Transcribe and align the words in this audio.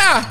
Eita! 0.00 0.26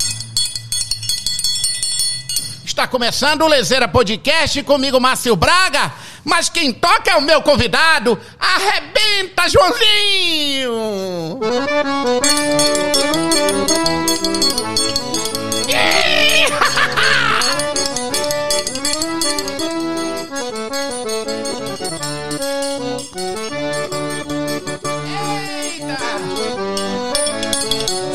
Está 2.64 2.88
começando 2.88 3.42
o 3.42 3.46
Lezeira 3.46 3.86
Podcast 3.86 4.62
comigo, 4.64 5.00
Márcio 5.00 5.36
Braga. 5.36 5.92
Mas 6.24 6.48
quem 6.48 6.72
toca 6.72 7.12
é 7.12 7.16
o 7.16 7.22
meu 7.22 7.40
convidado. 7.42 8.18
Arrebenta, 8.38 9.48
Joãozinho! 9.48 11.38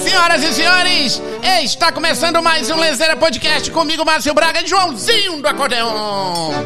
Senhoras 0.04 0.44
e 0.44 0.54
senhores, 0.54 1.22
está 1.66 1.92
começando 1.92 2.42
mais 2.42 2.70
um 2.72 2.80
Lezeira 2.80 3.16
Podcast 3.16 3.70
comigo, 3.70 4.04
Márcio 4.04 4.34
Braga 4.34 4.62
e 4.62 4.68
Joãozinho 4.68 5.42
do 5.42 5.48
Acordeon. 5.48 6.54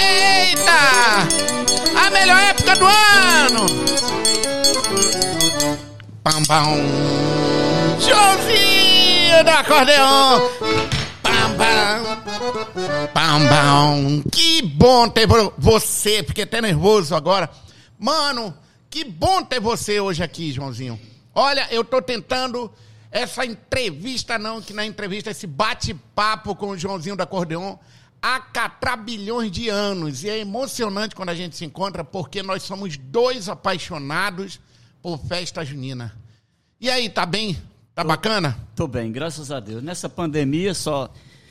Eita! 0.00 0.72
A 1.94 2.10
melhor 2.10 2.40
época 2.42 2.74
do 2.76 2.86
ano! 2.86 3.66
Pam, 6.22 6.42
pam. 6.44 7.03
Do 9.44 9.50
acordeon. 9.50 10.40
Pam, 11.22 11.56
pam. 11.58 13.08
Pam, 13.12 13.48
pam. 13.48 14.22
Que 14.32 14.62
bom 14.62 15.08
ter 15.08 15.26
vo- 15.26 15.52
você. 15.58 16.22
Fiquei 16.22 16.44
até 16.44 16.60
nervoso 16.60 17.14
agora. 17.14 17.50
Mano, 17.98 18.54
que 18.88 19.04
bom 19.04 19.42
ter 19.42 19.60
você 19.60 19.98
hoje 20.00 20.22
aqui, 20.22 20.52
Joãozinho. 20.52 20.98
Olha, 21.34 21.66
eu 21.70 21.82
tô 21.84 22.00
tentando 22.00 22.70
essa 23.10 23.44
entrevista, 23.44 24.38
não, 24.38 24.62
que 24.62 24.72
na 24.72 24.86
entrevista, 24.86 25.30
esse 25.30 25.46
bate-papo 25.46 26.54
com 26.54 26.68
o 26.70 26.78
Joãozinho 26.78 27.16
do 27.16 27.22
acordeon 27.22 27.76
há 28.22 28.38
catrabilhões 28.40 29.50
de 29.50 29.68
anos. 29.68 30.22
E 30.22 30.30
é 30.30 30.38
emocionante 30.38 31.14
quando 31.14 31.30
a 31.30 31.34
gente 31.34 31.56
se 31.56 31.64
encontra, 31.64 32.04
porque 32.04 32.42
nós 32.42 32.62
somos 32.62 32.96
dois 32.96 33.48
apaixonados 33.48 34.60
por 35.02 35.18
festa 35.18 35.64
junina. 35.64 36.16
E 36.80 36.88
aí, 36.88 37.08
tá 37.08 37.26
bem? 37.26 37.56
Tá 37.94 38.02
bacana? 38.02 38.56
Tô 38.74 38.88
bem, 38.88 39.12
graças 39.12 39.50
a 39.52 39.60
Deus. 39.60 39.82
Nessa 39.82 40.08
pandemia 40.08 40.74
só 40.74 41.08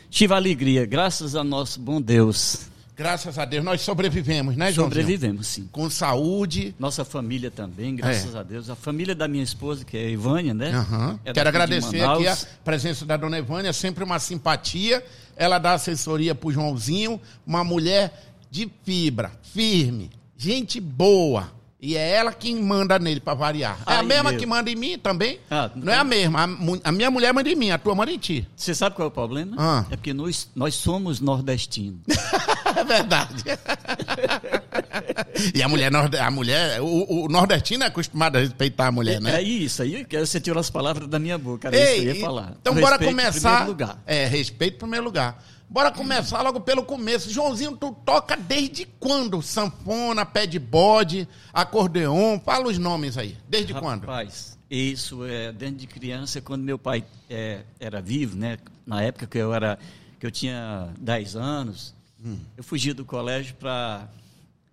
tive 0.09 0.33
alegria, 0.33 0.85
graças 0.85 1.35
a 1.35 1.43
nosso 1.43 1.79
bom 1.79 2.01
Deus. 2.01 2.67
Graças 2.95 3.39
a 3.39 3.45
Deus, 3.45 3.63
nós 3.63 3.81
sobrevivemos, 3.81 4.55
né, 4.55 4.71
Joãozinho? 4.71 5.01
Sobrevivemos, 5.01 5.47
sim. 5.47 5.67
Com 5.71 5.89
saúde. 5.89 6.75
Nossa 6.77 7.03
família 7.03 7.49
também, 7.49 7.95
graças 7.95 8.35
É. 8.35 8.39
a 8.39 8.43
Deus. 8.43 8.69
A 8.69 8.75
família 8.75 9.15
da 9.15 9.27
minha 9.27 9.43
esposa, 9.43 9.83
que 9.83 9.97
é 9.97 10.01
a 10.05 10.09
Ivânia, 10.09 10.53
né? 10.53 10.69
Aham. 10.71 11.19
É 11.25 11.33
Quero 11.33 11.49
agradecer 11.49 12.01
aqui 12.01 12.27
a 12.27 12.37
presença 12.63 13.03
da 13.05 13.17
dona 13.17 13.39
Evânia, 13.39 13.73
sempre 13.73 14.03
uma 14.03 14.19
simpatia. 14.19 15.03
Ela 15.35 15.57
dá 15.57 15.73
assessoria 15.73 16.35
pro 16.35 16.51
Joãozinho, 16.51 17.19
uma 17.47 17.63
mulher 17.63 18.31
de 18.51 18.69
fibra, 18.83 19.31
firme, 19.41 20.11
gente 20.37 20.79
boa. 20.79 21.49
E 21.85 21.97
é 21.97 22.11
ela 22.11 22.31
quem 22.31 22.63
manda 22.63 22.97
nele 22.97 23.19
pra 23.19 23.33
variar. 23.33 23.77
É 23.85 23.95
a 23.95 24.03
mesma 24.03 24.29
meu. 24.29 24.39
que 24.39 24.45
manda 24.45 24.71
em 24.71 24.75
mim 24.75 24.97
também? 24.97 25.37
Ah, 25.51 25.69
não 25.75 25.91
é 25.91 25.97
a 25.97 26.03
mesma. 26.05 26.45
A, 26.45 26.89
a 26.89 26.91
minha 26.93 27.11
mulher 27.11 27.33
manda 27.33 27.49
em 27.49 27.55
mim, 27.55 27.71
a 27.71 27.77
tua 27.77 27.93
manda 27.93 28.09
em 28.09 28.17
ti. 28.17 28.47
Você 28.55 28.73
sabe 28.73 28.95
qual 28.95 29.07
é 29.07 29.09
o 29.09 29.11
problema? 29.11 29.57
Ah. 29.59 29.85
É 29.91 29.97
porque 29.97 30.13
nós, 30.13 30.49
nós 30.55 30.75
somos 30.75 31.19
nordestinos. 31.19 31.99
É 32.75 32.83
verdade. 32.83 33.43
e 35.53 35.61
a 35.61 35.69
mulher, 35.69 35.91
a 35.95 36.31
mulher, 36.31 36.81
o, 36.81 37.25
o 37.25 37.27
nordestino 37.27 37.83
é 37.83 37.87
acostumado 37.87 38.37
a 38.37 38.39
respeitar 38.39 38.87
a 38.87 38.91
mulher, 38.91 39.21
né? 39.21 39.35
É 39.35 39.43
isso 39.43 39.83
aí, 39.83 40.03
que 40.03 40.19
você 40.19 40.41
tirou 40.41 40.59
as 40.59 40.71
palavras 40.71 41.07
da 41.07 41.19
minha 41.19 41.37
boca. 41.37 41.67
Era 41.67 41.77
isso 41.77 42.01
que 42.01 42.07
eu 42.07 42.15
ia 42.15 42.21
falar. 42.21 42.53
Então 42.59 42.73
bora 42.73 42.97
respeito 42.97 43.03
em 43.03 43.15
começar. 43.15 43.49
primeiro 43.49 43.69
lugar. 43.69 44.03
É, 44.07 44.25
respeito 44.25 44.73
em 44.73 44.79
primeiro 44.79 45.05
lugar. 45.05 45.37
Bora 45.73 45.91
começar 45.91 46.39
logo 46.43 46.59
pelo 46.61 46.83
começo. 46.85 47.31
Joãozinho, 47.31 47.75
tu 47.75 47.91
toca 48.05 48.37
desde 48.37 48.85
quando? 48.99 49.41
Sanfona, 49.41 50.23
pé 50.23 50.45
de 50.45 50.59
bode, 50.59 51.27
acordeon, 51.51 52.39
fala 52.39 52.67
os 52.67 52.77
nomes 52.77 53.17
aí. 53.17 53.35
Desde 53.49 53.73
quando? 53.73 54.01
Rapaz, 54.01 54.55
isso 54.69 55.25
é 55.25 55.51
dentro 55.51 55.77
de 55.77 55.87
criança, 55.87 56.39
quando 56.41 56.61
meu 56.61 56.77
pai 56.77 57.03
é, 57.27 57.63
era 57.79 57.99
vivo, 58.03 58.37
né? 58.37 58.59
Na 58.85 59.01
época 59.01 59.25
que 59.25 59.39
eu 59.39 59.51
era, 59.51 59.79
que 60.19 60.25
eu 60.27 60.31
tinha 60.31 60.93
10 60.99 61.35
anos, 61.35 61.95
Hum. 62.23 62.37
eu 62.55 62.63
fugia 62.63 62.93
do 62.93 63.03
colégio 63.03 63.55
para 63.55 64.07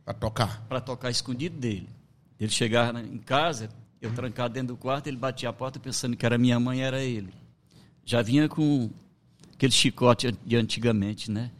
Pra 0.04 0.12
tocar. 0.14 0.62
para 0.68 0.80
tocar 0.82 1.10
escondido 1.10 1.58
dele. 1.58 1.88
Ele 2.38 2.50
chegava 2.50 3.00
em 3.00 3.16
casa, 3.18 3.70
eu 4.02 4.12
trancado 4.12 4.52
dentro 4.52 4.74
do 4.74 4.76
quarto, 4.76 5.06
ele 5.06 5.16
batia 5.16 5.48
a 5.48 5.52
porta 5.52 5.80
pensando 5.80 6.14
que 6.14 6.24
era 6.26 6.36
minha 6.36 6.60
mãe, 6.60 6.82
era 6.82 7.00
ele. 7.02 7.32
Já 8.04 8.20
vinha 8.22 8.48
com 8.50 8.90
aquele 9.60 9.72
chicote 9.72 10.32
de 10.32 10.56
antigamente, 10.56 11.30
né? 11.30 11.50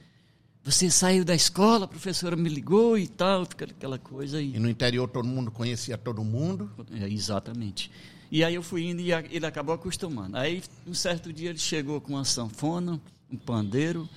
Você 0.65 0.91
saiu 0.91 1.23
da 1.23 1.35
escola, 1.35 1.85
a 1.85 1.89
professora 1.89 2.35
me 2.35 2.49
ligou 2.49 2.97
e 2.97 3.07
tal, 3.07 3.45
fica 3.45 3.67
aquela 3.67 3.99
coisa 3.99 4.39
aí. 4.39 4.57
E 4.57 4.59
no 4.59 4.71
interior 4.71 5.07
todo 5.07 5.29
mundo 5.29 5.51
conhecia 5.51 5.99
todo 5.99 6.25
mundo. 6.25 6.71
É, 6.93 7.07
exatamente. 7.07 7.91
E 8.31 8.43
aí 8.43 8.55
eu 8.55 8.63
fui 8.63 8.85
indo 8.89 9.03
e 9.03 9.13
ele 9.13 9.45
acabou 9.45 9.75
acostumando. 9.75 10.37
Aí, 10.37 10.63
um 10.87 10.95
certo 10.95 11.31
dia, 11.31 11.51
ele 11.51 11.59
chegou 11.59 12.01
com 12.01 12.15
uma 12.15 12.25
sanfona, 12.25 12.99
um 13.31 13.37
pandeiro 13.37 14.09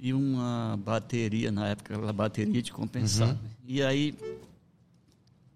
e 0.00 0.12
uma 0.12 0.76
bateria, 0.84 1.52
na 1.52 1.68
época, 1.68 1.94
aquela 1.94 2.12
bateria 2.12 2.62
de 2.62 2.72
compensar. 2.72 3.36
E 3.64 3.80
aí, 3.80 4.16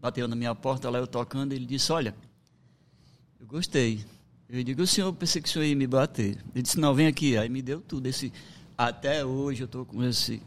bateu 0.00 0.28
na 0.28 0.36
minha 0.36 0.54
porta, 0.54 0.88
lá 0.90 0.98
eu 0.98 1.08
tocando, 1.08 1.52
ele 1.52 1.66
disse, 1.66 1.90
olha, 1.90 2.14
eu 3.40 3.46
gostei. 3.46 4.04
Eu 4.52 4.62
digo, 4.62 4.82
o 4.82 4.86
senhor, 4.86 5.10
pensei 5.14 5.40
que 5.40 5.48
o 5.48 5.50
senhor 5.50 5.64
ia 5.64 5.74
me 5.74 5.86
bater. 5.86 6.36
Ele 6.54 6.62
disse, 6.62 6.78
não, 6.78 6.94
vem 6.94 7.06
aqui. 7.06 7.38
Aí 7.38 7.48
me 7.48 7.62
deu 7.62 7.80
tudo. 7.80 8.06
Esse, 8.06 8.30
até 8.76 9.24
hoje 9.24 9.62
eu 9.62 9.64
estou 9.64 9.86
com 9.86 10.04
esse, 10.04 10.42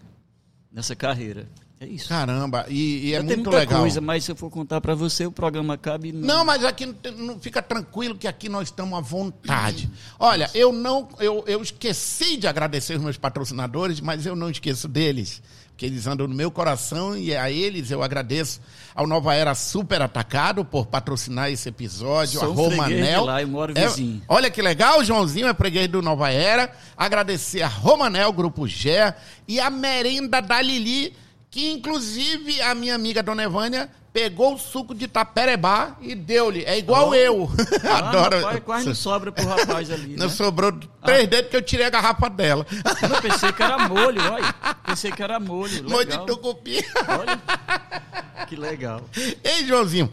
nessa 0.72 0.96
carreira. 0.96 1.50
É 1.86 1.88
isso. 1.90 2.10
Caramba, 2.10 2.66
e, 2.68 3.10
e 3.10 3.14
é 3.14 3.22
muito 3.22 3.42
muita 3.44 3.58
legal. 3.60 3.82
coisa, 3.82 4.02
mas 4.02 4.24
se 4.24 4.32
eu 4.32 4.36
for 4.36 4.50
contar 4.50 4.82
para 4.82 4.96
você, 4.96 5.26
o 5.26 5.32
programa 5.32 5.76
acaba 5.76 6.08
e 6.08 6.12
não... 6.12 6.22
Não, 6.38 6.46
mas 6.46 6.64
aqui 6.66 6.86
não, 7.18 7.40
fica 7.40 7.62
tranquilo 7.62 8.16
que 8.16 8.28
aqui 8.28 8.50
nós 8.50 8.70
estamos 8.70 8.98
à 8.98 9.02
vontade. 9.02 9.90
Olha, 10.20 10.50
eu 10.56 10.72
não, 10.74 11.08
eu, 11.20 11.44
eu 11.48 11.62
esqueci 11.62 12.38
de 12.38 12.48
agradecer 12.48 12.96
os 12.96 13.04
meus 13.04 13.18
patrocinadores, 13.18 14.02
mas 14.02 14.26
eu 14.26 14.36
não 14.36 14.50
esqueço 14.50 14.88
deles, 14.88 15.44
porque 15.70 15.86
eles 15.86 16.08
andam 16.08 16.28
no 16.28 16.34
meu 16.34 16.50
coração 16.50 17.16
e 17.18 17.36
a 17.36 17.52
eles 17.52 17.92
eu 17.92 18.02
agradeço 18.02 18.62
ao 18.96 19.06
Nova 19.06 19.36
Era 19.36 19.54
Super 19.54 20.02
Atacado 20.02 20.64
por 20.66 20.86
patrocinar 20.88 21.52
esse 21.52 21.68
episódio, 21.70 22.40
Sou 22.40 22.52
a 22.52 22.56
Romanel. 22.56 23.26
lá, 23.26 23.42
eu 23.42 23.48
moro 23.48 23.74
É, 23.76 23.86
vizinho. 23.88 24.22
olha 24.28 24.50
que 24.50 24.62
legal, 24.62 25.04
Joãozinho 25.04 25.48
é 25.48 25.54
freguês 25.54 25.88
do 25.90 26.02
Nova 26.02 26.32
Era. 26.32 26.72
Agradecer 26.98 27.62
a 27.62 27.68
Romanel, 27.68 28.32
Grupo 28.32 28.66
Gé 28.68 29.16
e 29.48 29.60
a 29.60 29.70
merenda 29.70 30.42
da 30.42 30.62
Lili, 30.62 31.14
que 31.56 31.72
inclusive 31.72 32.62
a 32.64 32.76
minha 32.76 32.94
amiga 32.94 33.24
Dona 33.24 33.44
Evânia 33.44 33.90
pegou 34.12 34.56
o 34.56 34.58
suco 34.58 34.94
de 34.94 35.08
taperebá 35.08 35.96
e 36.02 36.14
deu-lhe. 36.14 36.66
É 36.66 36.78
igual 36.78 37.12
Oh. 37.12 37.16
eu. 37.16 37.50
Ah, 37.90 37.98
Adoro. 38.10 38.38
rapaz, 38.42 38.60
quase 38.66 38.86
não 38.88 38.94
sobra 38.96 39.32
pro 39.32 39.48
rapaz 39.48 39.90
ali, 39.90 40.18
Não 40.18 40.28
né? 40.28 40.34
sobrou 40.34 40.74
três 41.06 41.30
dedos 41.30 41.50
que 41.50 41.56
eu 41.56 41.62
tirei 41.62 41.86
a 41.86 41.90
garrafa 41.90 42.30
dela. 42.30 42.68
Eu 43.02 43.08
não 43.08 43.22
pensei 43.22 43.54
que 43.54 43.64
era 43.64 43.88
molho, 43.88 44.22
olha. 44.34 44.54
Pensei 44.86 45.12
que 45.14 45.24
era 45.24 45.40
molho. 45.40 45.90
Molho 45.90 46.04
de 46.06 46.12
Legal. 46.12 46.26
tucupi. 46.26 46.86
Olha, 47.08 47.42
que 48.50 48.58
legal. 48.58 49.02
Ei, 49.42 49.66
Joãozinho, 49.66 50.12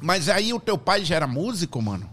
mas 0.00 0.30
aí 0.30 0.54
o 0.54 0.58
teu 0.60 0.78
pai 0.78 1.04
já 1.04 1.16
era 1.16 1.26
músico, 1.26 1.82
mano? 1.82 2.08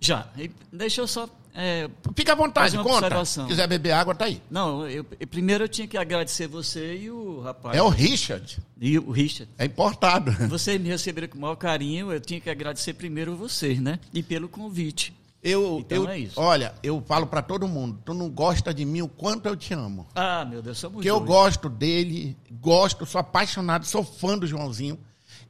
Já, 0.00 0.28
deixa 0.72 1.00
eu 1.00 1.08
só... 1.08 1.28
é, 1.60 1.90
Fica 2.14 2.32
à 2.32 2.36
vontade, 2.36 2.76
conta. 2.76 2.90
observação. 3.06 3.44
Se 3.44 3.50
quiser 3.50 3.66
beber 3.66 3.90
água, 3.90 4.14
tá 4.14 4.26
aí. 4.26 4.40
não, 4.48 4.86
eu, 4.88 5.04
eu- 5.18 5.26
primeiro 5.26 5.64
eu 5.64 5.68
tinha 5.68 5.88
que 5.88 5.96
agradecer 5.98 6.46
você 6.46 6.96
e 6.96 7.10
o 7.10 7.40
rapaz. 7.40 7.76
É 7.76 7.82
o 7.82 7.88
Richard. 7.88 8.58
E 8.80 8.96
o 8.98 9.10
Richard. 9.10 9.50
É 9.58 9.64
importado. 9.64 10.30
Vocês 10.48 10.80
me 10.80 10.88
receberam 10.88 11.26
com 11.26 11.36
o 11.36 11.40
maior 11.40 11.56
carinho, 11.56 12.12
eu 12.12 12.20
tinha 12.20 12.40
que 12.40 12.48
agradecer 12.48 12.94
primeiro 12.94 13.34
vocês, 13.36 13.80
né? 13.80 13.98
E 14.14 14.22
pelo 14.22 14.48
convite. 14.48 15.12
Eu, 15.42 15.78
Então 15.80 16.04
eu, 16.04 16.08
é 16.08 16.18
isso. 16.18 16.40
Olha, 16.40 16.74
eu 16.82 17.02
falo 17.06 17.26
pra 17.26 17.40
todo 17.42 17.66
mundo, 17.68 18.00
tu 18.04 18.12
não 18.14 18.28
gosta 18.30 18.72
de 18.74 18.84
mim 18.84 19.02
o 19.02 19.08
quanto 19.08 19.46
eu 19.46 19.56
te 19.56 19.72
amo. 19.74 20.06
Ah, 20.14 20.44
meu 20.44 20.60
Deus, 20.62 20.78
somos 20.78 20.96
Porque 20.96 21.10
eu 21.10 21.20
gosto 21.20 21.68
dele, 21.68 22.36
gosto, 22.60 23.04
sou 23.06 23.20
apaixonado, 23.20 23.84
sou 23.86 24.02
fã 24.04 24.36
do 24.38 24.46
Joãozinho. 24.46 24.98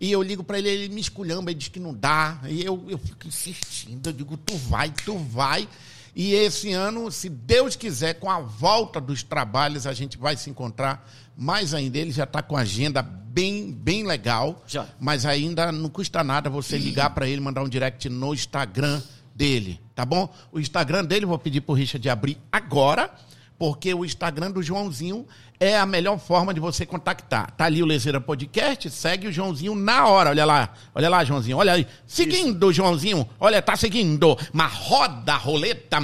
E 0.01 0.13
eu 0.13 0.23
ligo 0.23 0.45
pra 0.45 0.59
ele, 0.59 0.69
ele 0.69 0.89
me 0.95 1.01
esculhamba, 1.01 1.51
ele 1.51 1.59
diz 1.59 1.69
que 1.69 1.81
não 1.81 1.93
dá. 1.95 2.39
E 2.49 2.63
eu, 2.65 2.85
eu 2.89 2.99
fico 2.99 3.27
insistindo, 3.27 4.09
eu 4.09 4.13
digo, 4.13 4.37
tu 4.37 4.57
vai, 4.57 4.91
tu 5.05 5.17
vai. 5.17 5.67
E 6.15 6.35
esse 6.35 6.73
ano, 6.73 7.11
se 7.11 7.29
Deus 7.29 7.77
quiser, 7.77 8.15
com 8.15 8.31
a 8.31 8.41
volta 8.41 9.01
dos 9.01 9.23
trabalhos, 9.23 9.87
a 9.87 9.93
gente 9.93 10.19
vai 10.19 10.37
se 10.37 10.51
encontrar 10.51 11.09
mais 11.37 11.75
ainda. 11.75 11.99
Ele 11.99 12.11
já 12.11 12.25
está 12.25 12.43
com 12.43 12.57
a 12.57 12.61
agenda 12.61 13.03
bem, 13.03 13.73
bem 13.73 14.05
legal. 14.05 14.65
Já. 14.67 14.87
Mas 14.99 15.25
ainda 15.25 15.71
não 15.71 15.89
custa 15.89 16.25
nada 16.25 16.51
você 16.51 16.77
ligar 16.77 17.11
para 17.11 17.29
ele, 17.29 17.41
mandar 17.41 17.63
um 17.63 17.69
direct 17.69 18.09
no 18.09 18.35
Instagram 18.35 19.01
dele, 19.35 19.81
tá 19.95 20.05
bom? 20.05 20.29
O 20.51 20.59
Instagram 20.59 21.05
dele, 21.05 21.25
vou 21.25 21.39
pedir 21.39 21.61
pro 21.61 21.75
Richard 21.75 22.09
abrir 22.11 22.37
agora, 22.51 23.09
porque 23.57 23.95
o 23.95 24.05
Instagram 24.05 24.51
do 24.51 24.61
Joãozinho 24.61 25.25
é 25.61 25.77
a 25.77 25.85
melhor 25.85 26.19
forma 26.19 26.55
de 26.55 26.61
você 26.61 26.87
contactar. 26.87 27.51
Tá 27.53 27.65
ali 27.65 27.83
o 27.83 27.87
Lezeira 27.87 28.21
Podcast, 28.21 28.91
segue 28.91 29.27
o 29.27 29.33
Joãozinho 29.33 29.75
na 29.75 30.07
hora. 30.07 30.31
Olha 30.31 30.45
lá, 30.45 30.73
olha 30.95 31.09
lá, 31.09 31.25
Joãozinho, 31.25 31.57
olha 31.57 31.73
aí. 31.73 31.87
Seguindo, 32.07 32.73
Joãozinho, 32.73 33.29
olha, 33.41 33.61
tá 33.61 33.77
seguindo. 33.77 34.39
Mas 34.53 34.73
roda 34.73 35.35
a 35.35 35.37
roleta. 35.37 35.99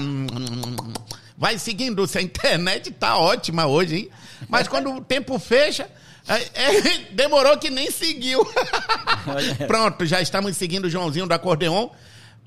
Vai 1.37 1.59
seguindo, 1.59 2.07
se 2.07 2.19
a 2.19 2.23
internet 2.23 2.91
tá 2.93 3.17
ótima 3.17 3.67
hoje, 3.67 3.97
hein? 3.97 4.11
Mas 4.49 4.67
quando 4.67 4.93
o 4.93 5.01
tempo 5.01 5.39
fecha, 5.39 5.89
é, 6.29 6.37
é, 6.55 6.99
demorou 7.13 7.57
que 7.59 7.71
nem 7.71 7.91
seguiu. 7.91 8.45
Pronto, 9.67 10.05
já 10.07 10.21
estamos 10.21 10.57
seguindo 10.57 10.87
o 10.87 10.91
Joãozinho 10.91 11.27
do 11.27 11.35
Acordeon. 11.35 11.91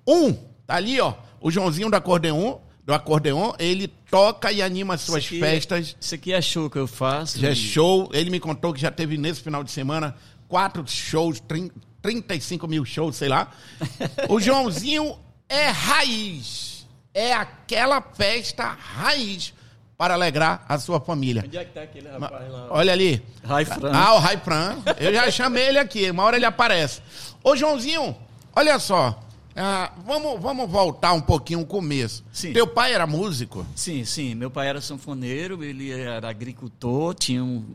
Um, 0.06 0.33
tá 0.65 0.75
ali, 0.75 1.00
ó. 1.00 1.13
O 1.39 1.51
Joãozinho 1.51 1.89
do 1.89 1.95
Acordeon, 1.95 2.57
do 2.87 2.93
acordeon, 2.93 3.51
ele 3.59 3.89
toca 4.09 4.49
e 4.49 4.61
anima 4.61 4.93
as 4.93 5.01
suas 5.01 5.21
Isso 5.25 5.33
aqui- 5.35 5.39
festas. 5.41 5.95
Isso 5.99 6.15
aqui 6.15 6.31
é 6.31 6.41
show 6.41 6.69
que 6.69 6.77
eu 6.77 6.87
faço. 6.87 7.37
Já 7.37 7.49
é 7.49 7.53
show. 7.55 8.09
Ele 8.13 8.29
me 8.29 8.39
contou 8.39 8.73
que 8.73 8.79
já 8.79 8.89
teve 8.89 9.17
nesse 9.17 9.41
final 9.41 9.61
de 9.61 9.69
semana 9.71 10.15
quatro 10.47 10.81
shows, 10.87 11.37
trin- 11.41 11.69
35 12.01 12.65
mil 12.65 12.85
shows, 12.85 13.17
sei 13.17 13.27
lá. 13.27 13.51
O 14.29 14.39
Joãozinho 14.39 15.19
é 15.49 15.67
raiz. 15.67 16.87
É 17.13 17.33
aquela 17.33 18.01
festa 18.01 18.63
raiz 18.79 19.53
para 19.97 20.13
alegrar 20.13 20.63
a 20.69 20.79
sua 20.79 21.01
família. 21.01 21.43
Onde 21.45 21.57
é 21.57 21.65
que 21.65 21.73
tá 21.73 21.81
aquele 21.81 22.07
rapaz 22.07 22.49
lá? 22.49 22.67
Olha 22.69 22.93
ali. 22.93 23.21
Rai 23.43 23.65
Fran. 23.65 23.91
Ah, 23.93 24.13
o 24.15 24.19
Rai 24.19 24.37
Fran. 24.37 24.77
Eu 24.97 25.13
já 25.13 25.29
chamei 25.29 25.67
ele 25.67 25.79
aqui. 25.79 26.09
Uma 26.09 26.23
hora 26.23 26.37
ele 26.37 26.45
aparece. 26.45 27.01
Ô, 27.43 27.53
Joãozinho, 27.53 28.15
olha 28.55 28.79
só. 28.79 29.19
Ah, 29.59 29.92
vamos, 30.06 30.39
vamos 30.39 30.69
voltar 30.69 31.13
um 31.13 31.21
pouquinho 31.21 31.62
o 31.62 31.65
começo. 31.65 32.24
Sim. 32.31 32.54
Teu 32.54 32.68
pai 32.68 32.94
era 32.94 33.07
músico? 33.07 33.65
Sim, 33.75 34.06
sim. 34.06 34.36
Meu 34.36 34.51
pai 34.51 34.68
era 34.68 34.80
sanfoneiro, 34.80 35.63
ele 35.63 35.89
era 35.89 36.30
agricultor, 36.30 37.15
tinha 37.15 37.44
um, 37.44 37.65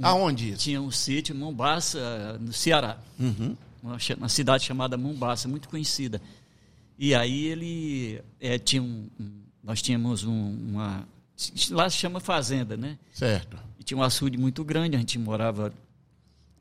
Aonde 0.00 0.50
isso? 0.50 0.58
tinha 0.62 0.80
um 0.80 0.90
sítio 0.92 1.34
em 1.34 1.38
Mombaça, 1.38 2.38
no 2.40 2.52
Ceará. 2.52 2.98
Uhum. 3.18 3.56
Uma, 3.82 3.96
uma 4.16 4.28
cidade 4.28 4.64
chamada 4.64 4.96
Mombaça, 4.96 5.48
muito 5.48 5.68
conhecida. 5.68 6.22
E 6.96 7.14
aí 7.16 7.46
ele 7.46 8.20
é, 8.40 8.56
tinha 8.58 8.80
um, 8.82 9.08
um- 9.20 9.42
Nós 9.62 9.82
tínhamos 9.82 10.22
um- 10.24 10.56
uma. 10.70 11.06
Lá 11.70 11.90
se 11.90 11.96
chama 11.96 12.20
fazenda, 12.20 12.76
né? 12.76 12.96
Certo. 13.12 13.56
E 13.78 13.82
tinha 13.82 13.98
um 13.98 14.02
açude 14.02 14.38
muito 14.38 14.62
grande, 14.64 14.94
a 14.94 14.98
gente 15.00 15.18
morava. 15.18 15.72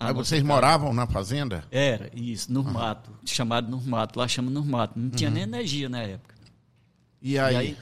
A 0.01 0.05
Mas 0.05 0.15
nossa 0.15 0.29
vocês 0.29 0.41
casa- 0.41 0.53
moravam 0.53 0.93
na 0.93 1.05
fazenda? 1.05 1.63
Era, 1.71 2.09
isso, 2.15 2.51
no 2.51 2.63
mato, 2.63 3.11
chamado 3.25 3.69
no 3.69 3.79
mato, 3.81 4.17
lá 4.19 4.27
chama 4.27 4.49
no 4.49 4.63
mato. 4.65 4.97
Não 4.99 5.09
tinha 5.09 5.29
Uhum. 5.29 5.35
nem 5.35 5.43
energia 5.43 5.87
na 5.87 6.01
época. 6.01 6.33
E 7.21 7.37
aí? 7.37 7.53
E 7.53 7.57
aí, 7.57 7.77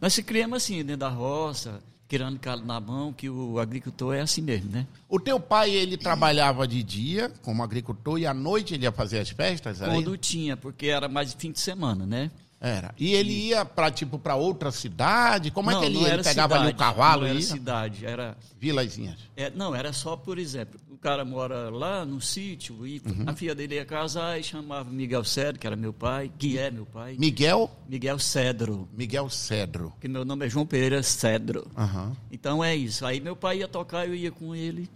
nós 0.00 0.14
se 0.14 0.22
criamos 0.22 0.56
assim, 0.56 0.76
dentro 0.78 0.96
da 0.98 1.08
roça, 1.08 1.82
querendo 2.08 2.38
calo 2.38 2.64
na 2.64 2.80
mão, 2.80 3.12
que 3.12 3.28
o 3.28 3.58
agricultor 3.58 4.14
é 4.14 4.22
assim 4.22 4.40
mesmo, 4.40 4.70
né? 4.70 4.86
O 5.08 5.20
teu 5.20 5.38
pai, 5.38 5.70
ele 5.70 5.98
trabalhava 5.98 6.66
de 6.66 6.82
dia 6.82 7.30
como 7.42 7.62
agricultor 7.62 8.18
e 8.18 8.26
à 8.26 8.32
noite 8.32 8.72
ele 8.74 8.84
ia 8.84 8.92
fazer 8.92 9.18
as 9.18 9.28
festas? 9.28 9.78
Quando 9.80 10.16
tinha, 10.16 10.56
porque 10.56 10.86
era 10.86 11.06
mais 11.06 11.32
de 11.32 11.36
fim 11.36 11.52
de 11.52 11.60
semana, 11.60 12.06
né? 12.06 12.30
Era. 12.60 12.92
E 12.98 13.14
ele 13.14 13.32
ia 13.32 13.64
para 13.64 13.90
tipo 13.90 14.18
para 14.18 14.34
outra 14.34 14.70
cidade? 14.70 15.50
Como 15.50 15.70
é 15.70 15.74
não, 15.74 15.80
que 15.80 15.86
ele 15.86 15.98
ia? 15.98 16.14
Ele 16.14 16.22
pegava 16.22 16.54
cidade, 16.54 16.64
ali 16.64 16.72
o 16.72 16.76
cavalo 16.76 17.20
não 17.22 17.26
e 17.28 17.30
era 17.30 17.38
ia? 17.38 17.46
cidade, 17.46 18.06
era... 18.06 18.36
Vilazinhas. 18.58 19.16
é, 19.36 19.50
não, 19.50 19.74
era 19.74 19.92
só, 19.92 20.16
por 20.16 20.36
exemplo, 20.38 20.80
o 20.90 20.96
cara 20.98 21.24
mora 21.24 21.70
lá 21.70 22.04
no 22.04 22.20
sítio 22.20 22.84
e 22.86 23.00
Uhum. 23.06 23.24
a 23.26 23.32
filha 23.34 23.54
dele 23.54 23.76
ia 23.76 23.84
casar 23.84 24.38
e 24.40 24.42
chamava 24.42 24.90
Miguel 24.90 25.22
Cedro, 25.22 25.60
que 25.60 25.66
era 25.66 25.76
meu 25.76 25.92
pai, 25.92 26.30
que 26.36 26.58
é 26.58 26.70
meu 26.70 26.84
pai, 26.84 27.14
Miguel? 27.18 27.70
Miguel 27.88 28.18
Cedro, 28.18 28.88
Miguel 28.92 29.30
Cedro. 29.30 29.92
que 30.00 30.08
meu 30.08 30.24
nome 30.24 30.44
é 30.46 30.48
João 30.50 30.66
Pereira 30.66 31.00
Cedro. 31.02 31.66
Aham. 31.76 32.16
Então 32.32 32.64
é 32.64 32.74
isso. 32.74 33.06
Aí 33.06 33.20
meu 33.20 33.36
pai 33.36 33.58
ia 33.58 33.68
tocar, 33.68 34.08
eu 34.08 34.14
ia 34.16 34.32
com 34.32 34.54
ele. 34.56 34.90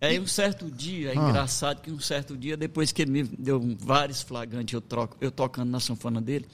Aí 0.00 0.20
um 0.20 0.26
certo 0.26 0.70
dia, 0.70 1.12
é 1.12 1.18
Ah. 1.18 1.28
engraçado 1.30 1.80
que 1.80 1.90
um 1.90 1.98
certo 1.98 2.36
dia, 2.36 2.56
depois 2.56 2.92
que 2.92 3.02
ele 3.02 3.10
me 3.10 3.22
deu 3.24 3.60
vários 3.80 4.22
flagrantes, 4.22 4.72
eu, 4.74 4.80
troco, 4.80 5.16
eu 5.20 5.30
tocando 5.32 5.70
na 5.70 5.80
sanfona 5.80 6.20
dele, 6.20 6.46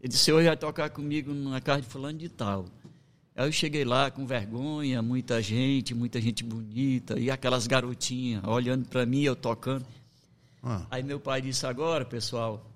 ele 0.00 0.08
disse, 0.08 0.32
hoje 0.32 0.46
vai 0.46 0.56
tocar 0.56 0.90
comigo 0.90 1.32
na 1.32 1.60
casa 1.60 1.82
de 1.82 1.88
fulano 1.88 2.18
de 2.18 2.28
tal. 2.28 2.66
Aí 3.34 3.46
eu 3.46 3.52
cheguei 3.52 3.84
lá 3.84 4.10
com 4.10 4.26
vergonha, 4.26 5.00
muita 5.00 5.40
gente, 5.40 5.94
muita 5.94 6.20
gente 6.20 6.42
bonita, 6.42 7.18
e 7.18 7.30
aquelas 7.30 7.66
garotinhas 7.66 8.42
olhando 8.44 8.86
para 8.88 9.06
mim, 9.06 9.22
eu 9.22 9.36
tocando. 9.36 9.86
Ah. 10.62 10.86
Aí 10.90 11.02
meu 11.02 11.20
pai 11.20 11.40
disse, 11.40 11.66
agora, 11.66 12.04
pessoal, 12.04 12.68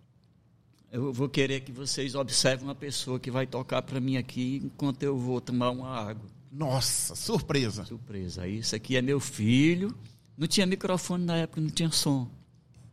eu 0.93 1.13
vou 1.13 1.29
querer 1.29 1.61
que 1.61 1.73
vocês 1.73 2.15
observem 2.15 2.67
uma 2.67 2.75
pessoa 2.75 3.19
que 3.19 3.31
vai 3.31 3.47
tocar 3.47 3.83
para 3.83 3.99
mim 3.99 4.17
aqui 4.17 4.61
enquanto 4.65 5.03
eu 5.03 5.17
vou 5.17 5.41
tomar 5.41 5.71
uma 5.71 5.89
água. 5.89 6.27
Nossa, 6.53 7.15
surpresa. 7.15 7.87
Surpresa. 7.87 8.47
Isso 8.47 8.77
aqui 8.77 8.95
é 8.97 9.01
meu 9.01 9.19
filho. 9.19 9.97
Não 10.37 10.47
tinha 10.47 10.67
microfone 10.67 11.25
na 11.25 11.39
época, 11.39 11.63
não 11.63 11.71
tinha 11.71 11.91
som. 11.91 12.29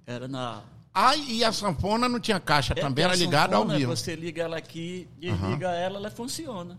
Era 0.07 0.29
na. 0.29 0.63
Ai, 1.01 1.23
e 1.29 1.43
a 1.45 1.51
sanfona 1.53 2.09
não 2.09 2.19
tinha 2.19 2.41
caixa 2.41 2.73
É, 2.75 2.81
também, 2.81 3.05
era 3.05 3.15
ligada 3.15 3.55
ao 3.55 3.61
sanfona, 3.61 3.79
vivo. 3.79 3.95
Você 3.95 4.15
liga 4.17 4.43
ela 4.43 4.57
aqui, 4.57 5.07
desliga 5.17 5.69
ela, 5.69 5.97
ela 5.97 6.11
funciona. 6.11 6.75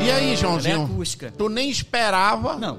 E 0.00 0.08
aí, 0.08 0.24
Ela 0.24 0.32
é 0.32 0.36
Joãozinho? 0.36 0.84
acústica. 0.84 1.32
Tu 1.36 1.48
nem 1.48 1.68
esperava, 1.68 2.54
Não, 2.56 2.78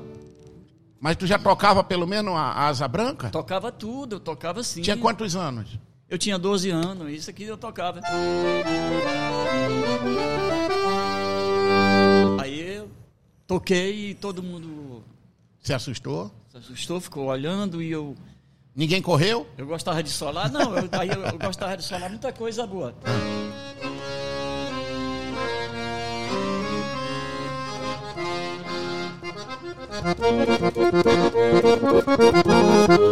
mas 0.98 1.18
tu 1.18 1.28
já 1.28 1.38
tocava 1.38 1.84
pelo 1.84 2.08
menos 2.08 2.34
a 2.34 2.40
a 2.40 2.68
asa 2.68 2.88
branca? 2.88 3.30
tocava 3.30 3.70
tudo, 3.70 4.16
eu 4.16 4.20
tocava 4.22 4.64
sim. 4.64 4.82
Tinha 4.82 4.96
quantos 4.96 5.36
anos? 5.36 5.78
Eu 6.10 6.18
tinha 6.18 6.40
12 6.40 6.70
anos, 6.70 7.12
isso 7.12 7.30
aqui 7.30 7.44
eu 7.44 7.58
tocava. 7.58 8.00
Aí 12.40 12.76
eu 12.78 12.90
toquei 13.46 14.12
e 14.12 14.14
todo 14.16 14.42
mundo 14.42 15.04
Se 15.62 15.74
assustou? 15.74 16.32
Se 16.52 16.58
assustou, 16.58 17.00
ficou 17.00 17.28
olhando 17.28 17.82
e 17.82 17.90
eu. 17.90 18.14
Ninguém 18.76 19.02
correu? 19.02 19.48
Eu 19.58 19.66
gostava 19.66 20.04
de 20.04 20.10
solar? 20.10 20.52
Não, 20.52 20.76
eu, 20.76 20.90
aí 20.92 21.08
eu, 21.08 21.24
eu 21.24 21.40
gostava 21.40 21.78
de 21.78 21.84
solar 21.84 22.10
muita 22.10 22.34
coisa 22.34 22.68
boa. 22.68 22.94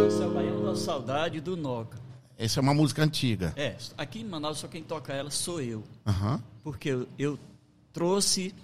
Isso 0.06 0.22
é 0.22 0.26
o 0.26 0.30
Baião 0.30 0.64
da 0.64 0.76
Saudade 0.76 1.40
do 1.40 1.56
Noca. 1.56 1.98
Essa 2.36 2.60
é 2.60 2.62
uma 2.62 2.74
música 2.74 3.02
antiga. 3.02 3.54
É, 3.56 3.76
aqui 3.96 4.20
em 4.20 4.24
Manaus 4.24 4.58
só 4.58 4.68
quem 4.68 4.82
toca 4.82 5.14
ela 5.14 5.30
sou 5.30 5.62
eu. 5.62 5.82
Aham. 6.06 6.42
Porque 6.62 6.90
eu, 6.90 7.08
eu 7.18 7.38
trouxe 7.92 8.54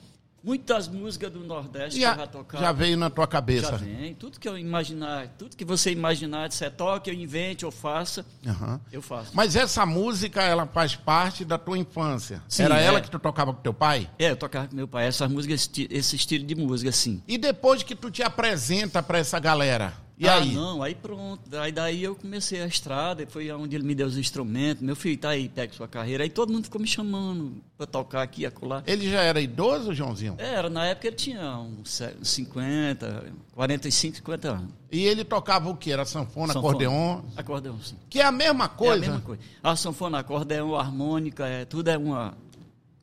muitas 0.47 0.87
músicas 0.87 1.31
do 1.33 1.41
Nordeste 1.41 2.01
eu 2.01 2.15
já 2.15 2.27
tocava. 2.27 2.65
já 2.65 2.73
veio 2.73 2.97
na 2.97 3.11
tua 3.11 3.25
Já 3.25 3.29
cabeça. 3.29 3.77
vem. 3.77 4.15
Tudo 4.15 4.39
que 4.39 4.49
eu 4.49 4.57
imaginar, 4.57 5.27
tudo 5.37 5.57
que 5.57 5.65
você 5.65 5.91
imaginar 5.91 6.51
você 6.53 6.71
toque, 6.71 7.11
eu 7.11 7.15
invente, 7.15 7.65
eu 7.65 7.73
faça, 7.73 8.25
Aham. 8.47 8.81
eu 8.93 9.03
faço. 9.03 9.33
Mas 9.35 9.57
essa 9.57 9.85
música, 9.85 10.41
ela 10.43 10.65
faz 10.67 10.95
parte 10.95 11.45
da 11.45 11.59
tua 11.59 11.77
infância. 11.77 12.41
Sim, 12.49 12.63
Era 12.63 12.81
é. 12.81 12.85
ela 12.85 13.01
que 13.01 13.11
tu 13.11 13.19
tocava 13.19 13.53
com 13.53 13.61
teu 13.61 13.75
pai? 13.75 14.09
É, 14.19 14.31
eu 14.31 14.37
tocava 14.37 14.69
com 14.69 14.77
meu 14.77 14.87
pai 14.87 15.07
essas 15.07 15.29
músicas, 15.29 15.69
esse 15.91 16.15
estilo 16.15 16.47
de 16.47 16.55
música, 16.55 16.91
assim. 16.91 17.21
E 17.27 17.37
depois 17.37 17.83
que 17.83 17.97
tu 17.97 18.09
te 18.11 18.23
apresenta 18.23 19.03
pra 19.03 19.19
essa 19.19 19.41
galera? 19.41 20.06
E 20.19 20.27
ah, 20.27 20.37
aí? 20.37 20.55
não, 20.55 20.83
aí 20.83 20.95
pronto. 20.95 21.43
Aí 21.59 21.71
daí 21.71 22.03
eu 22.03 22.17
comecei 22.17 22.63
a 22.63 22.67
estrada, 22.67 23.27
foi 23.27 23.53
onde 23.53 23.77
ele 23.77 23.85
me 23.85 23.95
deu 23.95 24.07
os 24.07 24.17
instrumentos. 24.17 24.83
Meu 24.83 24.97
filho 24.97 25.19
tá 25.19 25.29
aí, 25.29 25.47
pega 25.47 25.75
sua 25.75 25.87
carreira. 25.87 26.25
Aí 26.25 26.31
todo 26.31 26.51
mundo 26.51 26.65
ficou 26.65 26.81
me 26.81 26.87
chamando 26.87 27.61
pra 27.77 27.87
tocar 27.87 28.23
aqui 28.23 28.47
acolá. 28.47 28.83
Ele 28.87 29.11
já 29.11 29.21
era 29.21 29.39
idoso, 29.43 29.93
Joãozinho? 29.93 30.35
Era, 30.39 30.71
na 30.71 30.87
época 30.87 31.09
ele 31.09 31.17
tinha 31.17 31.59
uns 31.59 31.91
se- 31.91 32.17
50, 32.23 33.25
45, 33.53 34.17
50 34.17 34.49
anos. 34.53 34.71
E 34.91 35.05
ele 35.05 35.23
tocava 35.23 35.69
o 35.69 35.77
quê? 35.77 35.93
Era 35.93 36.07
sanfona, 36.07 36.55
Sanfona. 36.55 36.69
acordeon? 36.75 37.21
Acordeão, 37.37 37.79
sim. 37.83 37.97
Que 38.09 38.21
é 38.21 38.25
a 38.25 38.33
mesma 38.33 38.65
É 38.65 38.69
coisa. 38.69 38.95
a 38.95 39.09
mesma 39.11 39.21
coisa. 39.21 39.43
A 39.63 39.77
sanfona, 39.77 40.19
acordeão, 40.21 40.75
harmônica, 40.75 41.47
é, 41.47 41.67
tudo 41.67 41.89
é 41.89 41.99
uma 41.99 42.33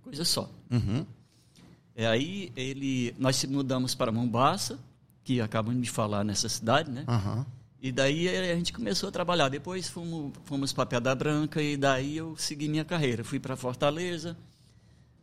coisa 0.03 0.25
só. 0.25 0.50
Uhum. 0.72 1.05
É, 1.96 2.08
aí 2.08 2.51
ele, 2.55 3.13
nós 3.20 3.36
se 3.36 3.46
mudamos 3.46 3.93
para 3.93 4.12
Mombaça, 4.12 4.79
que 5.24 5.39
acabamos 5.42 5.82
de 5.82 5.89
falar 5.89 6.24
nessa 6.24 6.50
cidade, 6.50 6.92
né? 6.92 7.03
Aham. 7.08 7.46
E 7.82 7.92
daí 7.92 8.30
a 8.30 8.56
gente 8.56 8.72
começou 8.72 9.10
a 9.10 9.12
trabalhar. 9.12 9.50
Depois 9.50 9.89
fomos, 9.89 10.32
fomos 10.46 10.72
para 10.72 10.86
Pedra 10.86 11.13
Branca 11.13 11.62
e 11.62 11.75
daí 11.75 12.15
eu 12.15 12.34
segui 12.38 12.70
minha 12.70 12.86
carreira. 12.86 13.25
Fui 13.25 13.39
para 13.39 13.58
Fortaleza, 13.58 14.38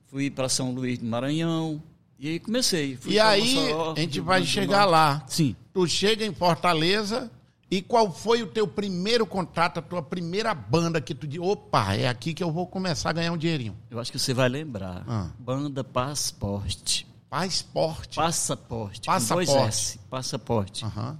fui 0.08 0.30
para 0.30 0.46
São 0.48 0.70
Luís 0.72 0.98
do 0.98 1.06
Maranhão 1.06 1.82
e 2.18 2.28
aí 2.28 2.38
comecei. 2.38 2.96
Fui 2.96 3.14
E 3.14 3.18
aí, 3.18 3.54
Mossoró, 3.54 3.92
a 3.96 4.00
gente 4.00 4.20
vai 4.20 4.44
chegar 4.44 4.80
Norte. 4.80 4.90
lá. 4.90 5.24
Sim. 5.26 5.56
Tu 5.72 5.86
chega 5.88 6.26
em 6.26 6.34
Fortaleza 6.34 7.30
e 7.70 7.80
qual 7.80 8.12
foi 8.12 8.42
o 8.42 8.46
teu 8.46 8.66
primeiro 8.68 9.24
contato, 9.24 9.78
a 9.78 9.82
tua 9.82 10.02
primeira 10.02 10.52
banda 10.52 11.00
que 11.00 11.14
tu 11.14 11.26
disse, 11.26 11.40
opa, 11.40 11.94
é 11.94 12.08
aqui 12.08 12.34
que 12.34 12.42
eu 12.44 12.52
vou 12.52 12.66
começar 12.66 13.08
a 13.08 13.12
ganhar 13.14 13.32
um 13.32 13.38
dinheirinho? 13.38 13.74
Eu 13.90 13.98
acho 13.98 14.12
que 14.12 14.18
você 14.18 14.34
vai 14.34 14.50
lembrar. 14.50 15.02
Ah. 15.08 15.30
Banda 15.38 15.82
Passaporte. 15.82 17.06
Passaporte. 17.30 18.16
Passaporte. 18.16 19.00
Passaporte. 19.06 19.98
Passaporte. 20.10 20.84
Aham. 20.84 21.18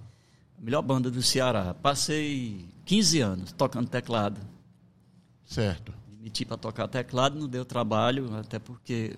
A 0.58 0.60
melhor 0.62 0.82
banda 0.82 1.10
do 1.10 1.22
Ceará. 1.22 1.72
Passei 1.72 2.66
15 2.84 3.20
anos 3.20 3.52
tocando 3.52 3.88
teclado. 3.88 4.40
Certo. 5.44 5.92
Me 6.08 6.24
meti 6.24 6.44
para 6.44 6.56
tocar 6.56 6.88
teclado, 6.88 7.38
não 7.38 7.48
deu 7.48 7.64
trabalho, 7.64 8.34
até 8.36 8.58
porque 8.58 9.16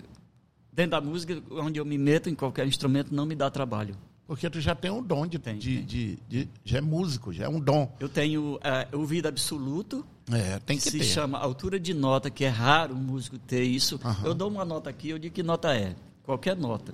dentro 0.71 0.91
da 0.91 1.01
música, 1.01 1.41
onde 1.51 1.79
eu 1.79 1.85
me 1.85 1.97
meto 1.97 2.29
em 2.29 2.35
qualquer 2.35 2.67
instrumento, 2.67 3.13
não 3.13 3.25
me 3.25 3.35
dá 3.35 3.49
trabalho. 3.49 3.97
Porque 4.25 4.49
tu 4.49 4.61
já 4.61 4.73
tem 4.73 4.89
um 4.89 5.03
dom 5.03 5.27
de, 5.27 5.37
Tem, 5.37 5.57
de, 5.57 5.75
tem. 5.77 5.85
de- 5.85 6.15
de- 6.29 6.49
já 6.63 6.77
é 6.77 6.81
músico, 6.81 7.33
já 7.33 7.45
é 7.45 7.49
um 7.49 7.59
dom. 7.59 7.91
Eu 7.99 8.07
tenho 8.07 8.57
é, 8.63 8.87
ouvido 8.95 9.27
absoluto, 9.27 10.05
É, 10.31 10.59
tem 10.59 10.77
que 10.77 10.83
se 10.83 10.97
ter. 10.99 11.03
chama 11.03 11.37
altura 11.37 11.77
de 11.79 11.93
nota, 11.93 12.29
que 12.29 12.45
é 12.45 12.49
raro 12.49 12.95
um 12.95 12.99
músico 12.99 13.37
ter 13.37 13.63
isso. 13.63 13.99
Aham. 14.03 14.25
Eu 14.27 14.33
dou 14.33 14.49
uma 14.49 14.63
nota 14.63 14.89
aqui, 14.89 15.09
eu 15.09 15.19
digo 15.19 15.35
que 15.35 15.43
nota 15.43 15.75
é. 15.75 15.93
Qualquer 16.23 16.55
nota. 16.55 16.93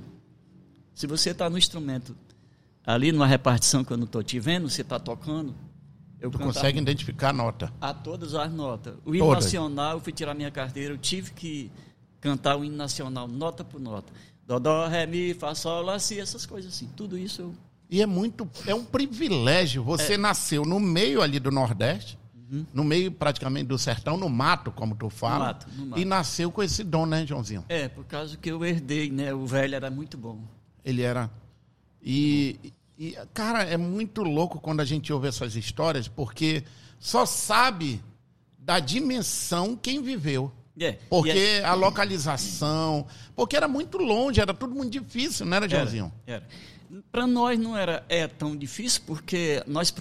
Se 0.94 1.08
você 1.08 1.30
está 1.30 1.50
no 1.50 1.58
instrumento, 1.58 2.16
ali 2.86 3.12
numa 3.12 3.28
repartição 3.28 3.84
que 3.84 3.92
eu 3.94 3.98
não 3.98 4.06
estou 4.06 4.22
te 4.22 4.40
vendo, 4.40 4.70
você 4.70 4.82
está 4.82 5.00
tocando, 5.00 5.56
eu 6.20 6.30
Tu 6.30 6.38
consegue 6.38 6.80
identificar 6.80 7.30
a 7.30 7.34
nota. 7.34 7.74
a 7.80 7.94
todas 7.94 8.34
as 8.34 8.52
notas. 8.52 8.96
O 9.06 9.16
hino 9.16 9.26
Todas. 9.26 9.46
nacional, 9.46 9.94
eu 9.94 10.00
fui 10.02 10.12
tirar 10.12 10.34
minha 10.34 10.52
carteira, 10.52 10.94
eu 10.94 10.98
tive 10.98 11.32
que 11.32 11.72
cantar 12.20 12.58
o 12.58 12.66
hino 12.66 12.76
nacional 12.76 13.28
nota 13.28 13.64
por 13.64 13.80
nota. 13.80 14.12
Dodó, 14.46 14.88
ré, 14.88 15.06
mi, 15.06 15.34
fá, 15.34 15.54
sol, 15.56 15.84
lá, 15.84 16.00
si, 16.00 16.20
essas 16.20 16.46
coisas 16.46 16.74
assim. 16.74 16.90
Tudo 16.96 17.18
isso 17.18 17.44
eu... 17.44 17.54
E 17.90 18.02
é 18.02 18.06
muito, 18.06 18.50
é 18.68 18.76
um 18.76 18.84
privilégio. 18.84 19.84
Você 19.84 20.18
nasceu 20.18 20.64
no 20.64 20.80
meio 20.80 21.22
ali 21.22 21.40
do 21.40 21.50
Nordeste, 21.50 22.20
no 22.74 22.84
meio 22.84 23.12
praticamente 23.12 23.68
do 23.68 23.78
sertão, 23.78 24.18
no 24.18 24.30
mato, 24.30 24.72
como 24.72 24.96
tu 24.96 25.10
fala. 25.10 25.46
mato, 25.46 25.68
no 25.76 25.86
mato. 25.88 26.02
E 26.02 26.06
nasceu 26.06 26.52
com 26.52 26.64
esse 26.64 26.84
dom, 26.84 27.06
né, 27.06 27.26
Joãozinho? 27.26 27.64
É, 27.70 27.88
por 27.88 28.06
causa 28.06 28.36
que 28.38 28.50
eu 28.52 28.64
herdei, 28.66 29.12
né? 29.12 29.34
O 29.34 29.46
velho 29.46 29.76
era 29.76 29.90
muito 29.90 30.18
bom. 30.18 30.40
Ele 30.84 31.02
era. 31.02 31.30
E, 32.02 32.74
e, 32.98 33.16
cara, 33.34 33.64
é 33.64 33.78
muito 33.78 34.24
louco 34.24 34.60
quando 34.60 34.80
a 34.80 34.86
gente 34.86 35.12
ouve 35.14 35.28
essas 35.28 35.56
histórias, 35.56 36.08
porque 36.08 36.64
só 37.00 37.26
sabe 37.26 38.02
da 38.58 38.80
dimensão 38.80 39.76
quem 39.76 40.02
viveu. 40.02 40.52
É, 40.82 40.94
Porque 41.10 41.30
é- 41.30 41.66
a 41.66 41.74
localização. 41.74 43.06
Porque 43.36 43.58
era 43.58 43.68
muito 43.68 43.98
longe, 43.98 44.40
era 44.40 44.54
tudo 44.54 44.74
muito 44.74 44.92
difícil, 44.92 45.46
não 45.46 45.58
era, 45.58 45.68
Joãozinho? 45.68 46.12
Era. 46.26 46.48
Para 47.12 47.28
nós 47.28 47.60
não 47.60 47.76
era 47.78 48.04
é 48.10 48.28
tão 48.28 48.56
difícil 48.56 49.02
porque 49.06 49.62
nós 49.68 49.92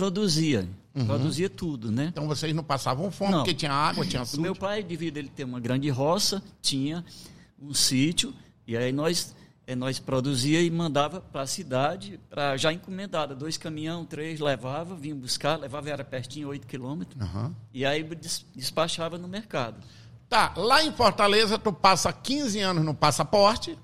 produzia, 1.04 1.48
produzia 1.48 1.50
tudo, 1.50 1.90
né? 1.90 2.06
Então 2.12 2.26
vocês 2.26 2.54
não 2.54 2.62
passavam 2.64 3.10
fome, 3.10 3.32
Não. 3.32 3.38
porque 3.38 3.54
tinha 3.54 3.72
água, 3.72 4.04
tinha 4.06 4.20
O 4.20 4.22
açúcar. 4.22 4.42
meu 4.42 4.54
pai, 4.56 4.82
devido 4.82 5.16
a 5.16 5.20
ele 5.20 5.28
ter 5.28 5.44
uma 5.44 5.60
grande 5.60 5.88
roça, 5.90 6.42
tinha 6.60 7.04
um 7.60 7.72
sítio 7.74 8.32
e 8.66 8.76
aí 8.76 8.92
nós 8.92 9.34
eh, 9.66 9.74
nós 9.74 9.98
produzia 9.98 10.62
e 10.62 10.70
mandava 10.70 11.20
para 11.20 11.42
a 11.42 11.46
cidade, 11.46 12.18
para 12.30 12.56
já 12.56 12.72
encomendada, 12.72 13.34
dois 13.34 13.56
caminhão, 13.58 14.04
três 14.04 14.40
levava, 14.40 14.94
vinha 14.96 15.14
buscar, 15.14 15.56
levava 15.58 15.90
era 15.90 16.02
pertinho, 16.04 16.48
oito 16.48 16.66
quilômetros, 16.66 17.20
Aham. 17.20 17.54
e 17.74 17.84
aí 17.84 18.02
des- 18.02 18.46
despachava 18.56 19.18
no 19.18 19.28
mercado. 19.28 19.76
Tá, 20.28 20.52
lá 20.56 20.84
em 20.84 20.92
Fortaleza 20.92 21.56
tu 21.58 21.72
passa 21.72 22.12
15 22.12 22.60
anos 22.60 22.84
no 22.84 22.92
passaporte 22.92 23.78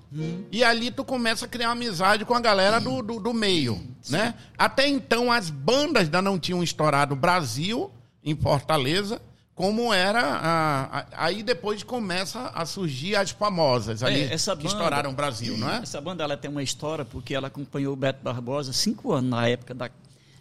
e 0.51 0.63
ali 0.63 0.91
tu 0.91 1.03
começa 1.03 1.45
a 1.45 1.47
criar 1.47 1.71
amizade 1.71 2.23
com 2.23 2.35
a 2.35 2.39
galera 2.39 2.79
do, 2.79 3.01
do, 3.01 3.19
do 3.19 3.33
meio, 3.33 3.81
né? 4.09 4.35
Até 4.55 4.87
então 4.87 5.31
as 5.31 5.49
bandas 5.49 6.03
ainda 6.03 6.21
não 6.21 6.37
tinham 6.37 6.61
estourado 6.61 7.15
o 7.15 7.17
Brasil, 7.17 7.91
em 8.23 8.35
Fortaleza, 8.35 9.19
como 9.55 9.91
era... 9.91 10.21
a- 10.21 10.99
a- 10.99 11.05
aí 11.25 11.41
depois 11.41 11.81
começa 11.81 12.51
a 12.53 12.63
surgir 12.63 13.15
as 13.15 13.31
famosas 13.31 14.03
ali, 14.03 14.21
É, 14.21 14.33
essa 14.33 14.51
que 14.55 14.63
banda- 14.63 14.67
estouraram 14.75 15.09
o 15.09 15.13
Brasil, 15.13 15.57
não 15.57 15.67
é? 15.71 15.77
Essa 15.77 15.99
banda 15.99 16.23
ela 16.23 16.37
tem 16.37 16.51
uma 16.51 16.61
história 16.61 17.03
porque 17.03 17.33
ela 17.33 17.47
acompanhou 17.47 17.93
o 17.93 17.95
Beto 17.95 18.19
Barbosa 18.23 18.71
cinco 18.71 19.13
anos 19.13 19.31
na 19.31 19.47
época 19.47 19.73
da 19.73 19.89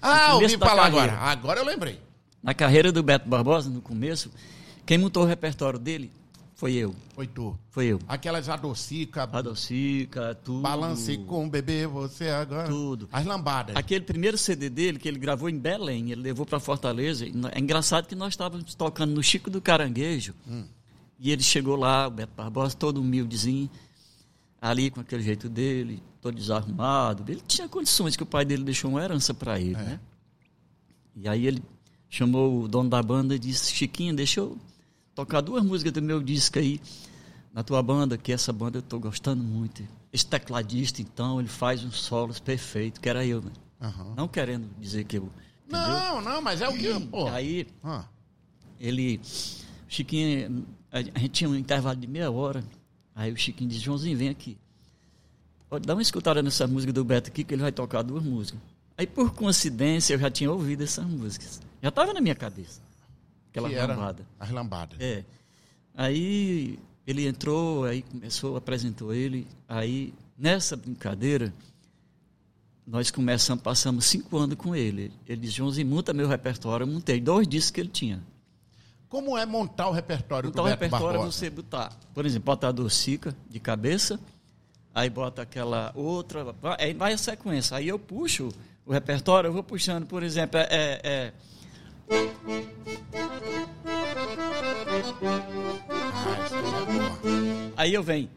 Ah, 0.03 0.35
ouvi 0.35 0.59
falar 0.59 0.91
carreira. 0.91 1.13
agora. 1.15 1.31
Agora 1.31 1.61
eu 1.61 1.65
lembrei. 1.65 1.99
Na 2.43 2.53
carreira 2.53 2.93
do 2.93 3.03
Beto 3.03 3.27
Barbosa, 3.27 3.71
no 3.71 3.81
começo, 3.81 4.31
quem 4.87 4.99
montou 4.99 5.23
o 5.23 5.27
repertório 5.27 5.79
dele 5.79 6.11
foi 6.55 6.73
eu. 6.75 6.95
Foi 7.15 7.27
tu. 7.27 7.59
Foi 7.71 7.87
eu. 7.87 7.99
Aquelas 8.07 8.49
adocica, 8.49 9.25
Adocica, 9.25 10.35
tudo. 10.37 10.63
balance 10.63 11.19
com 11.19 11.47
o 11.47 11.51
bebê, 11.51 11.87
você 11.87 12.29
agora. 12.29 12.69
Tudo. 12.69 13.09
As 13.13 13.27
lambadas. 13.27 13.75
Aquele 13.77 14.05
primeiro 14.05 14.39
CD 14.39 14.71
dele, 14.71 14.99
que 14.99 15.09
ele 15.09 15.19
gravou 15.19 15.51
em 15.51 15.59
Belém, 15.59 16.13
ele 16.13 16.23
levou 16.23 16.47
para 16.47 16.61
Fortaleza. 16.61 17.27
É 17.53 17.59
engraçado 17.59 18.07
que 18.07 18.15
nós 18.15 18.35
estávamos 18.35 18.75
tocando 18.75 19.13
no 19.13 19.23
Chico 19.23 19.51
do 19.51 19.61
Caranguejo. 19.61 20.33
E 21.19 21.31
ele 21.31 21.43
chegou 21.43 21.77
lá, 21.77 22.07
o 22.07 22.11
Beto 22.11 22.33
Barbosa, 22.37 22.77
todo 22.77 23.01
humildezinho, 23.01 23.69
ali 24.61 24.91
com 24.91 25.01
aquele 25.01 25.23
jeito 25.23 25.49
dele, 25.49 26.03
todo 26.21 26.37
desarrumado. 26.37 27.25
Ele 27.31 27.43
tinha 27.47 27.69
condições, 27.69 28.17
que 28.17 28.23
o 28.23 28.27
pai 28.27 28.45
dele 28.45 28.63
deixou 28.63 28.91
uma 28.91 29.03
herança 29.03 29.35
para 29.35 29.59
ele, 29.59 29.77
né? 29.77 29.99
E 31.17 31.29
aí 31.29 31.47
ele 31.47 31.63
chamou 32.09 32.63
o 32.63 32.69
dono 32.69 32.89
da 32.89 33.03
banda 33.03 33.35
e 33.35 33.39
disse, 33.39 33.75
Chiquinho, 33.75 34.15
deixa 34.15 34.41
eu 34.41 34.57
tocar 35.15 35.41
duas 35.41 35.63
músicas 35.65 35.93
do 35.93 36.03
meu 36.03 36.23
disco 36.23 36.59
aí 36.59 36.81
na 37.53 37.63
tua 37.63 37.83
banda, 37.83 38.19
que 38.19 38.33
essa 38.33 38.53
banda 38.53 38.79
eu 38.79 38.81
estou 38.81 38.99
gostando 38.99 39.43
muito. 39.43 39.83
Esse 40.13 40.27
tecladista, 40.27 41.01
então, 41.01 41.39
ele 41.39 41.49
faz 41.49 41.85
uns 41.85 41.97
solos 42.01 42.41
perfeitos, 42.41 43.01
que 43.01 43.09
era 43.09 43.25
eu, 43.25 43.41
né? 43.41 43.51
Aham. 43.81 44.15
Não 44.17 44.27
querendo 44.29 44.69
dizer 44.81 45.05
que 45.05 45.19
eu... 45.19 45.31
entendeu? 45.67 45.89
Não, 45.89 46.21
não, 46.21 46.43
mas 46.43 46.61
é 46.61 46.69
o 46.69 46.77
que, 46.77 47.01
pô. 47.07 47.29
Aí 47.29 47.67
Ah, 47.83 48.05
ele, 48.81 49.21
Chiquinho, 49.89 50.67
a 50.91 51.01
gente 51.01 51.29
tinha 51.31 51.51
um 51.51 51.55
intervalo 51.55 51.97
de 51.97 52.07
meia 52.07 52.31
hora. 52.31 52.65
Aí 53.15 53.33
o 53.33 53.37
Chiquinho 53.37 53.71
disse, 53.71 53.83
Joãozinho, 53.83 54.17
vem 54.17 54.29
aqui. 54.29 54.57
Dá 55.85 55.95
uma 55.95 56.03
escutada 56.03 56.41
nessa 56.43 56.67
música 56.69 56.93
do 56.93 57.05
Beto 57.05 57.31
aqui, 57.31 57.43
que 57.43 57.55
ele 57.55 57.63
vai 57.63 57.73
tocar 57.73 58.03
duas 58.03 58.23
músicas. 58.23 58.61
Aí, 58.97 59.07
por 59.09 59.33
coincidência, 59.33 60.15
eu 60.15 60.19
já 60.21 60.31
tinha 60.31 60.51
ouvido 60.51 60.85
essas 60.85 61.05
músicas. 61.05 61.61
Já 61.83 61.89
estava 61.89 62.13
na 62.13 62.21
minha 62.21 62.35
cabeça. 62.35 62.81
Aquela 63.55 63.69
que 63.69 63.75
era 63.77 63.95
lambada. 63.95 64.27
As 64.41 64.51
lambadas. 64.51 64.99
É. 65.01 65.25
Aí 65.95 66.77
ele 67.07 67.27
entrou, 67.27 67.85
aí 67.85 68.03
começou, 68.03 68.57
apresentou 68.57 69.15
ele. 69.15 69.47
Aí, 69.69 70.13
nessa 70.37 70.77
brincadeira, 70.77 71.55
nós 72.85 73.11
começamos, 73.13 73.63
passamos 73.63 74.05
cinco 74.07 74.37
anos 74.37 74.57
com 74.57 74.75
ele. 74.75 75.13
Ele 75.27 75.41
disse, 75.43 75.55
Joãozinho, 75.55 75.87
monta 75.87 76.13
meu 76.13 76.27
repertório. 76.27 76.85
Eu 76.85 76.89
montei 76.89 77.21
dois 77.21 77.47
discos 77.47 77.71
que 77.71 77.81
ele 77.81 77.89
tinha. 77.91 78.21
Como 79.09 79.39
é 79.39 79.47
montar 79.47 79.89
o 79.89 79.93
repertório 79.93 80.49
Então, 80.49 80.65
do 80.65 80.67
o 80.67 80.71
Beto 80.71 80.83
repertório 80.83 81.19
Barbosa? 81.19 81.31
você 81.39 81.49
botar, 81.49 81.97
por 82.13 82.27
exemplo, 82.27 82.47
bota 82.47 82.67
a 82.69 82.73
docica 82.73 83.37
de 83.49 83.61
cabeça, 83.61 84.19
aí 84.93 85.09
bota 85.09 85.43
aquela 85.43 85.93
outra, 85.95 86.45
aí 86.79 86.93
vai 86.93 87.13
a 87.13 87.19
sequência. 87.19 87.77
Aí 87.77 87.87
eu 87.87 87.99
puxo 87.99 88.49
o 88.85 88.93
repertório, 88.93 89.47
eu 89.49 89.53
vou 89.53 89.63
puxando, 89.63 90.05
por 90.07 90.25
exemplo, 90.25 90.59
é, 90.59 90.67
é- 91.05 91.33
aí 97.77 97.77
é 97.77 97.77
aí 97.77 97.95
eu 97.95 98.03
venho. 98.03 98.29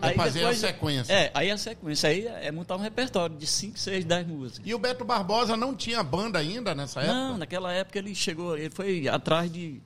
É 0.00 0.14
fazer 0.14 0.44
a 0.46 0.54
sequência. 0.54 1.12
É, 1.12 1.30
aí 1.34 1.50
a 1.50 1.58
sequência. 1.58 2.08
Aí 2.08 2.26
é 2.26 2.50
montar 2.50 2.76
um 2.76 2.80
repertório 2.80 3.36
de 3.36 3.46
5, 3.46 3.78
6, 3.78 4.04
10 4.04 4.26
músicas. 4.26 4.66
E 4.66 4.74
o 4.74 4.78
Beto 4.78 5.04
Barbosa 5.04 5.56
não 5.56 5.74
tinha 5.74 6.02
banda 6.02 6.38
ainda 6.38 6.74
nessa 6.74 7.00
época? 7.00 7.14
Não, 7.14 7.38
naquela 7.38 7.72
época 7.72 7.98
ele 7.98 8.14
chegou, 8.14 8.56
ele 8.56 8.70
foi 8.70 9.06
atrás 9.08 9.52
de 9.52 9.80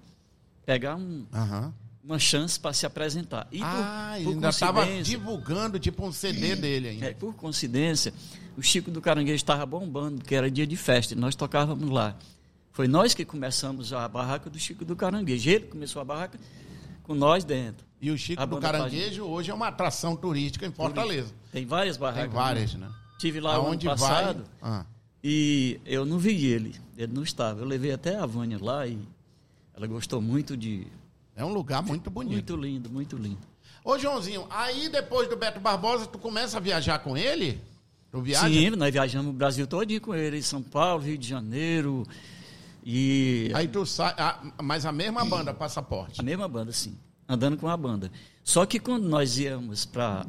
pegar 0.64 0.96
um- 0.96 1.26
Aham. 1.34 1.74
uma 2.04 2.18
chance 2.18 2.58
para 2.58 2.72
se 2.72 2.86
apresentar. 2.86 3.48
E 3.50 3.60
Ah, 3.62 4.14
por 4.22 4.30
ainda 4.30 4.48
estava 4.48 4.86
divulgando 5.02 5.78
tipo 5.78 6.06
um 6.06 6.12
CD 6.12 6.54
dele 6.54 6.88
ainda. 6.90 7.06
É, 7.06 7.14
por 7.14 7.34
coincidência, 7.34 8.12
o 8.56 8.62
Chico 8.62 8.90
do 8.90 9.00
Caranguejo 9.00 9.36
estava 9.36 9.64
bombando, 9.64 10.18
porque 10.18 10.34
era 10.34 10.50
dia 10.50 10.66
de 10.66 10.76
festa, 10.76 11.14
e 11.14 11.16
nós 11.16 11.34
tocávamos 11.34 11.88
lá. 11.90 12.16
Foi 12.72 12.88
nós 12.88 13.14
que 13.14 13.24
começamos 13.24 13.92
a 13.92 14.08
barraca 14.08 14.48
do 14.48 14.58
Chico 14.58 14.84
do 14.84 14.96
Caranguejo. 14.96 15.50
Ele 15.50 15.66
começou 15.66 16.00
a 16.00 16.04
barraca 16.04 16.38
com 17.02 17.14
nós 17.14 17.44
dentro. 17.44 17.84
E 18.00 18.10
o 18.10 18.16
Chico 18.16 18.42
A 18.42 18.46
do 18.46 18.58
Caranguejo 18.58 19.24
hoje 19.24 19.50
é 19.50 19.54
uma 19.54 19.68
atração 19.68 20.16
turística 20.16 20.66
em 20.66 20.72
Fortaleza. 20.72 21.32
Tem 21.52 21.66
várias 21.66 21.96
barracas. 21.96 22.24
Tem 22.24 22.32
várias, 22.32 22.74
né? 22.74 22.90
Tive 23.18 23.40
lá 23.40 23.62
o 23.62 23.68
ano 23.68 23.84
passado 23.84 24.44
vai. 24.60 24.72
Ah. 24.72 24.86
e 25.22 25.78
eu 25.84 26.04
não 26.04 26.18
vi 26.18 26.46
ele. 26.46 26.74
Ele 26.96 27.12
não 27.12 27.22
estava. 27.22 27.60
Eu 27.60 27.66
levei 27.66 27.92
até 27.92 28.16
a 28.16 28.26
Vânia 28.26 28.58
lá 28.60 28.86
e 28.86 28.98
ela 29.76 29.86
gostou 29.86 30.20
muito 30.20 30.56
de. 30.56 30.86
É 31.36 31.44
um 31.44 31.52
lugar 31.52 31.82
muito 31.82 32.10
bonito. 32.10 32.32
Muito 32.32 32.56
lindo, 32.56 32.90
muito 32.90 33.16
lindo. 33.16 33.46
Ô, 33.84 33.98
Joãozinho, 33.98 34.46
aí 34.50 34.88
depois 34.88 35.28
do 35.28 35.36
Beto 35.36 35.60
Barbosa, 35.60 36.06
tu 36.06 36.18
começa 36.18 36.56
a 36.56 36.60
viajar 36.60 36.98
com 37.00 37.16
ele? 37.16 37.60
Viaja? 38.20 38.48
Sim, 38.48 38.70
nós 38.70 38.92
viajamos 38.92 39.30
o 39.30 39.32
Brasil 39.32 39.66
todinho 39.66 40.00
com 40.00 40.14
ele, 40.14 40.42
São 40.42 40.62
Paulo, 40.62 41.02
Rio 41.02 41.16
de 41.16 41.26
Janeiro. 41.26 42.06
E 42.84 43.50
Aí 43.54 43.68
tu 43.68 43.86
sai. 43.86 44.14
ah, 44.18 44.52
mas 44.62 44.84
a 44.84 44.92
mesma 44.92 45.24
banda, 45.24 45.54
passaporte. 45.54 46.20
A 46.20 46.22
mesma 46.24 46.46
banda, 46.48 46.72
sim. 46.72 46.98
Andando 47.28 47.56
com 47.56 47.68
a 47.68 47.76
banda. 47.76 48.10
Só 48.44 48.66
que 48.66 48.78
quando 48.78 49.08
nós 49.08 49.38
íamos 49.38 49.86
para 49.86 50.26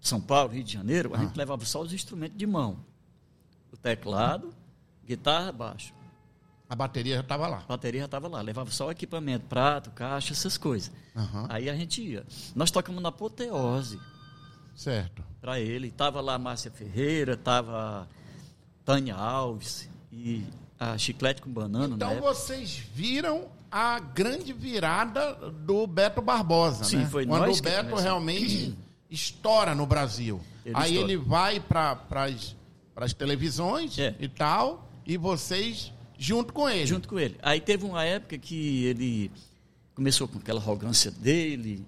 São 0.00 0.20
Paulo, 0.20 0.52
Rio 0.52 0.62
de 0.62 0.72
Janeiro, 0.72 1.14
a 1.14 1.18
gente 1.18 1.34
levava 1.36 1.64
só 1.64 1.80
os 1.80 1.92
instrumentos 1.92 2.36
de 2.36 2.46
mão. 2.46 2.78
O 3.72 3.76
teclado, 3.76 4.54
guitarra, 5.04 5.50
baixo. 5.50 5.92
A 6.68 6.76
bateria 6.76 7.16
já 7.16 7.20
estava 7.22 7.46
lá. 7.48 7.58
A 7.58 7.66
bateria 7.68 8.00
já 8.00 8.06
estava 8.06 8.28
lá. 8.28 8.40
Levava 8.40 8.70
só 8.70 8.86
o 8.86 8.90
equipamento, 8.90 9.46
prato, 9.46 9.90
caixa, 9.90 10.32
essas 10.32 10.56
coisas. 10.56 10.92
Aham. 11.16 11.46
Aí 11.48 11.68
a 11.68 11.74
gente 11.74 12.02
ia. 12.02 12.24
Nós 12.54 12.70
tocamos 12.70 13.02
na 13.02 13.08
Apoteose 13.08 13.98
Certo. 14.74 15.22
para 15.40 15.60
ele. 15.60 15.90
Tava 15.90 16.20
lá 16.20 16.38
Márcia 16.38 16.70
Ferreira, 16.70 17.36
tava 17.36 18.08
Tânia 18.84 19.14
Alves. 19.14 19.88
e 20.12 20.42
a 20.78 20.96
Chiclete 20.98 21.40
com 21.42 21.50
Banana, 21.50 21.94
Então 21.94 22.20
vocês 22.20 22.76
viram 22.94 23.46
a 23.70 23.98
grande 23.98 24.52
virada 24.52 25.34
do 25.50 25.86
Beto 25.86 26.20
Barbosa, 26.22 26.84
Sim, 26.84 26.98
né? 26.98 27.06
foi 27.06 27.26
Quando 27.26 27.46
nós 27.46 27.58
o 27.58 27.62
Beto 27.62 27.76
começamos. 27.90 28.02
realmente 28.02 28.74
estoura 29.10 29.74
no 29.74 29.86
Brasil. 29.86 30.40
Ele 30.64 30.74
Aí 30.76 30.92
estoura. 30.94 31.12
ele 31.12 31.16
vai 31.22 31.60
para 31.60 31.98
as 32.96 33.12
televisões 33.12 33.98
É. 33.98 34.14
e 34.18 34.28
tal, 34.28 34.88
e 35.06 35.16
vocês 35.16 35.92
junto 36.18 36.52
com 36.52 36.68
ele. 36.68 36.86
junto 36.86 37.08
com 37.08 37.18
ele. 37.18 37.36
Aí 37.42 37.60
teve 37.60 37.84
uma 37.84 38.04
época 38.04 38.38
que 38.38 38.84
ele 38.84 39.30
começou 39.94 40.26
com 40.28 40.38
aquela 40.38 40.60
arrogância 40.60 41.10
dele, 41.10 41.84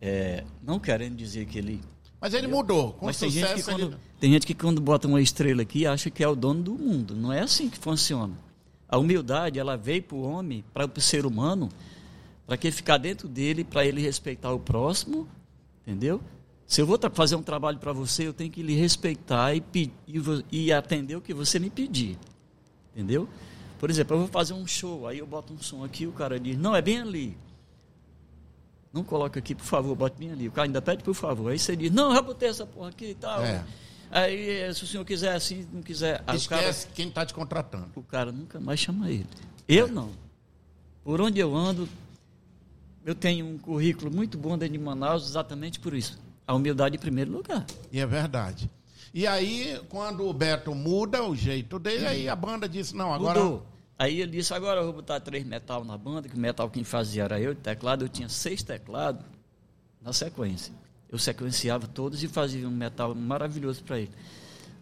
é, 0.00 0.44
não 0.62 0.78
querendo 0.78 1.16
dizer 1.16 1.46
que 1.46 1.58
ele. 1.58 1.80
Mas 2.20 2.34
ele 2.34 2.46
mudou. 2.46 2.92
Com 2.92 3.06
Mas 3.06 3.18
tem 3.18 3.30
gente, 3.30 3.42
que 3.42 3.60
sucesso 3.60 3.70
quando, 3.70 3.92
ele... 3.92 3.96
tem 4.20 4.32
gente 4.32 4.46
que 4.46 4.54
quando 4.54 4.80
bota 4.80 5.08
uma 5.08 5.22
estrela 5.22 5.62
aqui 5.62 5.86
acha 5.86 6.10
que 6.10 6.22
é 6.22 6.28
o 6.28 6.36
dono 6.36 6.62
do 6.62 6.74
mundo. 6.74 7.14
Não 7.14 7.32
é 7.32 7.40
assim 7.40 7.70
que 7.70 7.78
funciona. 7.78 8.34
A 8.88 8.98
humildade, 8.98 9.58
ela 9.58 9.76
veio 9.76 10.02
para 10.02 10.16
o 10.16 10.22
homem, 10.22 10.64
para 10.74 10.86
o 10.86 11.00
ser 11.00 11.24
humano, 11.24 11.68
para 12.46 12.56
que 12.56 12.66
ele 12.66 12.76
ficar 12.76 12.98
dentro 12.98 13.28
dele, 13.28 13.64
para 13.64 13.86
ele 13.86 14.00
respeitar 14.00 14.52
o 14.52 14.58
próximo, 14.58 15.26
entendeu? 15.86 16.20
Se 16.66 16.80
eu 16.80 16.86
vou 16.86 16.98
fazer 17.12 17.36
um 17.36 17.42
trabalho 17.42 17.78
para 17.78 17.92
você, 17.92 18.26
eu 18.26 18.32
tenho 18.32 18.50
que 18.50 18.62
lhe 18.62 18.74
respeitar 18.74 19.54
e, 19.54 19.62
e 20.52 20.72
atender 20.72 21.16
o 21.16 21.20
que 21.20 21.32
você 21.32 21.58
me 21.58 21.70
pedir. 21.70 22.18
Entendeu? 22.94 23.28
Por 23.78 23.88
exemplo, 23.88 24.14
eu 24.14 24.20
vou 24.20 24.28
fazer 24.28 24.52
um 24.52 24.66
show, 24.66 25.06
aí 25.06 25.18
eu 25.18 25.26
boto 25.26 25.52
um 25.52 25.58
som 25.58 25.84
aqui, 25.84 26.06
o 26.06 26.12
cara 26.12 26.38
diz, 26.38 26.58
não, 26.58 26.76
é 26.76 26.82
bem 26.82 27.00
ali. 27.00 27.36
Não 28.92 29.04
coloca 29.04 29.38
aqui, 29.38 29.54
por 29.54 29.64
favor, 29.64 29.94
bote 29.94 30.16
bem 30.18 30.32
ali. 30.32 30.48
O 30.48 30.52
cara 30.52 30.66
ainda 30.66 30.82
pede, 30.82 31.02
por 31.04 31.14
favor. 31.14 31.52
Aí 31.52 31.58
você 31.58 31.76
diz, 31.76 31.92
não, 31.92 32.08
eu 32.10 32.16
já 32.16 32.22
botei 32.22 32.48
essa 32.48 32.66
porra 32.66 32.88
aqui 32.88 33.10
e 33.10 33.14
tal. 33.14 33.42
É. 33.44 33.64
Aí, 34.10 34.74
se 34.74 34.82
o 34.82 34.86
senhor 34.86 35.04
quiser 35.04 35.34
assim, 35.34 35.64
não 35.72 35.82
quiser. 35.82 36.20
O 36.22 36.24
cara, 36.24 36.36
Esquece 36.36 36.88
quem 36.94 37.08
está 37.08 37.24
te 37.24 37.32
contratando. 37.32 37.88
o 37.94 38.02
cara 38.02 38.32
nunca 38.32 38.58
mais 38.58 38.80
chama 38.80 39.08
ele. 39.08 39.26
Eu 39.68 39.86
não. 39.86 40.10
Por 41.04 41.20
onde 41.20 41.38
eu 41.38 41.54
ando, 41.54 41.88
eu 43.04 43.14
tenho 43.14 43.46
um 43.46 43.56
currículo 43.56 44.10
muito 44.10 44.36
bom 44.36 44.58
dentro 44.58 44.76
de 44.76 44.82
Manaus, 44.84 45.28
exatamente 45.28 45.78
por 45.78 45.94
isso. 45.94 46.18
A 46.44 46.54
humildade 46.54 46.96
em 46.96 46.98
primeiro 46.98 47.30
lugar. 47.30 47.64
E 47.92 48.00
é 48.00 48.06
verdade. 48.06 48.68
E 49.14 49.26
aí, 49.26 49.80
quando 49.88 50.26
o 50.26 50.32
Beto 50.32 50.74
muda 50.74 51.22
o 51.22 51.34
jeito 51.34 51.78
dele, 51.78 52.06
aí 52.06 52.28
a 52.28 52.34
banda 52.34 52.68
disse, 52.68 52.94
não, 52.94 53.12
agora... 53.14 53.40
Mudou. 53.40 53.66
Aí 54.00 54.22
ele 54.22 54.30
disse, 54.30 54.54
agora 54.54 54.80
eu 54.80 54.84
vou 54.84 54.94
botar 54.94 55.20
três 55.20 55.44
metal 55.44 55.84
na 55.84 55.98
banda, 55.98 56.26
que 56.26 56.34
o 56.34 56.38
metal 56.38 56.70
quem 56.70 56.82
fazia 56.82 57.24
era 57.24 57.38
eu, 57.38 57.52
de 57.52 57.60
teclado, 57.60 58.06
eu 58.06 58.08
tinha 58.08 58.30
seis 58.30 58.62
teclados 58.62 59.22
na 60.00 60.10
sequência. 60.10 60.72
Eu 61.12 61.18
sequenciava 61.18 61.86
todos 61.86 62.22
e 62.22 62.28
fazia 62.28 62.66
um 62.66 62.70
metal 62.70 63.14
maravilhoso 63.14 63.84
para 63.84 63.98
ele. 63.98 64.10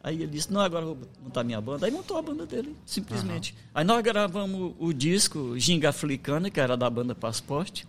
Aí 0.05 0.23
ele 0.23 0.31
disse, 0.31 0.53
não, 0.53 0.61
agora 0.61 0.85
eu 0.85 0.95
vou 0.95 1.09
montar 1.21 1.43
minha 1.43 1.61
banda. 1.61 1.85
Aí 1.85 1.91
montou 1.91 2.17
a 2.17 2.23
banda 2.23 2.47
dele, 2.47 2.77
simplesmente. 2.87 3.57
Aí 3.75 3.85
nós 3.85 4.01
gravamos 4.05 4.73
o 4.79 4.93
disco 4.93 5.59
Ginga 5.59 5.89
Africana, 5.89 6.49
que 6.49 6.61
era 6.61 6.77
da 6.77 6.89
banda 6.89 7.13
Passaporte, 7.13 7.89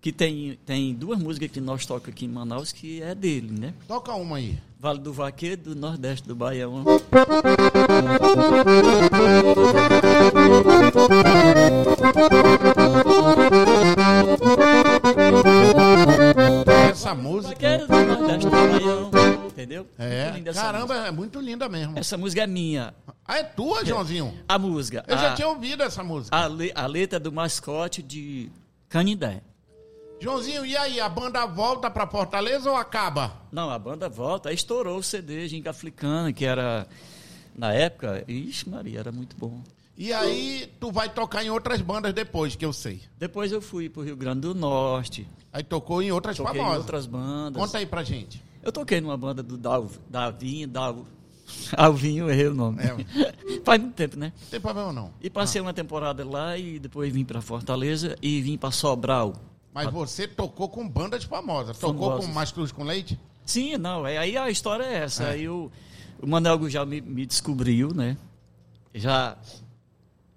que 0.00 0.10
tem, 0.10 0.58
tem 0.66 0.92
duas 0.92 1.20
músicas 1.20 1.52
que 1.52 1.60
nós 1.60 1.86
tocamos 1.86 2.16
aqui 2.16 2.24
em 2.24 2.28
Manaus, 2.28 2.72
que 2.72 3.00
é 3.00 3.14
dele, 3.14 3.56
né? 3.56 3.72
Toca 3.86 4.12
uma 4.14 4.38
aí. 4.38 4.58
Vale 4.80 4.98
do 4.98 5.12
Vaqueiro, 5.12 5.62
do 5.62 5.76
Nordeste 5.76 6.26
do 6.26 6.34
Baião. 6.34 6.82
Essa 16.90 17.14
música... 17.14 17.80
Entendeu? 19.46 19.86
É, 19.98 20.30
caramba, 20.54 20.86
música. 20.94 21.08
é 21.08 21.10
muito 21.10 21.40
linda 21.40 21.68
mesmo. 21.68 21.98
Essa 21.98 22.16
música 22.16 22.42
é 22.42 22.46
minha. 22.46 22.94
Ah, 23.26 23.38
é 23.38 23.42
tua, 23.44 23.84
Joãozinho? 23.84 24.36
A 24.48 24.58
música. 24.58 25.04
Eu 25.06 25.16
a, 25.16 25.18
já 25.18 25.34
tinha 25.34 25.48
ouvido 25.48 25.82
essa 25.82 26.02
música. 26.02 26.34
a, 26.36 26.46
le- 26.46 26.72
a 26.74 26.86
letra 26.86 27.20
do 27.20 27.30
mascote 27.32 28.02
de 28.02 28.50
Canindé. 28.88 29.40
Joãozinho, 30.20 30.64
e 30.64 30.76
aí, 30.76 31.00
a 31.00 31.08
banda 31.08 31.44
volta 31.46 31.90
pra 31.90 32.06
Fortaleza 32.06 32.70
ou 32.70 32.76
acaba? 32.76 33.32
Não, 33.50 33.68
a 33.70 33.78
banda 33.78 34.08
volta, 34.08 34.52
estourou 34.52 34.98
o 34.98 35.02
CD 35.02 35.48
Ginga 35.48 35.70
Africana, 35.70 36.32
que 36.32 36.44
era, 36.44 36.86
na 37.56 37.72
época, 37.72 38.24
ixi 38.28 38.68
Maria, 38.68 39.00
era 39.00 39.10
muito 39.12 39.36
bom. 39.36 39.60
E 39.96 40.12
aí, 40.12 40.72
tu 40.80 40.90
vai 40.90 41.08
tocar 41.08 41.44
em 41.44 41.50
outras 41.50 41.80
bandas 41.80 42.12
depois, 42.14 42.56
que 42.56 42.64
eu 42.64 42.72
sei. 42.72 43.02
Depois 43.18 43.52
eu 43.52 43.60
fui 43.60 43.88
pro 43.88 44.02
Rio 44.02 44.16
Grande 44.16 44.40
do 44.40 44.54
Norte, 44.54 45.28
Aí 45.52 45.62
tocou 45.62 46.02
em 46.02 46.10
outras 46.10 46.36
toquei 46.38 46.54
em 46.54 46.56
famosas. 46.58 46.78
outras 46.78 47.06
bandas. 47.06 47.62
Conta 47.62 47.76
aí 47.78 47.84
pra 47.84 48.02
gente. 48.02 48.42
Eu 48.62 48.72
toquei 48.72 49.00
numa 49.02 49.18
banda 49.18 49.42
do 49.42 49.58
Dal, 49.58 49.90
Davinho, 50.08 50.66
Dal, 50.66 51.04
Alvinho, 51.76 52.30
errei 52.30 52.48
o 52.48 52.54
nome. 52.54 52.78
É. 52.82 52.96
Faz 53.62 53.80
muito 53.80 53.94
tempo, 53.94 54.16
né? 54.18 54.32
Não 54.40 54.48
tem 54.48 54.60
problema 54.60 54.92
não. 54.92 55.12
E 55.20 55.28
passei 55.28 55.60
uma 55.60 55.74
temporada 55.74 56.24
lá 56.24 56.56
e 56.56 56.78
depois 56.78 57.12
vim 57.12 57.24
para 57.24 57.42
Fortaleza 57.42 58.16
e 58.22 58.40
vim 58.40 58.56
para 58.56 58.70
Sobral. 58.70 59.34
Mas 59.74 59.90
você 59.90 60.26
tocou 60.26 60.68
com 60.68 60.88
bandas 60.88 61.24
famosas. 61.24 61.78
Tocou 61.78 62.08
Famosas. 62.08 62.26
com 62.26 62.32
Mastruz 62.32 62.72
com 62.72 62.84
Leite? 62.84 63.18
Sim, 63.44 63.76
não, 63.76 64.06
é, 64.06 64.16
aí 64.18 64.36
a 64.36 64.48
história 64.48 64.84
é 64.84 64.94
essa. 65.04 65.24
É. 65.24 65.30
Aí 65.32 65.48
o, 65.48 65.70
o 66.20 66.26
Manel 66.26 66.58
Gujal 66.58 66.86
me, 66.86 67.00
me 67.00 67.26
descobriu, 67.26 67.92
né? 67.94 68.16
Já, 68.94 69.36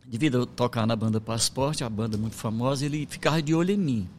devido 0.07 0.35
a 0.35 0.39
eu 0.41 0.45
tocar 0.45 0.85
na 0.85 0.95
banda 0.95 1.19
Passaporte, 1.19 1.83
a 1.83 1.89
banda 1.89 2.17
muito 2.17 2.35
famosa, 2.35 2.85
ele 2.85 3.05
ficava 3.05 3.41
de 3.41 3.53
olho 3.53 3.71
em 3.71 3.77
mim. 3.77 4.09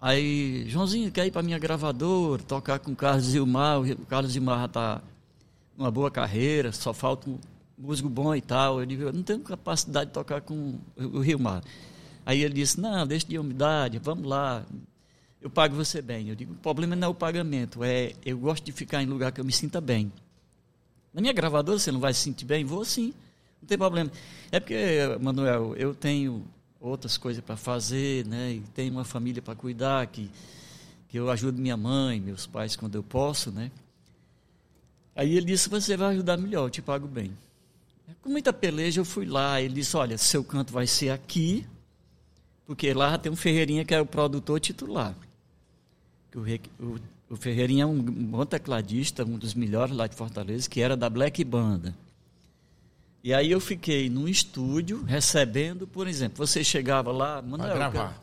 Aí, 0.00 0.68
Joãozinho, 0.68 1.10
quer 1.10 1.26
ir 1.26 1.30
para 1.30 1.42
minha 1.42 1.58
gravadora, 1.58 2.42
tocar 2.42 2.78
com 2.78 2.92
o 2.92 2.96
Carlos 2.96 3.24
Zilmar, 3.24 3.80
o 3.80 4.06
Carlos 4.06 4.32
Zilmar 4.32 4.58
já 4.60 4.64
está 4.66 5.02
numa 5.76 5.90
boa 5.90 6.10
carreira, 6.10 6.70
só 6.70 6.92
falta 6.92 7.30
um 7.30 7.38
músico 7.78 8.08
bom 8.08 8.34
e 8.34 8.40
tal. 8.40 8.80
Eu 8.80 8.86
digo, 8.86 9.02
eu 9.04 9.12
não 9.12 9.22
tenho 9.22 9.40
capacidade 9.40 10.06
de 10.06 10.12
tocar 10.12 10.42
com 10.42 10.78
o 10.96 11.20
Rio 11.20 11.38
Mar. 11.38 11.62
Aí 12.24 12.42
ele 12.42 12.54
disse, 12.54 12.80
não, 12.80 13.06
deixa 13.06 13.26
de 13.26 13.38
umidade, 13.38 13.98
vamos 13.98 14.26
lá, 14.26 14.64
eu 15.40 15.48
pago 15.48 15.74
você 15.74 16.02
bem. 16.02 16.28
Eu 16.28 16.34
digo, 16.34 16.52
o 16.52 16.56
problema 16.56 16.94
não 16.94 17.08
é 17.08 17.10
o 17.10 17.14
pagamento, 17.14 17.82
é 17.82 18.12
eu 18.24 18.38
gosto 18.38 18.64
de 18.64 18.72
ficar 18.72 19.02
em 19.02 19.06
lugar 19.06 19.32
que 19.32 19.40
eu 19.40 19.44
me 19.44 19.52
sinta 19.52 19.80
bem. 19.80 20.12
Na 21.12 21.20
minha 21.20 21.32
gravadora 21.32 21.78
você 21.78 21.90
não 21.90 22.00
vai 22.00 22.12
se 22.12 22.20
sentir 22.20 22.44
bem? 22.44 22.64
Vou 22.64 22.84
sim, 22.84 23.14
não 23.66 23.68
tem 23.68 23.78
problema. 23.78 24.10
É 24.52 24.60
porque, 24.60 24.76
Manuel, 25.20 25.74
eu 25.76 25.92
tenho 25.94 26.44
outras 26.80 27.16
coisas 27.18 27.42
para 27.42 27.56
fazer, 27.56 28.24
né? 28.26 28.52
E 28.52 28.60
tenho 28.74 28.92
uma 28.92 29.04
família 29.04 29.42
para 29.42 29.56
cuidar, 29.56 30.06
que, 30.06 30.30
que 31.08 31.18
eu 31.18 31.28
ajudo 31.30 31.60
minha 31.60 31.76
mãe, 31.76 32.20
meus 32.20 32.46
pais 32.46 32.76
quando 32.76 32.94
eu 32.94 33.02
posso, 33.02 33.50
né? 33.50 33.70
Aí 35.16 35.36
ele 35.36 35.46
disse, 35.46 35.68
você 35.68 35.96
vai 35.96 36.14
ajudar 36.14 36.36
melhor, 36.36 36.66
eu 36.66 36.70
te 36.70 36.80
pago 36.82 37.08
bem. 37.08 37.32
Com 38.22 38.28
muita 38.30 38.52
peleja 38.52 39.00
eu 39.00 39.04
fui 39.04 39.26
lá, 39.26 39.60
ele 39.60 39.74
disse, 39.74 39.96
olha, 39.96 40.16
seu 40.16 40.44
canto 40.44 40.72
vai 40.72 40.86
ser 40.86 41.10
aqui, 41.10 41.66
porque 42.66 42.92
lá 42.94 43.18
tem 43.18 43.32
um 43.32 43.36
Ferreirinha 43.36 43.84
que 43.84 43.94
é 43.94 44.00
o 44.00 44.06
produtor 44.06 44.60
titular. 44.60 45.14
O, 46.34 46.40
o- 46.84 47.00
o 47.30 47.34
Ferreirinha 47.36 47.82
é 47.82 47.86
um 47.86 48.00
bom 48.00 48.46
tecladista, 48.46 49.24
um 49.24 49.36
dos 49.36 49.54
melhores 49.54 49.96
lá 49.96 50.06
de 50.06 50.14
Fortaleza, 50.14 50.68
que 50.70 50.80
era 50.80 50.96
da 50.96 51.10
Black 51.10 51.42
Banda. 51.42 51.92
E 53.26 53.34
aí 53.34 53.50
eu 53.50 53.58
fiquei 53.60 54.08
num 54.08 54.28
estúdio 54.28 55.02
recebendo, 55.02 55.84
por 55.84 56.06
exemplo, 56.06 56.46
você 56.46 56.62
chegava 56.62 57.10
lá, 57.10 57.40
Vai 57.40 57.50
Manuel, 57.50 57.70
eu 57.70 57.74
gravar. 57.74 58.08
quero- 58.08 58.20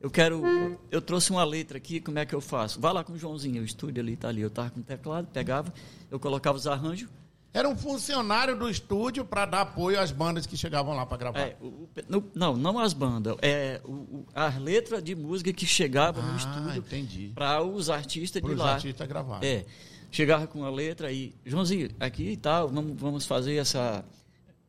eu 0.00 0.10
quero, 0.10 0.78
eu 0.90 1.00
trouxe 1.00 1.30
uma 1.30 1.44
letra 1.44 1.78
aqui, 1.78 2.00
como 2.00 2.18
é 2.18 2.26
que 2.26 2.34
eu 2.34 2.40
faço? 2.40 2.80
Vá 2.80 2.90
lá 2.90 3.04
com 3.04 3.12
o 3.12 3.16
Joãozinho, 3.16 3.62
o 3.62 3.64
estúdio 3.64 4.02
ali 4.02 4.14
está 4.14 4.26
ali. 4.26 4.40
Eu 4.40 4.48
estava 4.48 4.68
com 4.70 4.80
o 4.80 4.82
teclado, 4.82 5.28
pegava, 5.28 5.72
eu 6.10 6.18
colocava 6.18 6.58
os 6.58 6.66
arranjos. 6.66 7.08
Era 7.54 7.68
um 7.68 7.76
funcionário 7.76 8.58
do 8.58 8.68
estúdio 8.68 9.24
para 9.24 9.46
dar 9.46 9.60
apoio 9.60 10.00
às 10.00 10.10
bandas 10.10 10.44
que 10.44 10.56
chegavam 10.56 10.96
lá 10.96 11.06
para 11.06 11.18
gravar. 11.18 11.38
É, 11.38 11.56
o- 11.60 11.66
o- 11.66 11.88
no- 12.08 12.24
não, 12.34 12.56
não 12.56 12.78
as 12.80 12.92
bandas, 12.92 13.36
é 13.42 13.80
o- 13.84 14.24
as 14.34 14.58
letras 14.58 15.04
de 15.04 15.14
música 15.14 15.52
que 15.52 15.66
chegavam 15.66 16.20
no 16.20 16.32
ah, 16.32 16.36
estúdio 16.36 16.78
entendi. 16.78 17.30
para 17.32 17.62
os 17.62 17.88
artistas 17.88 18.42
Para 18.42 18.48
de 18.48 18.54
os 18.56 18.60
lá. 18.60 18.74
artistas 18.74 19.06
gravarem. 19.06 19.48
É, 19.48 19.66
chegava 20.10 20.48
com 20.48 20.64
a 20.64 20.70
letra 20.70 21.12
e, 21.12 21.32
Joãozinho, 21.46 21.90
aqui 22.00 22.30
e 22.30 22.36
tal, 22.36 22.68
vamos, 22.68 23.00
vamos 23.00 23.24
fazer 23.24 23.54
essa. 23.54 24.04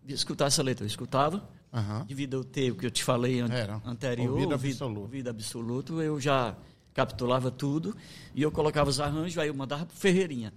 Escutar 0.07 0.45
essa 0.47 0.61
letra. 0.61 0.83
Eu 0.83 0.87
escutava, 0.87 1.47
Aham. 1.73 2.05
devido 2.05 2.37
ao 2.37 2.43
ter 2.43 2.71
o 2.71 2.75
que 2.75 2.85
eu 2.85 2.91
te 2.91 3.03
falei 3.03 3.39
an 3.39 3.47
Era, 3.51 3.81
anterior, 3.85 4.31
ouvido 4.31 4.53
absoluto. 4.53 4.99
ouvido 5.01 5.29
absoluto, 5.29 6.01
eu 6.01 6.19
já 6.19 6.55
capitulava 6.93 7.49
tudo 7.49 7.95
e 8.35 8.41
eu 8.41 8.51
colocava 8.51 8.89
os 8.89 8.99
arranjos, 8.99 9.37
aí 9.37 9.47
eu 9.47 9.53
mandava 9.53 9.85
pro 9.85 9.95
Ferreirinha. 9.95 10.53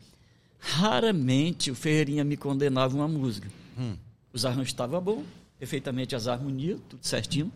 Raramente 0.58 1.70
o 1.70 1.74
Ferreirinha 1.74 2.24
me 2.24 2.36
condenava 2.36 2.94
uma 2.94 3.08
música. 3.08 3.48
Hum. 3.78 3.96
Os 4.32 4.44
arranjos 4.44 4.68
estavam 4.68 5.00
bons, 5.00 5.24
perfeitamente 5.58 6.14
as 6.14 6.26
harmonias, 6.26 6.80
tudo 6.88 7.06
certinho, 7.06 7.50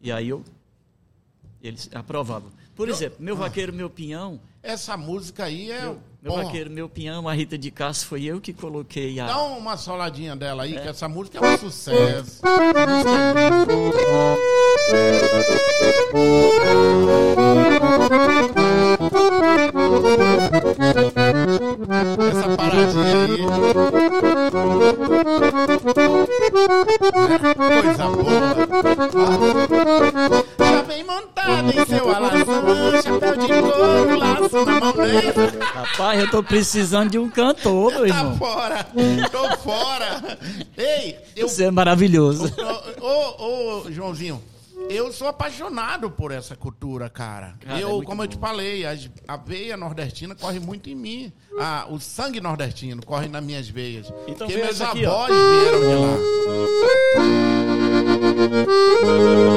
e 0.00 0.10
aí 0.12 0.28
eu 0.28 0.44
eles 1.62 1.88
aprovavam. 1.94 2.50
Por 2.74 2.88
exemplo, 2.88 3.18
meu 3.22 3.36
vaqueiro, 3.36 3.72
meu 3.72 3.88
pinhão, 3.90 4.40
Essa 4.62 4.96
música 4.96 5.44
aí 5.44 5.70
é. 5.70 5.82
meu, 5.82 6.00
meu 6.22 6.34
vaqueiro, 6.34 6.70
meu 6.70 6.88
pinhão, 6.88 7.28
a 7.28 7.34
Rita 7.34 7.58
de 7.58 7.68
Castro, 7.72 8.06
foi 8.08 8.22
eu 8.22 8.40
que 8.40 8.52
coloquei 8.52 9.18
a. 9.18 9.26
Dá 9.26 9.42
uma 9.42 9.76
soladinha 9.76 10.36
dela 10.36 10.62
aí, 10.62 10.80
que 10.80 10.86
essa 10.86 11.08
música 11.08 11.38
é 11.38 11.40
um 11.40 11.58
sucesso. 11.58 12.40
Essa 22.30 22.56
paradinha 22.56 23.24
aí. 25.66 25.71
Coisa 26.52 28.08
boa. 28.08 28.54
Já 30.58 30.82
vem 30.82 31.04
montado 31.04 31.70
em 31.70 31.86
seu 31.86 32.14
alação, 32.14 33.02
chapéu 33.02 33.36
de 33.36 33.48
couro, 33.48 34.18
laço 34.18 34.64
na 34.66 34.80
mão. 34.80 34.94
Rapaz, 35.74 36.20
eu 36.20 36.30
tô 36.30 36.42
precisando 36.42 37.10
de 37.10 37.18
um 37.18 37.30
cantor, 37.30 37.90
meu 37.92 38.00
tá 38.00 38.08
irmão. 38.08 38.32
Tá 38.32 38.38
fora, 38.38 38.86
tô 39.30 39.56
fora. 39.58 40.38
Ei, 40.76 41.18
eu... 41.34 41.48
Você 41.48 41.64
é 41.64 41.70
maravilhoso. 41.70 42.52
Ô, 43.00 43.06
ô, 43.06 43.82
ô 43.86 43.90
Joãozinho, 43.90 44.42
eu 44.90 45.12
sou 45.12 45.28
apaixonado 45.28 46.10
por 46.10 46.30
essa 46.32 46.54
cultura, 46.56 47.08
cara. 47.08 47.54
Cara, 47.60 47.78
é 47.78 47.82
eu, 47.82 47.90
muito 47.90 48.06
como 48.06 48.22
eu 48.22 48.28
te 48.28 48.36
bom. 48.36 48.46
falei, 48.46 48.84
as- 48.86 49.10
a 49.26 49.36
veia 49.36 49.76
nordestina 49.76 50.34
corre 50.34 50.58
muito 50.60 50.88
em 50.90 50.94
mim. 50.94 51.32
Ah, 51.58 51.86
o 51.90 51.98
sangue 52.00 52.40
nordestino 52.40 53.04
corre 53.04 53.28
nas 53.28 53.42
minhas 53.44 53.68
veias. 53.68 54.06
Então 54.26 54.46
Porque 54.46 54.62
meus 54.62 54.80
ó. 54.80 54.84
avós 54.86 55.32
vieram 55.32 55.80
de 55.80 55.94
lá. 55.94 56.16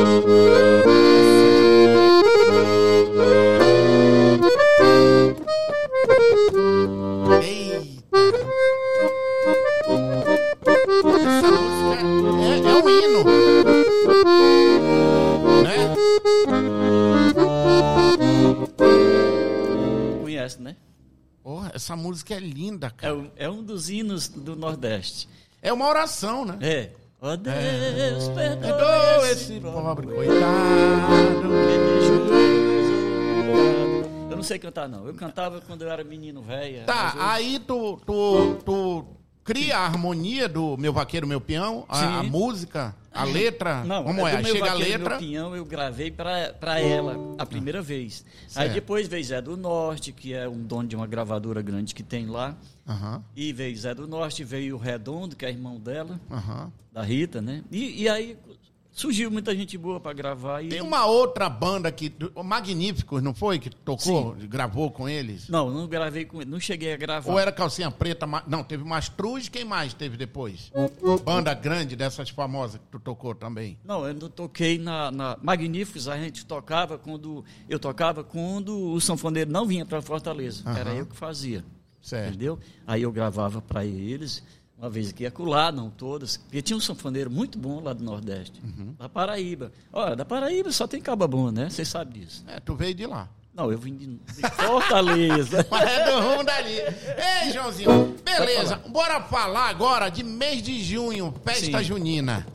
hinos 24.15 24.27
do 24.29 24.55
Nordeste. 24.55 25.27
É 25.61 25.71
uma 25.73 25.87
oração, 25.87 26.45
né? 26.45 26.57
É. 26.61 26.89
Ó 27.21 27.35
Deus, 27.35 28.27
perdoa 28.29 28.57
Perdoa 28.61 29.31
esse 29.31 29.59
pobre 29.59 30.07
coitado. 30.07 30.45
Eu 34.29 34.35
não 34.37 34.43
sei 34.43 34.59
cantar, 34.59 34.87
não. 34.87 35.07
Eu 35.07 35.13
cantava 35.13 35.61
quando 35.61 35.81
eu 35.83 35.89
era 35.89 36.03
menino 36.03 36.41
velho. 36.41 36.85
Tá, 36.85 37.13
hoje- 37.15 37.17
aí 37.19 37.59
tu, 37.59 37.99
tu, 38.05 38.55
tu 38.65 39.05
cria 39.43 39.77
a 39.77 39.85
harmonia 39.85 40.47
do 40.47 40.77
Meu 40.77 40.93
Vaqueiro, 40.93 41.25
Meu 41.25 41.41
Peão, 41.41 41.85
a, 41.89 42.19
a 42.19 42.23
música, 42.23 42.93
a 43.11 43.23
letra. 43.23 43.83
Não, 43.85 44.03
Como 44.03 44.27
é? 44.27 44.41
meu 44.41 44.51
Chega 44.53 44.71
a 44.71 44.73
letra. 44.75 45.09
Meu 45.11 45.19
pinhão, 45.19 45.55
eu 45.55 45.65
gravei 45.65 46.11
pra, 46.11 46.53
pra 46.59 46.79
ela 46.79 47.17
a 47.39 47.45
primeira 47.45 47.81
vez. 47.81 48.23
Aí 48.47 48.49
Certo. 48.49 48.73
depois 48.73 49.07
veio 49.07 49.23
Zé 49.23 49.41
do 49.41 49.55
Norte, 49.57 50.11
que 50.11 50.33
é 50.33 50.47
um 50.47 50.61
dono 50.61 50.87
de 50.87 50.95
uma 50.95 51.07
gravadora 51.07 51.61
grande 51.61 51.95
que 51.95 52.03
tem 52.03 52.27
lá. 52.27 52.55
Aham, 52.87 53.23
E 53.35 53.51
veio 53.51 53.75
Zé 53.77 53.93
do 53.95 54.07
Norte, 54.07 54.43
veio 54.43 54.75
o 54.75 54.79
Redondo, 54.79 55.35
que 55.35 55.45
é 55.45 55.49
irmão 55.49 55.79
dela, 55.79 56.19
aham. 56.29 56.71
da 56.93 57.01
Rita, 57.01 57.41
né? 57.41 57.63
E, 57.71 58.03
e 58.03 58.09
aí 58.09 58.37
surgiu 58.91 59.29
muita 59.29 59.53
gente 59.55 59.77
boa 59.77 59.99
pra 59.99 60.13
gravar. 60.13 60.61
E... 60.63 60.69
Tem 60.69 60.81
uma 60.81 61.05
outra 61.05 61.49
banda 61.49 61.91
que. 61.91 62.13
Magníficos, 62.43 63.21
não 63.23 63.33
foi? 63.33 63.57
Que 63.59 63.69
tocou, 63.69 64.35
gravou 64.47 64.89
com 64.91 65.09
eles? 65.09 65.49
Não, 65.49 65.69
não 65.71 65.87
gravei 65.87 66.25
com 66.25 66.41
ele, 66.41 66.49
não 66.49 66.59
cheguei 66.59 66.93
a 66.93 66.97
gravar. 66.97 67.31
Ou 67.31 67.39
era 67.39 67.51
calcinha 67.51 67.89
preta? 67.91 68.25
Ma- 68.27 68.43
Não, 68.47 68.63
teve 68.63 68.83
Mastruz, 68.83 69.49
quem 69.49 69.65
mais 69.65 69.93
teve 69.93 70.15
depois? 70.15 70.71
Banda 71.25 71.53
grande 71.55 71.95
dessas 71.95 72.29
famosas 72.29 72.79
que 72.79 72.87
tu 72.91 72.99
tocou 72.99 73.33
também. 73.35 73.77
Não, 73.83 74.07
eu 74.07 74.13
não 74.13 74.29
toquei 74.29 74.77
na, 74.77 75.11
na 75.11 75.37
Magníficos, 75.41 76.07
a 76.07 76.17
gente 76.17 76.45
tocava 76.45 76.97
quando. 76.99 77.43
Eu 77.67 77.79
tocava 77.79 78.23
quando 78.23 78.93
o 78.93 79.01
sanfoneiro 79.01 79.51
não 79.51 79.65
vinha 79.65 79.85
para 79.85 80.01
Fortaleza. 80.01 80.63
Era 80.69 80.91
Aham. 80.91 80.99
eu 80.99 81.05
que 81.07 81.15
fazia. 81.15 81.65
Certo. 82.05 82.29
Entendeu? 82.29 82.59
Aí 82.85 83.01
eu 83.01 83.11
gravava 83.11 83.61
para 83.61 83.83
eles, 83.83 84.43
uma 84.77 84.89
vez 84.91 85.09
aqui 85.09 85.23
e 85.23 85.25
acolá, 85.25 85.71
não 85.71 85.89
todas. 85.89 86.37
Porque 86.37 86.61
tinha 86.61 86.77
um 86.77 86.79
sanfoneiro 86.81 87.31
muito 87.31 87.57
bom 87.57 87.81
lá 87.81 87.93
do 87.93 88.03
Nordeste, 88.03 88.61
Uhum. 88.63 88.93
da 88.99 89.09
Paraíba. 89.09 89.71
Olha, 89.91 90.15
da 90.15 90.23
Paraíba 90.23 90.71
só 90.71 90.85
tem 90.85 91.01
caba 91.01 91.27
bom, 91.27 91.49
né? 91.49 91.67
Você 91.69 91.83
sabe 91.83 92.19
disso. 92.19 92.43
É, 92.47 92.59
tu 92.59 92.75
veio 92.75 92.93
de 92.93 93.07
lá. 93.07 93.27
Não, 93.55 93.71
eu 93.71 93.77
vim 93.79 93.95
de, 93.95 94.05
de 94.05 94.41
Fortaleza. 94.55 95.65
Mas 95.71 95.89
é 95.89 96.11
do 96.11 96.19
rumo 96.21 96.43
dali. 96.43 96.73
Ei, 96.77 97.51
Joãozinho, 97.53 98.15
beleza. 98.23 98.75
Bora 98.89 99.21
falar 99.23 99.69
agora 99.69 100.09
de 100.09 100.23
mês 100.23 100.61
de 100.61 100.83
junho, 100.83 101.33
festa 101.43 101.79
Sim. 101.79 101.83
junina. 101.83 102.45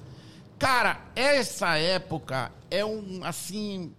Cara, 0.58 1.00
essa 1.16 1.76
época 1.76 2.52
é 2.70 2.84
um, 2.84 3.20
assim... 3.24 3.92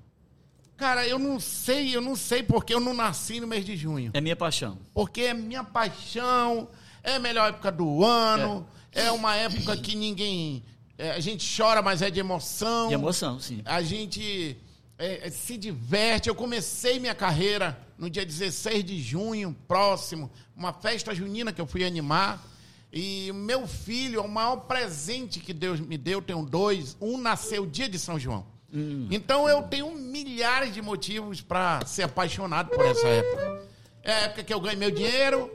Cara, 0.81 1.07
eu 1.07 1.19
não 1.19 1.39
sei, 1.39 1.95
eu 1.95 2.01
não 2.01 2.15
sei 2.15 2.41
porque 2.41 2.73
eu 2.73 2.79
não 2.79 2.91
nasci 2.91 3.39
no 3.39 3.45
mês 3.45 3.63
de 3.63 3.77
junho. 3.77 4.09
É 4.15 4.19
minha 4.19 4.35
paixão. 4.35 4.79
Porque 4.95 5.21
é 5.21 5.31
minha 5.31 5.63
paixão, 5.63 6.67
é 7.03 7.17
a 7.17 7.19
melhor 7.19 7.49
época 7.49 7.71
do 7.71 8.03
ano, 8.03 8.67
é, 8.91 9.11
uma 9.11 9.35
época 9.35 9.77
que 9.77 9.95
ninguém... 9.95 10.63
é, 10.97 11.11
a 11.11 11.19
gente 11.19 11.45
chora, 11.55 11.83
mas 11.83 12.01
é 12.01 12.09
de 12.09 12.19
emoção. 12.19 12.87
De 12.87 12.95
emoção, 12.95 13.39
sim. 13.39 13.61
A 13.63 13.83
gente 13.83 14.57
é, 14.97 15.27
é, 15.27 15.29
se 15.29 15.55
diverte. 15.55 16.29
Eu 16.29 16.33
comecei 16.33 16.97
minha 16.97 17.13
carreira 17.13 17.79
no 17.95 18.09
dia 18.09 18.25
16 18.25 18.83
de 18.83 18.99
junho, 18.99 19.55
próximo, 19.67 20.31
uma 20.55 20.73
festa 20.73 21.13
junina 21.13 21.53
que 21.53 21.61
eu 21.61 21.67
fui 21.67 21.85
animar. 21.85 22.43
E 22.91 23.29
o 23.29 23.35
meu 23.35 23.67
filho 23.67 24.19
é 24.19 24.23
o 24.23 24.27
maior 24.27 24.55
presente 24.61 25.39
que 25.39 25.53
Deus 25.53 25.79
me 25.79 25.95
deu. 25.95 26.17
Eu 26.17 26.23
tenho 26.23 26.43
dois. 26.43 26.97
Um 26.99 27.19
nasceu 27.19 27.67
dia 27.67 27.87
de 27.87 27.99
São 27.99 28.17
João. 28.17 28.50
Então 29.09 29.47
eu 29.49 29.63
tenho 29.63 29.91
milhares 29.95 30.73
de 30.73 30.81
motivos 30.81 31.41
para 31.41 31.85
ser 31.85 32.03
apaixonado 32.03 32.69
por 32.69 32.85
essa 32.85 33.07
época. 33.07 33.61
É 34.03 34.11
a 34.11 34.19
época 34.21 34.43
que 34.43 34.53
eu 34.53 34.59
ganho 34.59 34.77
meu 34.77 34.91
dinheiro. 34.91 35.51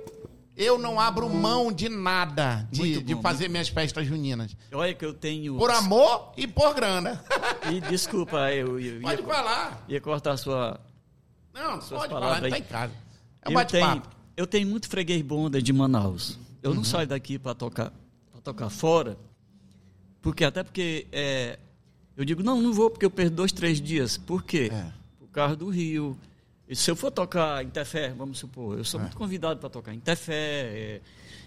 Eu 0.57 0.79
não 0.79 0.99
abro 0.99 1.29
mão 1.29 1.71
de 1.71 1.87
nada 1.89 2.67
de, 2.71 2.81
Muito 2.81 3.03
de 3.03 3.15
bom, 3.15 3.21
fazer 3.21 3.47
minhas 3.49 3.69
festas 3.69 4.07
juninas. 4.07 4.57
Olha 4.73 4.95
que 4.95 5.05
eu 5.05 5.13
tenho. 5.13 5.57
Por 5.59 5.71
amor 5.71 6.33
e 6.37 6.47
por 6.47 6.73
grana. 6.75 7.23
E 7.71 7.79
desculpa, 7.83 8.51
eu, 8.53 8.79
eu 8.81 9.01
Pode 9.03 9.21
ia, 9.21 9.27
falar. 9.29 9.85
ia 9.87 10.01
cortar 10.01 10.33
a 10.33 10.37
sua. 10.39 10.81
Não, 11.53 11.81
Suas 11.83 12.01
pode 12.03 12.13
palavras 12.13 12.39
falar, 12.39 12.51
tá 12.51 12.57
aí. 12.57 12.63
em 12.63 12.65
casa. 12.65 12.93
É 13.43 13.49
um 13.51 13.53
eu, 13.61 13.67
tenho, 13.67 13.87
bate-papo. 13.87 14.17
eu 14.37 14.47
tenho 14.47 14.67
muito 14.69 14.89
freguês 14.89 15.21
bonda 15.23 15.61
de 15.61 15.73
Manaus. 15.75 16.39
Eu 16.63 16.71
Uhum. 16.71 16.77
não 16.77 16.85
saio 16.85 17.07
daqui 17.07 17.39
para 17.39 17.55
tocar, 17.55 17.93
pra 18.33 18.41
tocar 18.43 18.71
fora, 18.71 19.17
porque 20.23 20.43
até 20.45 20.63
porque 20.63 21.07
é, 21.13 21.59
eu 22.17 22.25
digo, 22.25 22.43
não, 22.43 22.61
não 22.61 22.73
vou 22.73 22.91
porque 22.91 23.05
eu 23.05 23.11
perdo 23.11 23.35
dois, 23.37 23.53
três 23.53 23.81
dias. 23.81 24.17
Por 24.17 24.43
quê? 24.43 24.71
É. 24.73 24.87
Por 25.19 25.29
causa 25.29 25.55
do 25.57 25.69
Rio. 25.69 26.17
E 26.69 26.75
se 26.75 26.91
eu 26.91 26.97
for 26.97 27.11
tocar 27.11 27.63
em 27.65 27.69
Tefé, 27.71 28.09
vamos 28.17 28.39
supor, 28.39 28.75
eu 28.77 28.81
É. 28.81 28.85
sou 28.85 28.99
muito 28.99 29.17
convidado 29.17 29.61
para 29.61 29.69
tocar 29.69 29.95
em 29.95 30.01
Tefé, 30.01 30.33
é, 30.35 31.01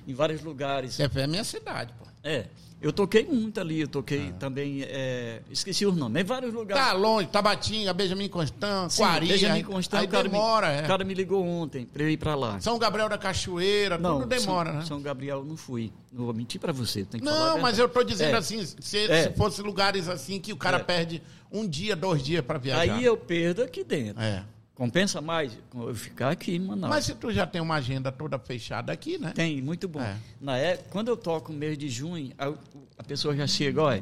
em 0.07 0.13
vários 0.13 0.41
lugares. 0.41 0.95
Tefé 0.97 1.23
é 1.23 1.27
minha 1.27 1.43
cidade, 1.43 1.91
pô. 1.99 2.05
É, 2.23 2.45
eu 2.81 2.93
toquei 2.93 3.25
muito 3.25 3.59
ali, 3.59 3.81
eu 3.81 3.87
toquei 3.87 4.31
também, 4.39 4.83
é, 4.83 5.41
esqueci 5.51 5.85
os 5.85 5.95
nomes, 5.95 6.21
em 6.21 6.23
vários 6.25 6.53
lugares. 6.53 6.83
Tá 6.83 6.93
longe, 6.93 7.27
Tabatinga, 7.27 7.93
Benjamin 7.93 8.29
Constant, 8.29 8.89
Sim, 8.89 9.03
Quari. 9.03 9.27
Benjamin 9.27 9.63
Constant, 9.63 9.99
aí 9.99 10.05
o 10.05 10.09
cara, 10.09 10.29
demora, 10.29 10.69
me, 10.69 10.77
é. 10.77 10.83
o 10.83 10.87
cara 10.87 11.03
me 11.03 11.13
ligou 11.13 11.45
ontem 11.45 11.85
para 11.85 12.03
eu 12.03 12.09
ir 12.09 12.17
para 12.17 12.35
lá. 12.35 12.59
São 12.61 12.77
Gabriel 12.79 13.09
da 13.09 13.17
Cachoeira, 13.17 13.97
tudo 13.97 14.25
demora, 14.25 14.69
São, 14.71 14.79
né? 14.79 14.85
São 14.85 15.01
Gabriel 15.01 15.43
não 15.43 15.57
fui. 15.57 15.91
Não 16.11 16.25
vou 16.25 16.33
mentir 16.33 16.59
para 16.59 16.71
você. 16.71 17.03
Tem 17.05 17.19
que 17.19 17.25
falar 17.27 17.51
a 17.51 17.53
Não, 17.55 17.59
mas 17.61 17.77
eu 17.77 17.87
tô 17.89 18.03
dizendo 18.03 18.35
É. 18.35 18.37
assim, 18.37 18.65
se, 18.65 18.97
É. 18.97 19.23
se 19.23 19.29
fosse 19.37 19.61
lugares 19.61 20.07
assim 20.07 20.39
que 20.39 20.53
o 20.53 20.57
cara 20.57 20.77
É. 20.77 20.83
perde 20.83 21.21
um 21.51 21.67
dia, 21.67 21.95
dois 21.95 22.23
dias 22.23 22.43
pra 22.43 22.57
viajar. 22.57 22.81
Aí 22.95 23.03
eu 23.03 23.17
perdo 23.17 23.61
aqui 23.61 23.83
dentro. 23.83 24.21
É. 24.21 24.43
Compensa 24.79 25.19
mais 25.19 25.51
eu 25.75 25.93
ficar 25.93 26.29
aqui 26.31 26.55
em 26.55 26.59
Manaus. 26.59 26.89
Mas 26.89 27.03
se 27.03 27.13
tu 27.13 27.33
já 27.33 27.45
tem 27.45 27.59
uma 27.59 27.75
agenda 27.75 28.13
toda 28.13 28.39
fechada 28.39 28.93
aqui, 28.93 29.17
né? 29.17 29.33
Tem, 29.35 29.61
muito 29.61 29.89
bom. 29.89 29.99
É. 29.99 30.15
Na 30.39 30.55
época, 30.55 30.89
quando 30.89 31.09
eu 31.09 31.17
toco 31.17 31.51
no 31.51 31.59
mês 31.59 31.77
de 31.77 31.89
junho, 31.89 32.31
a, 32.37 32.53
a 32.97 33.03
pessoa 33.03 33.35
já 33.35 33.45
chega, 33.45 33.81
olha, 33.83 34.01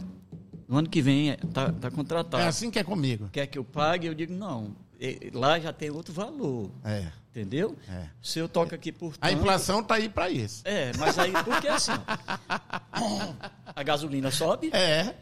no 0.68 0.78
ano 0.78 0.88
que 0.88 1.02
vem 1.02 1.32
é, 1.32 1.38
tá, 1.52 1.72
tá 1.72 1.90
contratado. 1.90 2.44
É 2.44 2.48
assim 2.48 2.70
que 2.70 2.78
é 2.78 2.84
comigo. 2.84 3.28
Quer 3.32 3.48
que 3.48 3.58
eu 3.58 3.64
pague? 3.66 4.06
Eu 4.06 4.14
digo, 4.14 4.32
não. 4.34 4.76
E- 5.00 5.32
Lá 5.34 5.60
já 5.60 5.74
tem 5.74 5.90
outro 5.90 6.14
valor. 6.14 6.70
É. 6.86 7.08
Entendeu? 7.32 7.76
É. 7.90 8.04
Se 8.22 8.38
eu 8.38 8.48
toco 8.48 8.76
aqui 8.76 8.92
por 8.92 9.14
A 9.20 9.30
tanto- 9.30 9.40
inflação 9.42 9.82
tá 9.84 9.96
aí 9.96 10.08
pra 10.08 10.30
isso. 10.30 10.62
É, 10.64 10.92
mas 11.00 11.18
aí, 11.18 11.32
porque 11.44 11.68
assim, 11.68 11.92
ó, 11.92 13.34
a 13.76 13.82
gasolina 13.84 14.30
sobe, 14.32 14.70
É. 14.74 15.16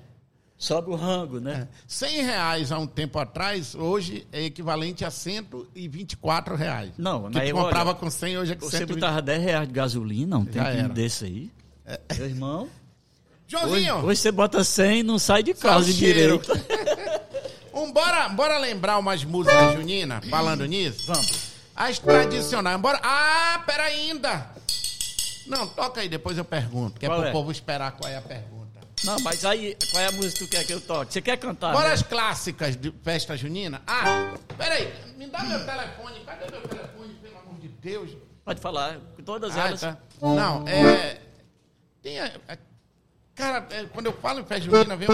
sobe 0.58 0.90
o 0.90 0.96
rango, 0.96 1.40
né? 1.40 1.68
100 1.88 2.22
reais 2.24 2.72
há 2.72 2.80
um 2.80 2.88
tempo 2.88 3.20
atrás, 3.20 3.76
hoje 3.76 4.28
é 4.32 4.44
equivalente 4.44 5.04
a 5.06 5.12
124 5.12 6.56
reais. 6.56 6.92
Não, 6.98 7.30
que 7.30 7.32
tu 7.32 7.38
olha, 7.40 7.54
comprava 7.54 7.96
com 7.96 8.10
100, 8.10 8.38
hoje 8.38 8.52
é 8.54 8.56
com 8.56 8.66
Você 8.66 8.78
120. 8.78 8.96
botava 8.96 9.22
10 9.22 9.44
reais 9.44 9.68
de 9.68 9.74
gasolina, 9.74 10.38
um 10.38 10.46
tempo 10.46 10.94
desse 10.94 11.26
aí. 11.26 11.52
Meu 12.18 12.28
irmão, 12.28 12.62
hoje, 12.64 12.72
Joãozinho, 13.48 13.96
hoje 13.98 14.22
você 14.22 14.32
bota 14.32 14.64
100 14.64 15.00
e 15.00 15.04
não 15.04 15.20
sai 15.20 15.44
de 15.44 15.54
casa 15.54 15.94
direito. 15.94 16.52
um, 17.74 17.92
bora, 17.92 18.30
bora 18.30 18.58
lembrar 18.58 18.98
umas 18.98 19.24
músicas 19.24 19.74
juninas, 19.74 20.28
falando 20.30 20.66
nisso? 20.66 21.06
Vamos. 21.06 21.56
As 21.76 22.00
tradicionais. 22.00 22.80
Bora. 22.80 23.00
Ah, 23.04 23.62
pera 23.68 23.84
ainda. 23.84 24.50
Não, 25.46 25.68
toca 25.68 26.02
aí, 26.02 26.10
depois 26.10 26.38
eu 26.38 26.46
pergunto, 26.46 27.00
que 27.00 27.06
é 27.06 27.10
Qual 27.10 27.20
pro 27.20 27.30
é? 27.30 27.32
povo 27.32 27.52
esperar 27.52 27.92
qual 27.92 28.12
é 28.12 28.18
a 28.18 28.22
pergunta. 28.22 28.65
Não, 29.06 29.20
mas 29.22 29.46
aí, 29.46 29.78
qual 29.92 30.04
é 30.04 30.08
a 30.08 30.12
música 30.12 30.40
que 30.40 30.46
tu 30.46 30.50
quer 30.50 30.66
que 30.66 30.74
eu 30.74 30.82
toque? 30.82 31.14
Você 31.14 31.22
quer 31.22 31.38
cantar? 31.38 31.72
Bora 31.74 31.90
né? 31.90 31.94
as 31.94 32.02
clássicas 32.02 32.76
de 32.76 32.92
festa 33.04 33.38
junina. 33.38 33.82
Ah, 33.86 34.34
peraí, 34.58 34.92
me 35.18 35.28
dá 35.28 35.44
meu 35.44 35.64
telefone. 35.66 36.20
Cadê 36.26 36.52
meu 36.52 36.62
telefone, 36.62 37.14
pelo 37.22 37.38
amor 37.38 37.60
de 37.60 37.68
Deus? 37.68 38.12
Pode 38.44 38.60
falar, 38.60 38.98
com 39.16 39.24
todas 39.24 39.56
Ah, 39.58 39.68
elas. 39.68 39.82
tá. 39.82 39.98
Não, 40.22 40.68
é. 40.68 41.20
Tem 42.02 42.20
a- 42.20 42.32
a- 42.48 42.58
Cara, 43.36 43.68
é, 43.72 43.84
quando 43.94 44.06
eu 44.06 44.14
falo 44.14 44.40
em 44.40 44.46
festa 44.46 44.64
junina, 44.64 44.96
vem 44.96 45.10
um... 45.10 45.14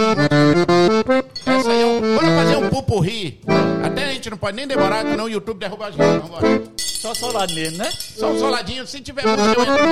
Essa 1.50 1.70
aí 1.70 1.82
é 1.82 1.86
um... 1.86 2.00
Bora 2.14 2.26
fazer 2.28 2.56
um 2.56 2.70
pupurri. 2.70 3.40
Até 3.84 4.04
a 4.04 4.12
gente 4.12 4.30
não 4.30 4.38
pode 4.38 4.56
nem 4.56 4.66
demorar, 4.66 5.04
senão 5.04 5.24
o 5.24 5.28
YouTube 5.28 5.58
derruba 5.58 5.86
a 5.86 5.90
gente. 5.90 6.00
Então, 6.02 6.28
bora. 6.28 6.46
Só 7.02 7.12
solado 7.14 7.52
nele, 7.52 7.76
né? 7.76 7.90
Só 8.16 8.30
um 8.30 8.38
soladinho. 8.38 8.86
Se 8.86 9.00
tiver 9.00 9.26
música, 9.26 9.42
eu 9.42 9.62
entro 9.64 9.86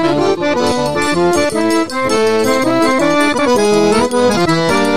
no 4.84 4.89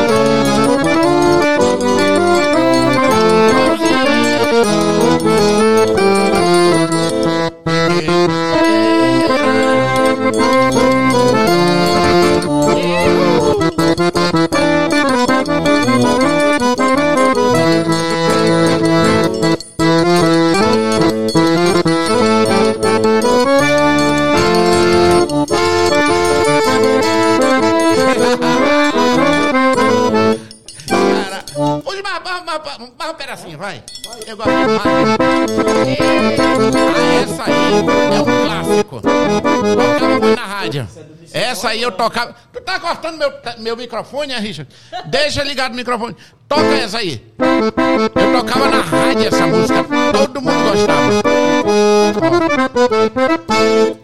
pedacinho, 33.33 33.57
vai. 33.57 33.83
Eu 34.27 34.37
gosto 34.37 34.51
demais. 34.51 34.83
Ah, 36.79 37.23
essa 37.23 37.43
aí 37.43 37.53
é 38.13 38.21
um 38.21 38.25
clássico. 38.45 39.01
Tocava 39.01 40.19
muito 40.19 40.39
na 40.39 40.45
rádio. 40.45 40.87
Essa 41.33 41.69
aí 41.69 41.81
eu 41.81 41.91
tocava. 41.91 42.35
Tu 42.51 42.61
tá 42.61 42.79
cortando 42.79 43.17
meu, 43.17 43.33
meu 43.57 43.75
microfone, 43.75 44.33
é, 44.33 44.39
Richard? 44.39 44.71
Deixa 45.05 45.43
ligado 45.43 45.73
o 45.73 45.75
microfone. 45.75 46.15
Toca 46.47 46.75
essa 46.75 46.99
aí. 46.99 47.23
Eu 47.39 48.33
tocava 48.33 48.67
na 48.69 48.81
rádio 48.81 49.27
essa 49.27 49.47
música. 49.47 49.83
Todo 50.13 50.41
mundo 50.41 50.71
gostava. 50.71 51.23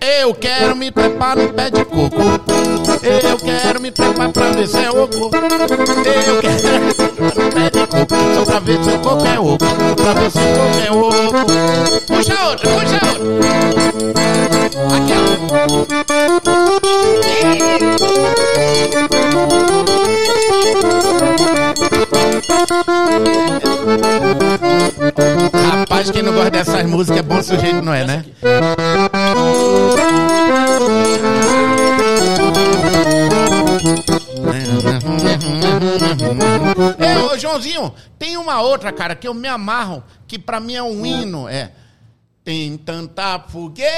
Eu 0.02 0.34
quero 0.34 0.76
me 0.76 0.92
trepar 0.92 1.38
no 1.38 1.54
pé 1.54 1.70
de 1.70 1.86
coco. 1.86 2.18
Eu 3.04 3.38
quero 3.38 3.80
me 3.80 3.92
trepar 3.92 4.32
pra 4.32 4.50
ver 4.52 4.68
se 4.68 4.78
é 4.80 4.90
oco. 4.90 5.16
Eu 5.16 6.42
quero 6.42 6.99
Só 8.36 8.46
pra 8.46 8.60
ver 8.60 8.84
se 8.84 8.90
o 8.90 9.00
coco 9.00 9.26
é 9.26 9.40
oco. 9.40 9.58
Pra 9.96 10.14
ver 10.14 10.32
se 10.32 10.40
o 10.40 10.42
coco 10.56 10.80
é 10.86 10.92
oco. 10.92 11.46
Puxa 12.08 12.36
outra, 12.46 12.70
puxa 12.70 13.00
outra. 13.08 13.30
Aqui, 14.96 15.14
ó. 15.14 15.30
Rapaz, 25.72 26.12
quem 26.12 26.24
não 26.24 26.34
gosta 26.34 26.52
dessas 26.52 26.86
músicas 26.86 27.20
é 27.20 27.24
bom 27.24 27.42
sujeito, 27.42 27.82
não 27.82 27.94
é, 27.94 28.06
né? 28.06 28.24
Joãozinho, 37.50 37.94
tem 38.20 38.38
uma 38.38 38.62
outra, 38.62 38.92
cara, 38.92 39.16
que 39.16 39.28
eu 39.28 39.34
me 39.34 39.48
amarro, 39.48 40.04
que 40.28 40.38
pra 40.38 40.60
mim 40.60 40.76
é 40.76 40.84
um 40.84 41.04
hino, 41.04 41.50
é. 41.50 41.72
Tem 42.44 42.78
tanta 42.78 43.40
fogueira, 43.40 43.90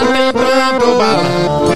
tem 0.00 0.32
tanto 0.32 0.86
balão. 0.98 1.72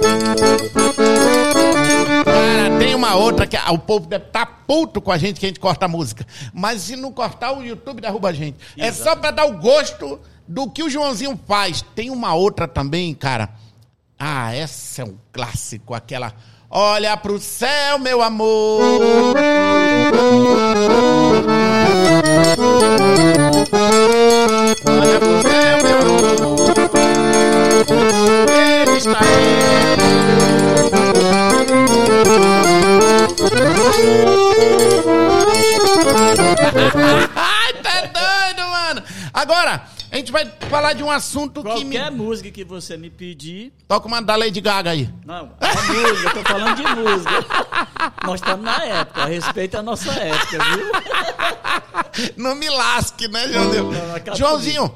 o 3.70 3.78
povo 3.78 4.06
deve 4.06 4.26
estar 4.26 4.64
puto 4.66 5.00
com 5.00 5.12
a 5.12 5.18
gente 5.18 5.40
que 5.40 5.46
a 5.46 5.48
gente 5.48 5.60
corta 5.60 5.86
a 5.86 5.88
música. 5.88 6.26
Mas 6.52 6.82
se 6.82 6.96
não 6.96 7.12
cortar, 7.12 7.52
o 7.52 7.62
YouTube 7.62 8.00
derruba 8.00 8.28
a 8.28 8.32
gente. 8.32 8.58
É 8.76 8.92
só 8.92 9.16
pra 9.16 9.30
dar 9.30 9.46
o 9.46 9.58
gosto 9.58 10.20
do 10.46 10.68
que 10.68 10.82
o 10.82 10.90
Joãozinho 10.90 11.38
faz. 11.46 11.82
Tem 11.94 12.10
uma 12.10 12.34
outra 12.34 12.66
também, 12.66 13.14
cara. 13.14 13.50
Ah, 14.18 14.54
essa 14.54 15.02
é 15.02 15.04
um 15.04 15.16
clássico, 15.32 15.94
aquela. 15.94 16.34
Olha 16.68 17.16
pro 17.16 17.40
céu, 17.40 17.98
meu 17.98 18.22
amor. 18.22 19.34
Olha 24.86 25.18
pro 25.18 25.42
céu, 25.42 25.82
meu 25.82 25.98
amor. 25.98 26.74
Ele 28.48 28.96
está 28.98 29.20
Ai, 37.36 37.72
tá 37.74 38.00
doido, 38.02 38.68
mano. 38.70 39.02
Agora, 39.32 39.84
a 40.10 40.16
gente 40.16 40.32
vai 40.32 40.50
falar 40.68 40.92
de 40.92 41.02
um 41.02 41.10
assunto 41.10 41.62
que 41.62 41.84
me. 41.84 41.96
Qualquer 41.96 42.10
música 42.10 42.50
que 42.50 42.64
você 42.64 42.96
me 42.96 43.08
pedir. 43.08 43.72
Toca 43.86 44.08
uma 44.08 44.20
da 44.20 44.34
Lady 44.34 44.60
Gaga 44.60 44.90
aí. 44.90 45.08
Não, 45.24 45.52
é 45.60 45.82
música, 45.92 46.28
eu 46.28 46.42
tô 46.42 46.50
falando 46.50 46.76
de 46.76 46.82
música. 46.82 47.46
Nós 48.26 48.40
estamos 48.40 48.64
na 48.64 48.84
época, 48.84 49.26
respeita 49.26 49.78
a 49.78 49.82
nossa 49.82 50.12
época, 50.12 50.58
viu? 50.64 52.34
Não 52.36 52.56
me 52.56 52.68
lasque, 52.68 53.28
né, 53.28 53.46
Joãozinho? 53.48 53.90
Joãozinho, 54.34 54.94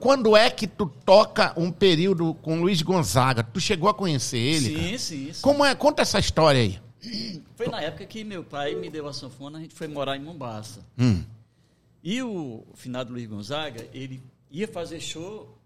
quando, 0.00 0.36
é 0.36 0.50
que 0.50 0.66
tu 0.66 0.86
toca 1.04 1.52
um 1.56 1.70
período 1.70 2.34
com 2.42 2.60
Luiz 2.60 2.82
Gonzaga? 2.82 3.44
Tu 3.44 3.60
chegou 3.60 3.88
a 3.88 3.94
conhecer 3.94 4.38
ele? 4.38 4.66
Sim, 4.66 4.98
sim, 4.98 5.32
sim. 5.32 5.40
Como 5.40 5.64
é? 5.64 5.74
Conta 5.74 6.02
essa 6.02 6.18
história 6.18 6.60
aí. 6.60 6.80
Foi 7.56 7.68
na 7.68 7.80
época 7.82 8.04
que 8.06 8.24
meu 8.24 8.42
pai 8.44 8.74
me 8.74 8.88
deu 8.90 9.06
a 9.08 9.12
sanfona, 9.12 9.58
a 9.58 9.60
gente 9.60 9.74
foi 9.74 9.88
morar 9.88 10.16
em 10.16 10.20
Mombasa. 10.20 10.80
Hum. 10.98 11.22
E 12.02 12.22
o 12.22 12.64
finado 12.74 13.12
Luiz 13.12 13.26
Gonzaga, 13.26 13.86
ele 13.92 14.22
ia 14.50 14.68
fazer 14.68 15.00
show 15.00 15.56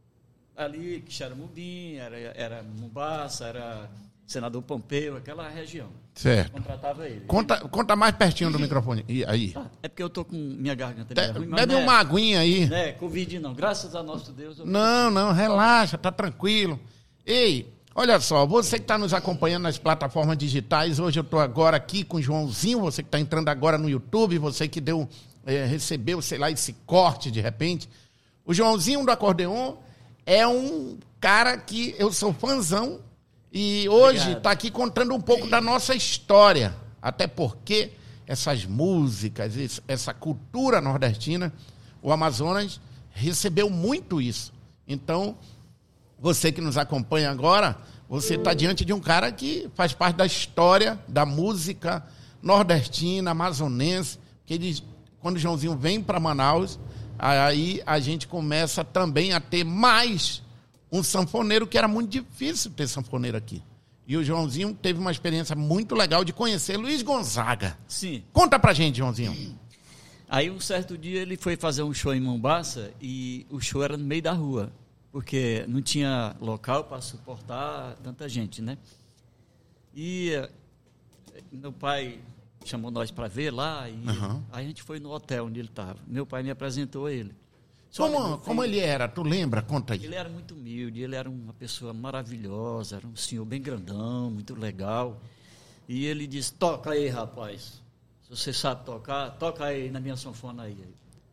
ali, 0.57 1.03
que 1.07 1.23
era 1.23 1.35
Mubim, 1.35 1.95
era, 1.97 2.17
era 2.19 2.63
Mombasa, 2.63 3.47
era 3.47 3.91
Senador 4.27 4.63
Pompeu, 4.63 5.17
aquela 5.17 5.49
região. 5.49 5.89
Certo. 6.15 6.53
Contratava 6.53 7.09
ele. 7.09 7.25
Conta, 7.27 7.59
conta 7.69 7.97
mais 7.97 8.15
pertinho 8.15 8.51
do 8.51 8.59
microfone. 8.59 9.05
E 9.09 9.25
aí? 9.25 9.53
Ah, 9.57 9.67
é 9.83 9.89
porque 9.89 10.03
eu 10.03 10.11
tô 10.11 10.25
com 10.25 10.37
minha 10.37 10.75
garganta 10.75 11.15
Te- 11.15 11.31
ruim, 11.39 11.49
Bebe 11.51 11.73
não 11.73 11.81
é- 11.81 11.83
uma 11.83 11.95
aguinha 11.95 12.41
aí. 12.41 12.69
Não 12.69 12.77
é 12.77 12.93
Covid 12.93 13.39
não, 13.39 13.55
graças 13.55 13.95
a 13.95 14.03
nosso 14.03 14.33
Deus. 14.33 14.59
eu- 14.59 14.67
Não, 14.67 15.11
não, 15.11 15.33
relaxa, 15.33 15.97
tá 15.99 16.13
tranquilo. 16.13 16.79
Ei, 17.25 17.73
olha 18.01 18.19
só, 18.19 18.47
você 18.47 18.79
que 18.79 18.85
está 18.85 18.97
nos 18.97 19.13
acompanhando 19.13 19.65
nas 19.65 19.77
plataformas 19.77 20.39
digitais, 20.39 20.99
hoje 20.99 21.21
eu 21.21 21.23
estou 21.23 21.39
agora 21.39 21.77
aqui 21.77 22.03
com 22.03 22.17
o 22.17 22.23
Joãozinho, 22.23 22.81
você 22.81 23.03
que 23.03 23.09
está 23.09 23.21
entrando 23.21 23.51
agora 23.51 23.77
no 23.77 23.91
YouTube, 23.91 24.39
você 24.39 24.67
que 24.67 24.81
deu, 24.81 25.07
eh, 25.45 25.67
recebeu, 25.67 26.23
sei 26.23 26.39
lá, 26.39 26.51
esse 26.51 26.73
corte 26.87 27.31
de 27.31 27.43
repente. 27.43 27.91
O 28.43 28.55
Joãozinho 28.55 29.05
do 29.05 29.11
Acordeon 29.11 29.75
é 30.25 30.47
um 30.47 30.99
cara 31.21 31.59
que 31.59 31.95
eu 31.99 32.11
sou 32.11 32.33
fãzão 32.33 33.01
e 33.53 33.87
hoje 33.91 34.33
está 34.33 34.51
aqui 34.51 34.71
contando 34.71 35.15
um 35.15 35.21
pouco 35.21 35.47
da 35.47 35.61
nossa 35.61 35.95
história. 35.95 36.75
Até 37.03 37.27
porque 37.27 37.93
essas 38.27 38.65
músicas, 38.65 39.53
essa 39.87 40.15
cultura 40.15 40.81
nordestina, 40.81 41.53
o 42.01 42.11
Amazonas 42.11 42.81
recebeu 43.11 43.69
muito 43.69 44.23
isso. 44.23 44.55
Então, 44.89 45.37
você 46.21 46.53
que 46.53 46.61
nos 46.61 46.77
acompanha 46.77 47.31
agora, 47.31 47.79
você 48.09 48.35
está 48.35 48.53
diante 48.53 48.85
de 48.85 48.93
um 48.93 49.01
cara 49.01 49.33
que 49.33 49.71
faz 49.75 49.93
parte 49.93 50.17
da 50.17 50.27
história 50.27 50.99
da 51.09 51.25
música 51.25 52.05
nordestina, 52.43 53.31
amazonense. 53.31 54.19
Que 54.45 54.55
eles, 54.55 54.83
quando 55.21 55.37
o 55.37 55.39
Joãozinho 55.39 55.77
vem 55.77 56.03
para 56.03 56.21
Manaus, 56.21 56.79
aí 57.19 57.81
a 57.87 57.99
gente 57.99 58.27
começa 58.27 58.85
também 58.85 59.33
a 59.33 59.41
ter 59.41 59.65
mais 59.65 60.43
um 60.93 61.03
sanfoneiro, 61.03 61.67
que 61.67 61.79
era 61.79 61.87
muito 61.87 62.11
difícil 62.11 62.71
ter 62.73 62.89
sanfoneiro 62.89 63.37
aqui. 63.37 63.63
E 64.07 64.17
o 64.17 64.25
Joãozinho 64.25 64.75
teve 64.75 64.99
uma 64.99 65.13
experiência 65.13 65.55
muito 65.55 65.95
legal 65.95 66.25
de 66.25 66.33
conhecer 66.33 66.77
Luiz 66.77 67.01
Gonzaga. 67.01 67.79
Sim. 67.87 68.25
Conta 68.33 68.59
pra 68.59 68.73
gente, 68.73 68.99
Joãozinho. 68.99 69.57
Aí 70.29 70.51
um 70.51 70.59
certo 70.59 70.99
dia 70.99 71.21
ele 71.21 71.37
foi 71.37 71.57
fazer 71.57 71.85
um 71.85 71.95
show 71.95 72.13
em 72.13 72.21
Mombasa 72.21 72.93
e 73.01 73.47
o 73.49 73.61
show 73.61 73.85
era 73.85 73.97
no 73.97 74.05
meio 74.05 74.23
da 74.23 74.33
rua, 74.33 74.73
porque 75.13 75.65
não 75.69 75.83
tinha 75.83 76.37
local 76.41 76.85
para 76.85 77.01
suportar 77.01 77.97
tanta 78.03 78.29
gente, 78.29 78.63
né? 78.63 78.79
E 79.95 80.31
eh, 80.33 80.51
meu 81.53 81.73
pai 81.73 82.21
chamou 82.65 82.91
nós 82.91 83.11
para 83.11 83.27
ver 83.27 83.51
lá 83.51 83.89
e 83.89 84.05
aí 84.53 84.65
a 84.65 84.69
gente 84.69 84.83
foi 84.83 85.01
no 85.01 85.11
hotel 85.11 85.47
onde 85.47 85.59
ele 85.61 85.69
estava. 85.69 85.99
Meu 86.07 86.25
pai 86.27 86.43
me 86.43 86.51
apresentou 86.51 87.09
ele. 87.09 87.35
"Olha, 87.99 88.13
Como, 88.13 88.39
como 88.39 88.65
ele 88.65 88.79
era? 88.79 89.09
Tu 89.09 89.23
lembra? 89.23 89.63
Conta 89.63 89.95
aí. 89.95 90.05
Ele 90.05 90.15
era 90.15 90.29
muito 90.29 90.55
humilde, 90.55 91.01
ele 91.03 91.17
era 91.17 91.29
uma 91.29 91.53
pessoa 91.55 91.93
maravilhosa, 91.93 92.97
era 92.97 93.07
um 93.07 93.17
senhor 93.17 93.45
bem 93.45 93.61
grandão, 93.61 94.31
muito 94.31 94.55
legal. 94.55 95.21
E 95.89 96.05
ele 96.07 96.27
disse: 96.29 96.53
Toca 96.53 96.91
aí, 96.91 97.09
rapaz. 97.09 97.83
se 98.23 98.31
você 98.31 98.53
sabe 98.53 98.85
tocar, 98.85 99.31
toca 99.33 99.65
aí 99.65 99.91
na 99.91 99.99
minha 99.99 100.17
sanfona 100.17 100.63
aí. 100.65 100.77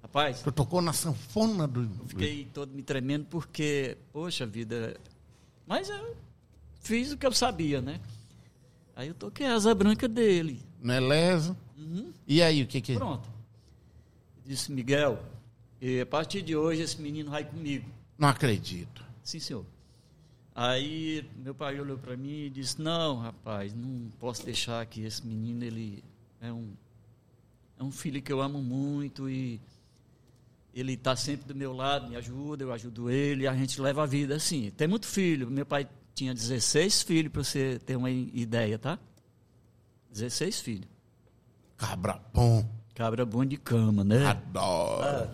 Rapaz, 0.01 0.41
Tu 0.41 0.51
tocou 0.51 0.81
na 0.81 0.93
sanfona 0.93 1.67
do. 1.67 1.89
fiquei 2.05 2.45
todo 2.53 2.73
me 2.73 2.81
tremendo 2.81 3.25
porque, 3.25 3.97
poxa 4.13 4.45
vida, 4.45 4.99
mas 5.65 5.89
eu 5.89 6.15
fiz 6.79 7.12
o 7.12 7.17
que 7.17 7.25
eu 7.25 7.31
sabia, 7.31 7.81
né? 7.81 7.99
Aí 8.95 9.10
eu 9.10 9.13
toquei 9.13 9.45
a 9.45 9.53
asa 9.53 9.75
branca 9.75 10.07
dele. 10.07 10.62
Não 10.81 10.93
é 10.93 10.99
leso? 10.99 11.57
Uhum. 11.77 12.12
E 12.25 12.41
aí, 12.41 12.63
o 12.63 12.67
que 12.67 12.81
que. 12.81 12.95
Pronto. 12.95 13.29
Disse, 14.45 14.71
Miguel, 14.71 15.19
a 16.01 16.05
partir 16.05 16.41
de 16.41 16.55
hoje 16.55 16.81
esse 16.81 17.01
menino 17.01 17.29
vai 17.29 17.43
comigo. 17.43 17.88
Não 18.17 18.27
acredito. 18.29 19.03
Sim, 19.23 19.39
senhor. 19.39 19.65
Aí 20.55 21.29
meu 21.38 21.53
pai 21.53 21.79
olhou 21.79 21.99
para 21.99 22.17
mim 22.17 22.45
e 22.45 22.49
disse: 22.49 22.81
Não, 22.81 23.17
rapaz, 23.19 23.75
não 23.75 24.10
posso 24.19 24.43
deixar 24.43 24.83
que 24.88 25.01
esse 25.01 25.25
menino 25.25 25.63
ele 25.63 26.03
é 26.41 26.51
um 26.51 26.73
é 27.79 27.83
um 27.83 27.91
filho 27.91 28.19
que 28.19 28.33
eu 28.33 28.41
amo 28.41 28.60
muito 28.60 29.29
e 29.29 29.62
ele 30.79 30.93
está 30.93 31.15
sempre 31.15 31.47
do 31.47 31.55
meu 31.55 31.73
lado, 31.73 32.09
me 32.09 32.15
ajuda, 32.15 32.63
eu 32.63 32.71
ajudo 32.73 33.09
ele, 33.09 33.43
e 33.43 33.47
a 33.47 33.55
gente 33.55 33.79
leva 33.81 34.03
a 34.03 34.05
vida 34.05 34.35
assim. 34.35 34.71
Tem 34.71 34.87
muito 34.87 35.05
filho. 35.07 35.49
Meu 35.49 35.65
pai 35.65 35.87
tinha 36.13 36.33
16 36.33 37.01
filhos 37.03 37.31
para 37.31 37.43
você 37.43 37.79
ter 37.85 37.95
uma 37.95 38.09
ideia, 38.09 38.77
tá? 38.77 38.97
16 40.11 40.59
filhos. 40.61 40.87
Cabra 41.77 42.19
bom. 42.33 42.67
Cabra 42.95 43.25
bom 43.25 43.45
de 43.45 43.57
cama, 43.57 44.03
né? 44.03 44.25
Adoro. 44.25 45.29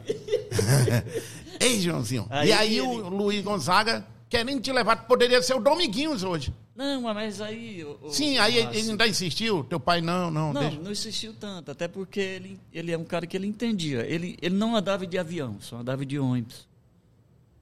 Ei, 1.59 1.79
Joãozinho. 1.79 2.27
Aí 2.29 2.49
e 2.49 2.51
aí 2.51 2.77
ele- 2.77 2.81
o 2.81 3.09
Luiz 3.09 3.41
Gonzaga 3.43 4.05
querendo 4.29 4.61
te 4.61 4.71
levar, 4.71 5.07
poderia 5.07 5.41
ser 5.41 5.53
o 5.53 5.59
Dominguinhos 5.61 6.23
hoje. 6.23 6.53
Não, 6.75 7.01
mas 7.01 7.39
aí. 7.39 7.83
o- 7.83 8.09
Sim, 8.09 8.37
aí 8.39 8.55
ele, 8.55 8.63
Márcio, 8.65 8.81
ele 8.81 8.91
ainda 8.91 9.07
insistiu. 9.07 9.63
Teu 9.63 9.79
pai, 9.79 10.01
não, 10.01 10.31
não, 10.31 10.51
Não, 10.51 10.61
deixa. 10.61 10.79
não 10.79 10.91
insistiu 10.91 11.33
tanto, 11.33 11.69
até 11.69 11.87
porque 11.87 12.19
ele, 12.19 12.59
ele 12.73 12.91
é 12.91 12.97
um 12.97 13.03
cara 13.03 13.27
que 13.27 13.37
ele 13.37 13.45
entendia. 13.45 14.01
Ele, 14.07 14.37
ele 14.41 14.55
não 14.55 14.75
andava 14.75 15.05
de 15.05 15.17
avião, 15.17 15.57
só 15.61 15.77
andava 15.77 16.03
de 16.05 16.17
ônibus. 16.17 16.67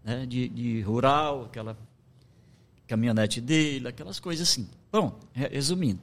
Né? 0.03 0.25
De, 0.25 0.47
de 0.47 0.81
rural, 0.81 1.43
aquela 1.45 1.77
caminhonete 2.87 3.39
dele, 3.41 3.87
aquelas 3.89 4.19
coisas 4.19 4.47
assim. 4.49 4.67
Bom, 4.91 5.19
re- 5.33 5.49
resumindo. 5.49 5.99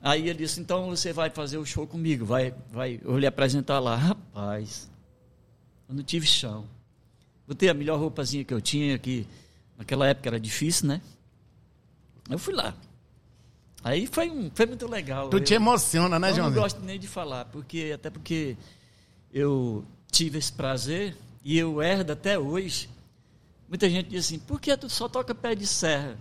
Aí 0.00 0.28
ele 0.28 0.38
disse, 0.38 0.60
então 0.60 0.86
você 0.90 1.12
vai 1.12 1.30
fazer 1.30 1.58
o 1.58 1.66
show 1.66 1.86
comigo, 1.86 2.24
vai, 2.24 2.54
vai 2.70 3.00
eu 3.04 3.18
lhe 3.18 3.26
apresentar 3.26 3.80
lá. 3.80 3.96
Rapaz, 3.96 4.88
eu 5.88 5.94
não 5.96 6.04
tive 6.04 6.24
chão. 6.26 6.66
Botei 7.48 7.68
a 7.68 7.74
melhor 7.74 7.98
roupazinha 7.98 8.44
que 8.44 8.54
eu 8.54 8.60
tinha, 8.60 8.96
que 8.96 9.26
naquela 9.76 10.06
época 10.06 10.28
era 10.28 10.38
difícil, 10.38 10.86
né? 10.86 11.00
Eu 12.28 12.38
fui 12.38 12.54
lá. 12.54 12.74
Aí 13.82 14.06
foi, 14.06 14.28
um, 14.30 14.50
foi 14.54 14.66
muito 14.66 14.86
legal. 14.88 15.28
Tu 15.30 15.36
Eu- 15.38 15.44
te 15.44 15.54
emociona, 15.54 16.18
né, 16.18 16.30
eu 16.32 16.36
não 16.36 16.52
gosto 16.52 16.80
nem 16.80 16.98
de 16.98 17.06
falar, 17.06 17.44
porque 17.46 17.92
até 17.94 18.10
porque 18.10 18.56
eu 19.32 19.84
tive 20.10 20.38
esse 20.38 20.52
prazer 20.52 21.16
e 21.44 21.56
eu 21.56 21.80
herdo 21.80 22.12
até 22.12 22.38
hoje. 22.38 22.90
Muita 23.68 23.88
gente 23.88 24.08
diz 24.10 24.26
assim, 24.26 24.38
por 24.38 24.60
que 24.60 24.76
tu 24.76 24.88
só 24.88 25.08
toca 25.08 25.34
pé 25.34 25.54
de 25.54 25.66
serra? 25.66 26.16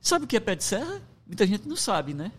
Sabe 0.00 0.24
o 0.24 0.28
que 0.28 0.36
é 0.36 0.40
pé 0.40 0.54
de 0.54 0.64
serra? 0.64 1.00
Muita 1.26 1.46
gente 1.46 1.66
não 1.66 1.76
sabe, 1.76 2.12
né? 2.12 2.30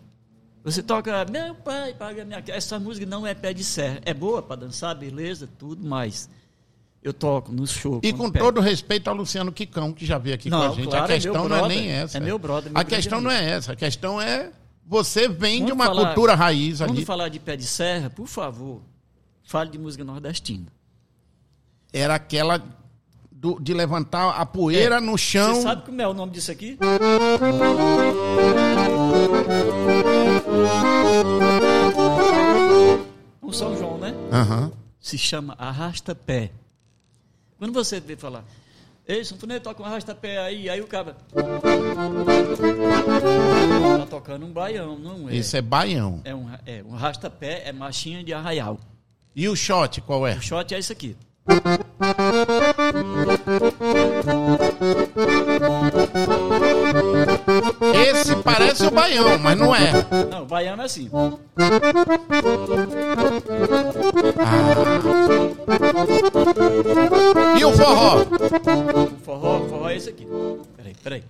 Você 0.62 0.82
toca, 0.82 1.24
meu 1.26 1.54
pai, 1.54 1.94
paga 1.94 2.24
minha... 2.24 2.42
Essa 2.48 2.78
música 2.78 3.06
não 3.06 3.26
é 3.26 3.34
pé 3.34 3.52
de 3.52 3.64
serra. 3.64 4.00
É 4.04 4.12
boa 4.12 4.42
para 4.42 4.56
dançar, 4.56 4.94
beleza, 4.94 5.48
tudo, 5.58 5.84
mas 5.86 6.28
eu 7.06 7.12
toco 7.12 7.52
no 7.52 7.66
show. 7.66 8.00
E 8.02 8.12
com 8.12 8.28
pé. 8.30 8.38
todo 8.40 8.60
respeito 8.60 9.08
ao 9.08 9.14
Luciano 9.14 9.52
Quicão, 9.52 9.92
que 9.92 10.04
já 10.04 10.18
veio 10.18 10.34
aqui 10.34 10.50
Não, 10.50 10.58
com 10.58 10.64
a 10.64 10.74
gente. 10.74 10.88
claro, 10.88 11.04
a 11.04 11.08
é 11.08 11.14
questão 11.14 11.34
não 11.48 11.56
é 11.56 11.58
brother. 11.60 11.76
nem 11.78 11.88
essa. 11.90 12.16
É 12.18 12.20
meu 12.20 12.38
brother, 12.38 12.72
meu 12.72 12.80
a 12.80 12.84
questão 12.84 13.18
amigo. 13.18 13.32
não 13.32 13.38
é 13.38 13.50
essa. 13.50 13.72
A 13.72 13.76
questão 13.76 14.20
é 14.20 14.50
você 14.84 15.28
vem 15.28 15.60
de 15.64 15.70
Quando 15.70 15.74
uma 15.74 15.86
falar- 15.86 16.06
cultura 16.06 16.34
raiz 16.34 16.78
Quando 16.78 16.90
ali. 16.90 17.04
falar 17.04 17.28
de 17.28 17.38
pé 17.38 17.56
de 17.56 17.64
serra, 17.64 18.10
por 18.10 18.26
favor, 18.26 18.82
fale 19.44 19.70
de 19.70 19.78
música 19.78 20.02
nordestina. 20.04 20.66
Era 21.92 22.16
aquela 22.16 22.60
do- 23.30 23.60
de 23.60 23.72
levantar 23.72 24.30
a 24.30 24.44
poeira 24.44 24.96
É. 24.96 25.00
no 25.00 25.16
chão. 25.16 25.54
Você 25.54 25.62
sabe 25.62 25.82
como 25.84 26.02
é 26.02 26.08
o 26.08 26.12
nome 26.14 26.32
disso 26.32 26.50
aqui? 26.50 26.76
O 33.40 33.52
São 33.52 33.76
João, 33.76 33.98
né? 33.98 34.14
Aham. 34.32 34.72
Se 34.98 35.16
chama 35.16 35.54
arrasta-pé. 35.58 36.50
Quando 37.58 37.72
você 37.72 37.98
vê 38.00 38.16
falar, 38.16 38.44
ei, 39.08 39.24
sanfoneiro, 39.24 39.64
toca 39.64 39.82
um 39.82 39.86
arrasta-pé 39.86 40.38
aí, 40.38 40.68
aí 40.68 40.80
o 40.80 40.86
cara... 40.86 41.16
Tá 43.98 44.06
tocando 44.10 44.44
um 44.44 44.52
baião, 44.52 44.98
não 44.98 45.28
é? 45.28 45.34
Isso 45.34 45.56
é 45.56 45.62
baião. 45.62 46.20
É 46.24 46.34
um, 46.34 46.50
é, 46.66 46.82
um 46.86 46.94
arrasta-pé 46.94 47.62
é 47.64 47.72
marchinha 47.72 48.22
de 48.22 48.34
arraial. 48.34 48.78
E 49.34 49.48
o 49.48 49.56
shot, 49.56 50.00
qual 50.02 50.26
é? 50.26 50.36
O 50.36 50.42
shot 50.42 50.74
é 50.74 50.78
isso 50.78 50.92
aqui. 50.92 51.16
Esse 58.76 58.90
parece 58.90 59.18
o 59.18 59.24
baião, 59.24 59.38
mas 59.38 59.58
não 59.58 59.74
é. 59.74 59.90
Não, 60.30 60.42
o 60.42 60.46
baiano 60.46 60.82
é 60.82 60.84
assim. 60.84 61.10
E 67.58 67.64
o 67.64 67.72
forró? 67.72 68.20
O 68.20 69.24
forró, 69.24 69.64
o 69.64 69.68
forró 69.68 69.88
é 69.88 69.96
esse 69.96 70.10
aqui. 70.10 70.28
Peraí, 70.76 70.94
peraí. 71.02 71.24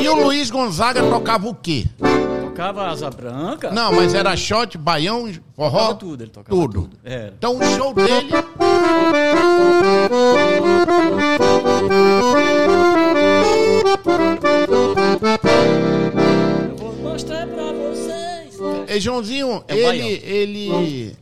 E 0.00 0.08
o 0.08 0.24
Luiz 0.24 0.50
Gonzaga 0.50 1.02
tocava 1.02 1.46
o 1.46 1.54
quê? 1.54 1.84
Tocava 2.52 2.88
asa 2.90 3.08
branca. 3.08 3.70
Não, 3.70 3.94
mas 3.94 4.12
era 4.12 4.36
shot, 4.36 4.76
baião, 4.76 5.32
forró? 5.56 5.78
Tocava 5.78 5.94
tudo, 5.94 6.22
ele 6.22 6.30
tocava 6.30 6.60
Tudo. 6.60 6.82
tudo. 6.82 6.96
Então 7.38 7.56
o 7.58 7.64
show 7.64 7.94
dele. 7.94 8.28
Eu 16.70 16.76
vou 16.76 16.92
mostrar 16.96 17.46
pra 17.46 17.72
vocês. 17.72 18.58
Ei, 18.88 19.00
Joãozinho, 19.00 19.64
É 19.66 19.76
ele, 19.76 20.18
baião. 20.18 20.82
ele. 20.82 21.16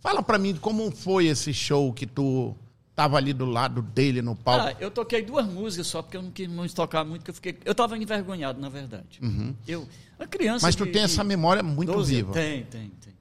Fala 0.00 0.22
pra 0.22 0.38
mim 0.38 0.54
como 0.60 0.90
foi 0.90 1.26
esse 1.26 1.52
show 1.52 1.92
que 1.92 2.06
tu 2.06 2.54
tava 2.98 3.16
ali 3.16 3.32
do 3.32 3.44
lado 3.44 3.80
dele 3.80 4.20
no 4.20 4.34
palco. 4.34 4.66
Ah, 4.66 4.74
eu 4.80 4.90
toquei 4.90 5.22
duas 5.22 5.46
músicas 5.46 5.86
só 5.86 6.02
porque 6.02 6.16
eu 6.16 6.22
não 6.22 6.32
quis 6.32 6.48
muito 6.48 6.74
tocar 6.74 7.04
muito, 7.04 7.22
que 7.22 7.30
eu 7.30 7.34
fiquei. 7.34 7.56
Eu 7.64 7.72
tava 7.72 7.96
envergonhado, 7.96 8.60
na 8.60 8.68
verdade. 8.68 9.20
Eu, 9.68 9.86
a 10.18 10.26
criança. 10.26 10.64
Uhum. 10.64 10.68
Mas 10.68 10.74
tu 10.74 10.84
de- 10.84 10.90
tem 10.90 11.02
essa 11.02 11.22
memória 11.22 11.62
muito 11.62 11.92
12 11.92 12.16
viva. 12.16 12.32
Tem, 12.32 12.64
tem, 12.64 12.90
tem. 13.00 13.12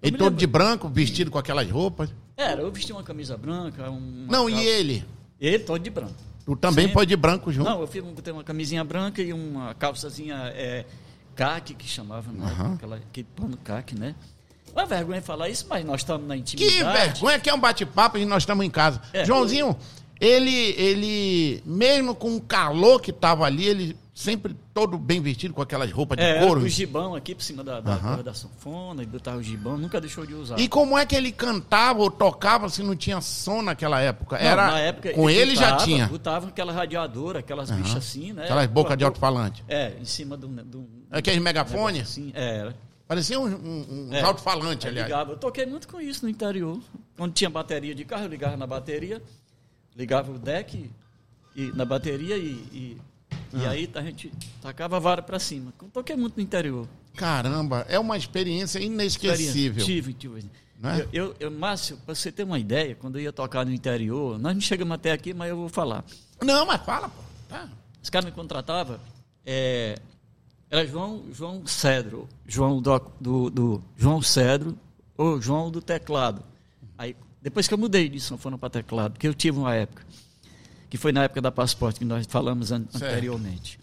Me 0.00 0.12
todo 0.12 0.20
lembro. 0.26 0.38
de 0.38 0.46
branco, 0.46 0.88
vestido 0.88 1.28
com 1.28 1.38
aquelas 1.38 1.68
roupas. 1.68 2.08
Era, 2.36 2.62
eu 2.62 2.70
vesti 2.70 2.92
uma 2.92 3.02
camisa 3.02 3.36
branca, 3.36 3.90
um. 3.90 4.26
Não, 4.30 4.48
e 4.48 4.64
ele? 4.64 5.04
Ele 5.40 5.58
todo 5.58 5.82
de 5.82 5.90
branco. 5.90 6.14
Tu 6.46 6.54
também 6.54 6.88
foi 6.92 7.04
de 7.04 7.16
branco 7.16 7.50
junto? 7.50 7.68
Não, 7.68 7.80
eu 7.80 7.88
fiz, 7.88 8.04
botei 8.04 8.32
uma 8.32 8.44
camisinha 8.44 8.84
branca 8.84 9.20
e 9.20 9.32
uma 9.32 9.74
calçazinha 9.74 10.36
é, 10.54 10.86
caque, 11.34 11.74
que 11.74 11.88
chamava, 11.88 12.30
né? 12.30 12.46
Aham. 12.46 12.74
Aquela, 12.74 12.96
aquele 12.96 13.26
pano 13.34 13.56
caque, 13.56 13.96
né? 13.98 14.14
Uma 14.72 14.86
vergonha 14.86 15.20
falar 15.22 15.48
isso, 15.48 15.66
mas 15.68 15.84
nós 15.84 16.00
estamos 16.00 16.26
na 16.26 16.34
Que 16.34 16.40
intimidade. 16.40 17.12
vergonha 17.12 17.38
que 17.40 17.50
é 17.50 17.54
um 17.54 17.60
bate-papo 17.60 18.18
e 18.18 18.24
nós 18.24 18.42
estamos 18.42 18.64
em 18.64 18.70
casa. 18.70 19.00
É. 19.12 19.24
Joãozinho, 19.24 19.76
ele, 20.20 20.74
ele, 20.76 21.62
mesmo 21.64 22.14
com 22.14 22.36
o 22.36 22.40
calor 22.40 23.00
que 23.00 23.12
tava 23.12 23.44
ali, 23.44 23.66
ele 23.66 23.96
sempre 24.14 24.54
todo 24.74 24.98
bem 24.98 25.18
vestido 25.18 25.54
com 25.54 25.62
aquelas 25.62 25.90
roupas 25.90 26.18
de 26.18 26.22
É, 26.24 26.40
couro. 26.44 26.60
o 26.60 26.68
gibão 26.68 27.14
aqui 27.14 27.34
por 27.34 27.42
cima 27.42 27.64
da, 27.64 27.80
da, 27.80 27.96
corda 27.96 28.22
da 28.24 28.34
sanfona, 28.34 29.02
e 29.02 29.06
botava 29.06 29.38
o 29.38 29.42
gibão, 29.42 29.78
nunca 29.78 29.98
deixou 29.98 30.26
de 30.26 30.34
usar. 30.34 30.58
E 30.60 30.68
como 30.68 30.98
é 30.98 31.06
que 31.06 31.16
ele 31.16 31.32
cantava 31.32 32.00
ou 32.00 32.10
tocava 32.10 32.68
se 32.68 32.82
não 32.82 32.94
tinha 32.94 33.18
som 33.22 33.62
naquela 33.62 33.98
época? 33.98 34.36
Não, 34.38 34.44
Era 34.44 34.66
na 34.72 34.78
época, 34.78 35.14
com 35.14 35.30
ele 35.30 35.56
já 35.56 35.70
botava- 35.70 35.84
tinha. 35.84 36.06
Botava 36.06 36.48
aquela 36.48 36.70
radiadora, 36.72 37.38
aquelas 37.38 37.70
bichas 37.70 37.96
assim, 37.96 38.34
né? 38.34 38.44
Aquelas 38.44 38.66
bocas 38.66 38.98
de 38.98 39.04
alto-falante. 39.04 39.64
É, 39.66 39.94
em 39.98 40.04
cima 40.04 40.36
do. 40.36 40.48
do 40.48 40.86
Aqueles 41.10 41.40
megafones? 41.40 42.02
Assim, 42.02 42.30
era. 42.34 42.76
Parecia 43.10 43.40
um, 43.40 43.46
um, 43.46 44.06
um 44.08 44.14
É. 44.14 44.20
alto-falante, 44.20 44.86
aliás. 44.86 45.08
ligava. 45.08 45.32
Eu 45.32 45.36
toquei 45.36 45.66
muito 45.66 45.88
com 45.88 46.00
isso 46.00 46.24
no 46.24 46.30
interior. 46.30 46.78
Quando 47.16 47.32
tinha 47.32 47.50
bateria 47.50 47.92
de 47.92 48.04
carro, 48.04 48.22
eu 48.22 48.28
ligava 48.28 48.56
na 48.56 48.68
bateria, 48.68 49.20
ligava 49.96 50.30
o 50.30 50.38
deck 50.38 50.88
e, 51.56 51.72
na 51.74 51.84
bateria 51.84 52.36
e, 52.38 52.50
e, 52.72 53.00
e 53.52 53.66
Ah. 53.66 53.70
aí 53.70 53.90
a 53.96 54.02
gente 54.02 54.30
tacava 54.62 54.94
a 54.96 55.00
vara 55.00 55.20
pra 55.22 55.40
cima. 55.40 55.72
Eu 55.82 55.88
toquei 55.88 56.14
muito 56.14 56.36
no 56.36 56.42
interior. 56.44 56.86
Caramba, 57.16 57.84
é 57.88 57.98
uma 57.98 58.16
experiência 58.16 58.78
inesquecível. 58.78 59.84
Tive, 59.84 60.12
tive. 60.12 60.44
Não 60.80 60.90
é? 60.90 61.00
Eu, 61.00 61.08
eu, 61.12 61.36
eu, 61.40 61.50
Márcio, 61.50 61.96
pra 62.06 62.14
você 62.14 62.30
ter 62.30 62.44
uma 62.44 62.60
ideia, 62.60 62.94
quando 62.94 63.16
eu 63.18 63.22
ia 63.24 63.32
tocar 63.32 63.66
no 63.66 63.72
interior, 63.72 64.38
nós 64.38 64.54
não 64.54 64.60
chegamos 64.60 64.94
até 64.94 65.10
aqui, 65.10 65.34
mas 65.34 65.50
eu 65.50 65.56
vou 65.56 65.68
falar. 65.68 66.04
Não, 66.40 66.64
mas 66.64 66.80
fala, 66.84 67.08
pô. 67.08 67.20
Tá. 67.48 67.68
Os 68.00 68.08
caras 68.08 68.24
me 68.26 68.30
contratavam, 68.30 69.00
é, 69.44 69.98
era 70.70 70.86
João, 70.86 71.24
João 71.32 71.66
Cedro, 71.66 72.28
João 72.46 72.80
do, 72.80 72.98
do, 73.20 73.50
do 73.50 73.82
João 73.96 74.22
Cedro 74.22 74.78
ou 75.16 75.40
João 75.40 75.70
do 75.70 75.82
teclado. 75.82 76.44
Aí 76.96 77.16
Depois 77.42 77.66
que 77.66 77.74
eu 77.74 77.78
mudei 77.78 78.08
de 78.08 78.20
sanfona 78.20 78.56
para 78.56 78.70
teclado, 78.70 79.12
porque 79.12 79.26
eu 79.26 79.34
tive 79.34 79.58
uma 79.58 79.74
época, 79.74 80.06
que 80.88 80.96
foi 80.96 81.10
na 81.10 81.24
época 81.24 81.40
da 81.40 81.50
passaporte 81.50 81.98
que 81.98 82.04
nós 82.04 82.26
falamos 82.28 82.70
an 82.70 82.84
Certo. 82.90 83.04
anteriormente. 83.04 83.80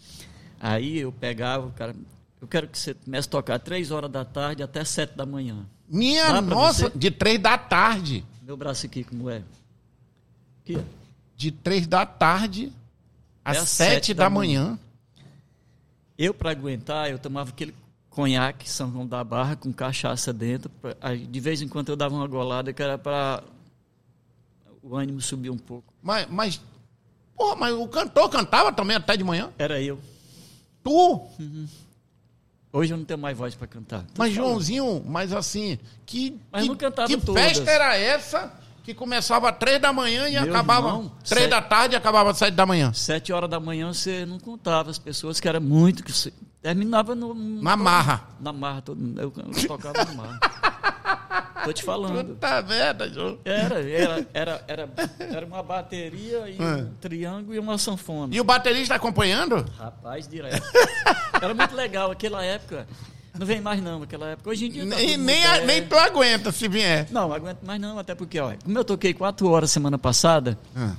Aí 0.58 0.98
eu 0.98 1.12
pegava, 1.12 1.66
o 1.66 1.72
cara, 1.72 1.94
eu 2.40 2.48
quero 2.48 2.66
que 2.66 2.78
você 2.78 2.94
comece 2.94 3.28
a 3.28 3.30
tocar 3.30 3.58
três 3.58 3.90
horas 3.90 4.10
da 4.10 4.24
tarde 4.24 4.62
até 4.62 4.82
sete 4.82 5.16
da 5.16 5.26
manhã. 5.26 5.66
Minha 5.88 6.40
nossa, 6.40 6.88
você? 6.88 6.98
de 6.98 7.10
três 7.10 7.38
da 7.38 7.58
tarde. 7.58 8.24
Meu 8.42 8.56
braço 8.56 8.86
aqui, 8.86 9.04
como 9.04 9.28
é? 9.28 9.42
Aqui. 10.62 10.78
De 11.36 11.50
três 11.52 11.86
da 11.86 12.06
tarde 12.06 12.72
às 13.44 13.68
sete, 13.68 13.92
sete 13.94 14.14
da, 14.14 14.24
da 14.24 14.30
manhã. 14.30 14.78
Eu, 16.18 16.34
para 16.34 16.50
aguentar, 16.50 17.08
eu 17.10 17.18
tomava 17.18 17.50
aquele 17.50 17.72
conhaque 18.10 18.68
São 18.68 18.90
João 18.90 19.06
da 19.06 19.22
Barra 19.22 19.54
com 19.54 19.72
cachaça 19.72 20.32
dentro. 20.32 20.68
pra- 20.68 20.96
aí, 21.00 21.24
de 21.26 21.40
vez 21.40 21.62
em 21.62 21.68
quando 21.68 21.88
eu 21.90 21.96
dava 21.96 22.14
uma 22.14 22.26
golada 22.26 22.72
que 22.72 22.82
era 22.82 22.98
para 22.98 23.42
o 24.82 24.96
ânimo 24.96 25.20
subir 25.20 25.50
um 25.50 25.58
pouco. 25.58 25.92
Mas, 26.02 26.26
mas, 26.28 26.60
porra, 27.36 27.54
mas 27.56 27.74
o 27.74 27.86
cantor 27.86 28.28
cantava 28.28 28.72
também 28.72 28.96
até 28.96 29.16
de 29.16 29.22
manhã? 29.22 29.50
Era 29.58 29.80
eu. 29.80 30.00
Tu? 30.82 31.22
Hoje 32.72 32.92
eu 32.92 32.98
não 32.98 33.04
tenho 33.04 33.18
mais 33.18 33.36
voz 33.36 33.54
para 33.54 33.66
cantar. 33.66 34.02
Tô 34.02 34.12
Mas, 34.18 34.34
falando. 34.34 34.50
Joãozinho, 34.50 35.02
mas 35.06 35.32
assim, 35.32 35.78
que, 36.04 36.38
Mas 36.50 36.62
que, 36.62 36.68
não 36.68 36.76
cantava 36.76 37.08
que 37.08 37.16
todas. 37.16 37.42
festa 37.42 37.70
era 37.70 37.96
essa 37.96 38.52
que 38.88 38.94
começava 38.94 39.50
às 39.50 39.58
três 39.58 39.78
da 39.78 39.92
manhã 39.92 40.26
e 40.28 40.32
Meu 40.32 40.44
acabava 40.44 40.86
irmão, 40.88 41.12
três 41.22 41.42
sete- 41.42 41.50
da 41.50 41.60
tarde 41.60 41.94
e 41.94 41.96
acabava 41.98 42.30
às 42.30 42.38
sete 42.38 42.54
da 42.54 42.64
manhã? 42.64 42.90
Sete 42.94 43.32
horas 43.34 43.50
da 43.50 43.60
manhã 43.60 43.92
você 43.92 44.24
não 44.24 44.38
contava 44.38 44.90
as 44.90 44.98
pessoas, 44.98 45.38
que 45.38 45.46
era 45.46 45.60
muito. 45.60 46.02
que 46.02 46.10
você- 46.10 46.32
Terminava 46.62 47.14
no, 47.14 47.34
Na 47.34 47.76
marra. 47.76 48.24
Na 48.40 48.52
marra, 48.52 48.80
todo. 48.82 48.98
Eu, 49.20 49.32
eu 49.36 49.66
tocava 49.68 50.04
na 50.04 50.12
marra. 50.14 50.40
Tô 51.64 51.72
te 51.72 51.82
falando. 51.82 52.24
Puta 52.34 52.62
merda, 52.62 53.08
João. 53.10 53.38
Era, 53.44 53.80
era, 53.80 54.26
era, 54.32 54.64
era, 54.66 54.88
era 55.20 55.46
uma 55.46 55.62
bateria 55.62 56.48
e 56.48 56.56
É. 56.60 56.64
um 56.82 56.94
triângulo 57.00 57.54
e 57.54 57.58
uma 57.58 57.76
sanfona. 57.76 58.34
E 58.34 58.40
o 58.40 58.44
baterista 58.44 58.94
acompanhando? 58.94 59.64
Rapaz, 59.78 60.26
direto. 60.26 60.62
Era 61.40 61.54
muito 61.54 61.74
legal 61.76 62.10
aquela 62.10 62.42
época. 62.44 62.86
Não 63.38 63.46
vem 63.46 63.60
mais 63.60 63.82
não, 63.82 64.02
aquela 64.02 64.28
época. 64.30 64.50
Hoje 64.50 64.66
em 64.66 64.70
dia. 64.70 64.86
tá 64.86 64.96
Nem, 64.96 65.12
tudo 65.12 65.24
nem, 65.24 65.44
a- 65.44 65.48
moderno. 65.48 65.66
nem 65.66 65.86
tu 65.86 65.96
aguenta 65.96 66.52
se 66.52 66.68
vier. 66.68 67.06
Não, 67.10 67.32
aguento 67.32 67.62
mais 67.64 67.80
não, 67.80 67.98
até 67.98 68.14
porque, 68.14 68.38
olha, 68.40 68.58
como 68.64 68.76
eu 68.78 68.84
toquei 68.84 69.14
quatro 69.14 69.48
horas 69.48 69.70
semana 69.70 69.96
passada, 69.98 70.58
Ah. 70.74 70.94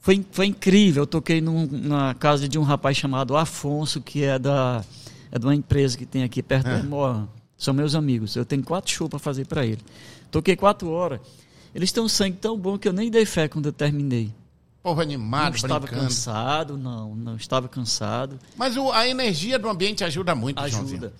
foi, 0.00 0.24
foi 0.32 0.46
incrível. 0.46 1.02
Eu 1.02 1.06
toquei 1.06 1.40
num- 1.40 1.66
na 1.70 2.14
casa 2.14 2.48
de 2.48 2.58
um 2.58 2.62
rapaz 2.62 2.96
chamado 2.96 3.36
Afonso, 3.36 4.00
que 4.00 4.22
é 4.24 4.38
da 4.38 4.84
é 5.30 5.38
de 5.38 5.46
uma 5.46 5.54
empresa 5.54 5.96
que 5.96 6.04
tem 6.04 6.22
aqui 6.24 6.42
perto 6.42 6.68
É. 6.68 6.80
de 6.80 6.86
Moan. 6.86 7.26
São 7.56 7.72
meus 7.72 7.94
amigos. 7.94 8.36
Eu 8.36 8.44
tenho 8.44 8.62
quatro 8.62 8.90
shows 8.92 9.08
para 9.08 9.18
fazer 9.18 9.46
para 9.46 9.64
ele. 9.64 9.80
Toquei 10.30 10.56
quatro 10.56 10.90
horas. 10.90 11.20
Eles 11.74 11.90
têm 11.90 12.02
um 12.02 12.08
sangue 12.08 12.36
tão 12.36 12.58
bom 12.58 12.76
que 12.76 12.86
eu 12.86 12.92
nem 12.92 13.10
dei 13.10 13.24
fé 13.24 13.48
quando 13.48 13.66
eu 13.66 13.72
terminei. 13.72 14.30
Povo 14.82 14.96
Não 14.96 15.02
animado, 15.02 15.54
estava 15.54 15.78
brincando. 15.80 16.02
cansado, 16.02 16.76
não, 16.76 17.14
não 17.14 17.36
estava 17.36 17.68
cansado. 17.68 18.36
Mas 18.56 18.76
o- 18.76 18.90
a 18.90 19.06
energia 19.08 19.58
do 19.58 19.68
ambiente 19.70 20.02
ajuda 20.02 20.34
muito, 20.34 20.58
Joãozinho. 20.68 21.12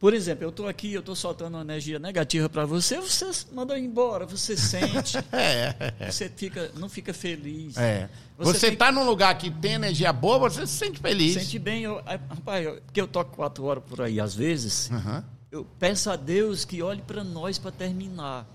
Por 0.00 0.14
exemplo, 0.14 0.44
eu 0.44 0.48
estou 0.48 0.66
aqui, 0.66 0.94
eu 0.94 1.00
estou 1.00 1.14
soltando 1.14 1.54
uma 1.58 1.60
energia 1.60 1.98
negativa 1.98 2.48
para 2.48 2.64
você, 2.64 2.98
você 2.98 3.26
manda 3.52 3.78
embora, 3.78 4.24
você 4.24 4.56
sente, 4.56 5.18
É, 5.30 6.10
você 6.10 6.26
fica, 6.34 6.72
não 6.76 6.88
fica 6.88 7.12
feliz. 7.12 7.76
é. 7.76 8.08
Você 8.38 8.52
Você, 8.58 8.66
tem- 8.68 8.76
tá 8.78 8.90
num 8.90 9.04
lugar 9.04 9.36
que 9.36 9.50
tem 9.50 9.72
energia 9.74 10.10
boa, 10.10 10.38
você 10.38 10.66
se 10.66 10.72
sente 10.72 10.98
feliz. 10.98 11.34
Sente 11.34 11.58
bem, 11.58 11.82
eu, 11.82 11.96
rapaz, 12.06 12.64
eu, 12.64 12.80
porque 12.80 12.98
eu 12.98 13.06
toco 13.06 13.36
quatro 13.36 13.62
horas 13.64 13.84
por 13.84 14.00
aí, 14.00 14.18
às 14.18 14.34
vezes, 14.34 14.90
Aham. 14.90 15.22
eu 15.52 15.66
peço 15.78 16.10
a 16.10 16.16
Deus 16.16 16.64
que 16.64 16.80
olhe 16.82 17.02
para 17.02 17.22
nós 17.22 17.58
para 17.58 17.70
terminar, 17.70 18.46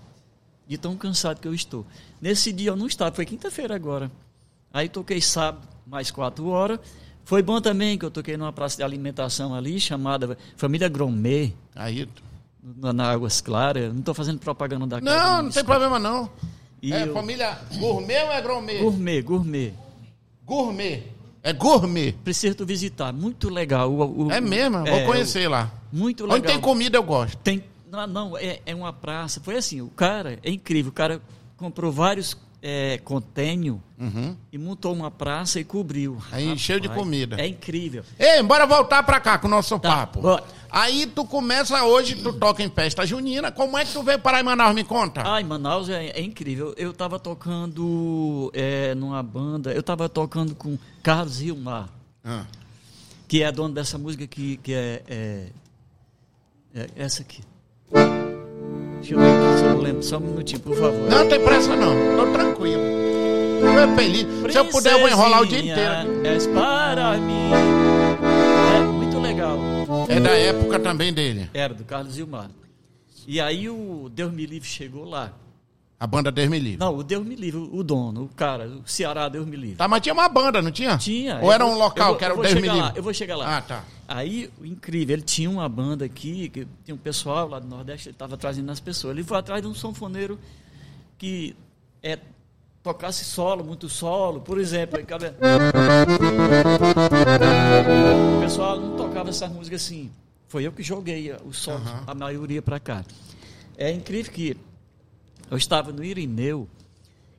de 0.66 0.76
tão 0.76 0.96
cansado 0.96 1.38
que 1.40 1.46
eu 1.46 1.54
estou. 1.54 1.86
Nesse 2.20 2.52
dia 2.52 2.70
eu 2.70 2.76
não 2.76 2.88
estava, 2.88 3.14
foi 3.14 3.24
quinta-feira 3.24 3.72
agora. 3.76 4.10
Aí 4.72 4.88
toquei 4.88 5.20
sábado, 5.20 5.68
mais 5.86 6.10
quatro 6.10 6.48
horas. 6.48 6.80
Foi 7.26 7.42
bom 7.42 7.60
também 7.60 7.98
que 7.98 8.04
eu 8.04 8.10
toquei 8.10 8.36
numa 8.36 8.52
praça 8.52 8.76
de 8.76 8.82
alimentação 8.84 9.52
ali, 9.52 9.78
chamada 9.80 10.38
Família 10.56 10.88
Gromet. 10.88 11.52
Aí. 11.74 12.08
na, 12.78 12.92
na 12.92 13.10
Águas 13.10 13.40
Claras. 13.40 13.92
Não 13.92 13.98
estou 14.00 14.14
fazendo 14.14 14.38
propaganda 14.38 14.86
da 14.86 15.00
casa, 15.00 15.16
Não, 15.36 15.42
não 15.42 15.50
tem 15.50 15.64
problema 15.64 15.98
não. 15.98 16.30
E 16.80 16.92
é 16.92 17.02
eu- 17.02 17.12
família 17.12 17.58
gourmet 17.78 18.22
ou 18.22 18.30
é 18.32 18.40
gourmet? 18.42 18.78
Gourmet, 18.78 19.22
gourmet. 19.22 19.74
Gourmet. 20.44 21.02
É 21.42 21.52
gourmet. 21.52 22.12
Preciso 22.24 22.56
tu 22.56 22.66
visitar. 22.66 23.12
Muito 23.12 23.48
legal. 23.48 23.90
O- 23.92 24.26
o- 24.26 24.30
É 24.32 24.40
mesmo, 24.40 24.78
vou 24.78 24.86
é, 24.88 25.04
conhecer 25.04 25.48
lá. 25.48 25.70
o- 25.92 25.96
Muito 25.96 26.24
Onde 26.24 26.34
legal. 26.34 26.52
tem 26.52 26.60
comida 26.60 26.96
eu 26.98 27.02
gosto. 27.02 27.36
Tem, 27.38 27.62
não, 27.90 28.06
não, 28.06 28.36
é, 28.38 28.60
é 28.66 28.74
uma 28.74 28.92
praça. 28.92 29.40
Foi 29.40 29.56
assim, 29.56 29.80
o 29.80 29.88
cara 29.88 30.38
é 30.42 30.50
incrível. 30.50 30.90
O 30.90 30.94
cara 30.94 31.20
comprou 31.56 31.90
vários 31.90 32.36
é, 32.68 32.98
contêineros 32.98 33.78
e 34.50 34.58
montou 34.58 34.92
uma 34.92 35.08
praça 35.08 35.60
e 35.60 35.64
cobriu. 35.64 36.14
Uhum. 36.14 36.20
Aí, 36.32 36.58
cheio 36.58 36.80
de 36.80 36.88
comida. 36.88 37.40
É 37.40 37.46
incrível. 37.46 38.02
Ei, 38.18 38.42
bora 38.42 38.66
voltar 38.66 39.04
pra 39.04 39.20
cá 39.20 39.38
com 39.38 39.46
o 39.46 39.50
nosso 39.50 39.78
Tá, 39.78 39.98
papo. 39.98 40.20
bora. 40.20 40.42
Aí 40.68 41.06
tu 41.06 41.24
começa 41.24 41.84
hoje, 41.84 42.16
tu 42.16 42.32
toca 42.32 42.62
em 42.62 42.68
festa 42.68 43.06
junina. 43.06 43.52
Como 43.52 43.78
é 43.78 43.84
que 43.84 43.92
tu 43.92 44.02
veio 44.02 44.18
parar 44.18 44.40
em 44.40 44.42
Manaus? 44.42 44.74
Me 44.74 44.82
conta. 44.82 45.22
Ah, 45.24 45.40
em 45.40 45.44
Manaus 45.44 45.88
é, 45.88 46.06
é 46.08 46.20
incrível. 46.20 46.74
Eu 46.76 46.90
estava 46.90 47.20
tocando 47.20 48.50
é, 48.52 48.92
numa 48.96 49.22
banda, 49.22 49.72
eu 49.72 49.80
estava 49.80 50.08
tocando 50.08 50.54
com 50.56 50.76
Carlos 51.04 51.36
Gilmar. 51.36 51.88
Ah. 52.24 52.44
que 53.28 53.42
é 53.44 53.46
a 53.46 53.52
dona 53.52 53.74
dessa 53.74 53.96
música 53.96 54.26
que, 54.26 54.56
que 54.56 54.74
é, 54.74 55.02
é, 55.06 55.46
é 56.74 56.86
essa 56.96 57.22
aqui. 57.22 57.40
Deixa 59.06 59.14
eu 59.14 59.20
ver 59.20 59.30
aqui 59.30 59.58
se 59.58 59.64
eu 59.64 59.80
lembro. 59.80 60.02
Só 60.02 60.16
um 60.16 60.20
minutinho, 60.20 60.60
por 60.62 60.76
favor. 60.76 61.08
Não 61.08 61.28
tem 61.28 61.40
pressa 61.40 61.76
não, 61.76 61.94
tô 62.16 62.32
tranquilo. 62.32 62.82
Tu 63.60 63.66
é 63.78 63.94
feliz. 63.94 64.52
Se 64.52 64.58
eu 64.58 64.64
puder, 64.64 64.94
eu 64.94 64.98
vou 64.98 65.08
enrolar 65.08 65.42
o 65.42 65.46
dia 65.46 65.60
inteiro. 65.60 66.26
És 66.26 66.48
para 66.48 67.16
mim. 67.18 67.52
É 68.74 68.80
muito 68.80 69.20
legal. 69.20 69.60
É 70.08 70.18
da 70.18 70.30
época 70.30 70.80
também 70.80 71.12
dele. 71.12 71.48
Era 71.54 71.72
do 71.72 71.84
Carlos 71.84 72.14
Gilmar. 72.16 72.50
E 73.28 73.40
aí 73.40 73.70
o 73.70 74.10
Deus 74.12 74.32
me 74.32 74.44
livre 74.44 74.68
chegou 74.68 75.04
lá. 75.04 75.32
A 75.98 76.06
banda 76.06 76.30
Deus 76.30 76.48
me 76.50 76.58
livre. 76.58 76.76
Não, 76.78 76.94
o 76.94 77.02
Deus 77.02 77.24
me 77.26 77.34
livre, 77.34 77.58
o 77.72 77.82
dono, 77.82 78.24
o 78.24 78.28
cara, 78.28 78.68
o 78.68 78.86
Ceará 78.86 79.30
Deus 79.30 79.46
me 79.46 79.56
livre. 79.56 79.76
Tá, 79.76 79.88
mas 79.88 80.02
tinha 80.02 80.12
uma 80.12 80.28
banda, 80.28 80.60
não 80.60 80.70
tinha? 80.70 80.98
Tinha. 80.98 81.38
Ou 81.40 81.50
era 81.50 81.64
vou- 81.64 81.74
um 81.74 81.78
local 81.78 82.08
vou- 82.08 82.16
que 82.16 82.24
era 82.24 82.34
o 82.34 82.42
Deus 82.42 82.54
me 82.54 82.60
livre? 82.60 82.76
lá, 82.78 82.92
Eu 82.94 83.02
vou 83.02 83.14
chegar 83.14 83.34
lá. 83.34 83.56
Ah, 83.56 83.62
tá. 83.62 83.84
Aí, 84.06 84.50
incrível, 84.62 85.14
ele 85.14 85.22
tinha 85.22 85.48
uma 85.48 85.66
banda 85.68 86.04
aqui, 86.04 86.50
que 86.50 86.66
tinha 86.84 86.94
um 86.94 86.98
pessoal 86.98 87.48
lá 87.48 87.58
do 87.58 87.66
Nordeste, 87.66 88.08
ele 88.08 88.14
estava 88.14 88.36
trazendo 88.36 88.70
as 88.70 88.78
pessoas. 88.78 89.16
Ele 89.16 89.24
foi 89.24 89.38
atrás 89.38 89.62
de 89.62 89.68
um 89.68 89.74
sanfoneiro 89.74 90.38
que 91.16 91.56
é, 92.02 92.18
tocasse 92.82 93.24
solo, 93.24 93.64
muito 93.64 93.88
solo, 93.88 94.42
por 94.42 94.58
exemplo. 94.60 94.98
aí 94.98 95.04
cabe- 95.04 95.32
O 98.36 98.40
pessoal 98.42 98.78
não 98.80 98.96
tocava 98.96 99.30
essas 99.30 99.50
músicas 99.50 99.82
assim. 99.82 100.10
Foi 100.48 100.64
eu 100.66 100.72
que 100.72 100.82
joguei 100.82 101.32
o 101.44 101.52
solo, 101.52 101.78
Aham. 101.78 102.04
a 102.06 102.14
maioria 102.14 102.60
para 102.62 102.78
cá. 102.78 103.02
É 103.76 103.90
incrível 103.90 104.32
que 104.32 104.56
eu 105.50 105.56
estava 105.56 105.92
no 105.92 106.02
Irineu, 106.04 106.68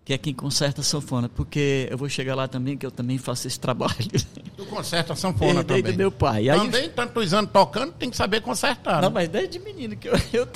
que 0.06 0.14
é 0.14 0.18
quem 0.18 0.34
conserta 0.34 0.82
a 0.82 0.84
sanfona, 0.84 1.28
porque 1.28 1.88
eu 1.92 1.98
vou 1.98 2.08
chegar 2.08 2.34
lá 2.36 2.48
também, 2.48 2.78
que 2.78 2.86
eu 2.86 2.92
também 2.92 3.18
faço 3.18 3.46
esse 3.48 3.60
trabalho. 3.60 3.96
Tu 4.56 4.66
conserta 4.66 5.14
a 5.14 5.16
sanfona 5.16 5.60
Herdei 5.60 5.78
também. 5.82 5.92
do 5.94 5.98
meu 5.98 6.12
pai. 6.12 6.50
Aí, 6.50 6.58
Também, 6.60 6.90
tantos 6.90 7.34
anos 7.34 7.52
tocando, 7.52 7.92
tem 7.94 8.10
que 8.10 8.16
saber 8.18 8.42
consertar. 8.42 9.02
Não, 9.02 9.10
né? 9.10 9.14
mas 9.14 9.30
desde 9.30 9.60
menino 9.60 9.96
que 9.98 10.08
eu, 10.08 10.14
eu. 10.34 10.48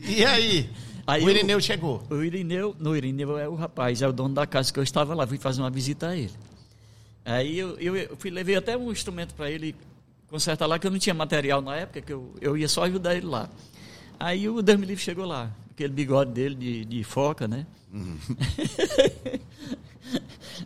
E 0.00 0.24
aí? 0.24 0.70
Aí 1.06 1.22
o 1.22 1.26
eu- 1.26 1.30
Irineu 1.30 1.60
chegou. 1.60 2.02
O 2.10 2.22
Irineu, 2.22 2.76
no 2.78 2.94
Irineu 2.94 3.38
é 3.38 3.48
o 3.48 3.54
rapaz, 3.54 4.02
é 4.02 4.06
o 4.08 4.12
dono 4.12 4.34
da 4.34 4.46
casa 4.46 4.70
que 4.72 4.78
eu 4.78 4.82
estava 4.84 5.14
lá, 5.14 5.26
fui 5.26 5.38
fazer 5.38 5.62
uma 5.62 5.70
visita 5.70 6.08
a 6.08 6.16
ele. 6.16 6.30
Aí 7.24 7.58
eu, 7.58 7.78
eu, 7.78 7.96
eu 7.96 8.16
fui, 8.16 8.30
levei 8.30 8.56
até 8.56 8.76
um 8.76 8.92
instrumento 8.92 9.34
para 9.34 9.50
ele 9.50 9.74
consertar 10.30 10.66
lá, 10.66 10.78
que 10.78 10.86
eu 10.86 10.90
não 10.90 10.98
tinha 10.98 11.14
material 11.14 11.60
na 11.62 11.74
época, 11.76 12.00
que 12.02 12.12
eu, 12.12 12.32
eu 12.42 12.56
ia 12.58 12.68
só 12.68 12.84
ajudar 12.84 13.14
ele 13.14 13.26
lá. 13.26 13.48
Aí 14.20 14.48
o 14.48 14.60
Deus 14.62 14.78
me 14.78 14.84
livre 14.86 15.02
chegou 15.02 15.24
lá, 15.26 15.50
aquele 15.78 15.92
bigode 15.92 16.32
dele 16.32 16.56
de, 16.56 16.84
de 16.84 17.04
foca, 17.04 17.46
né? 17.46 17.64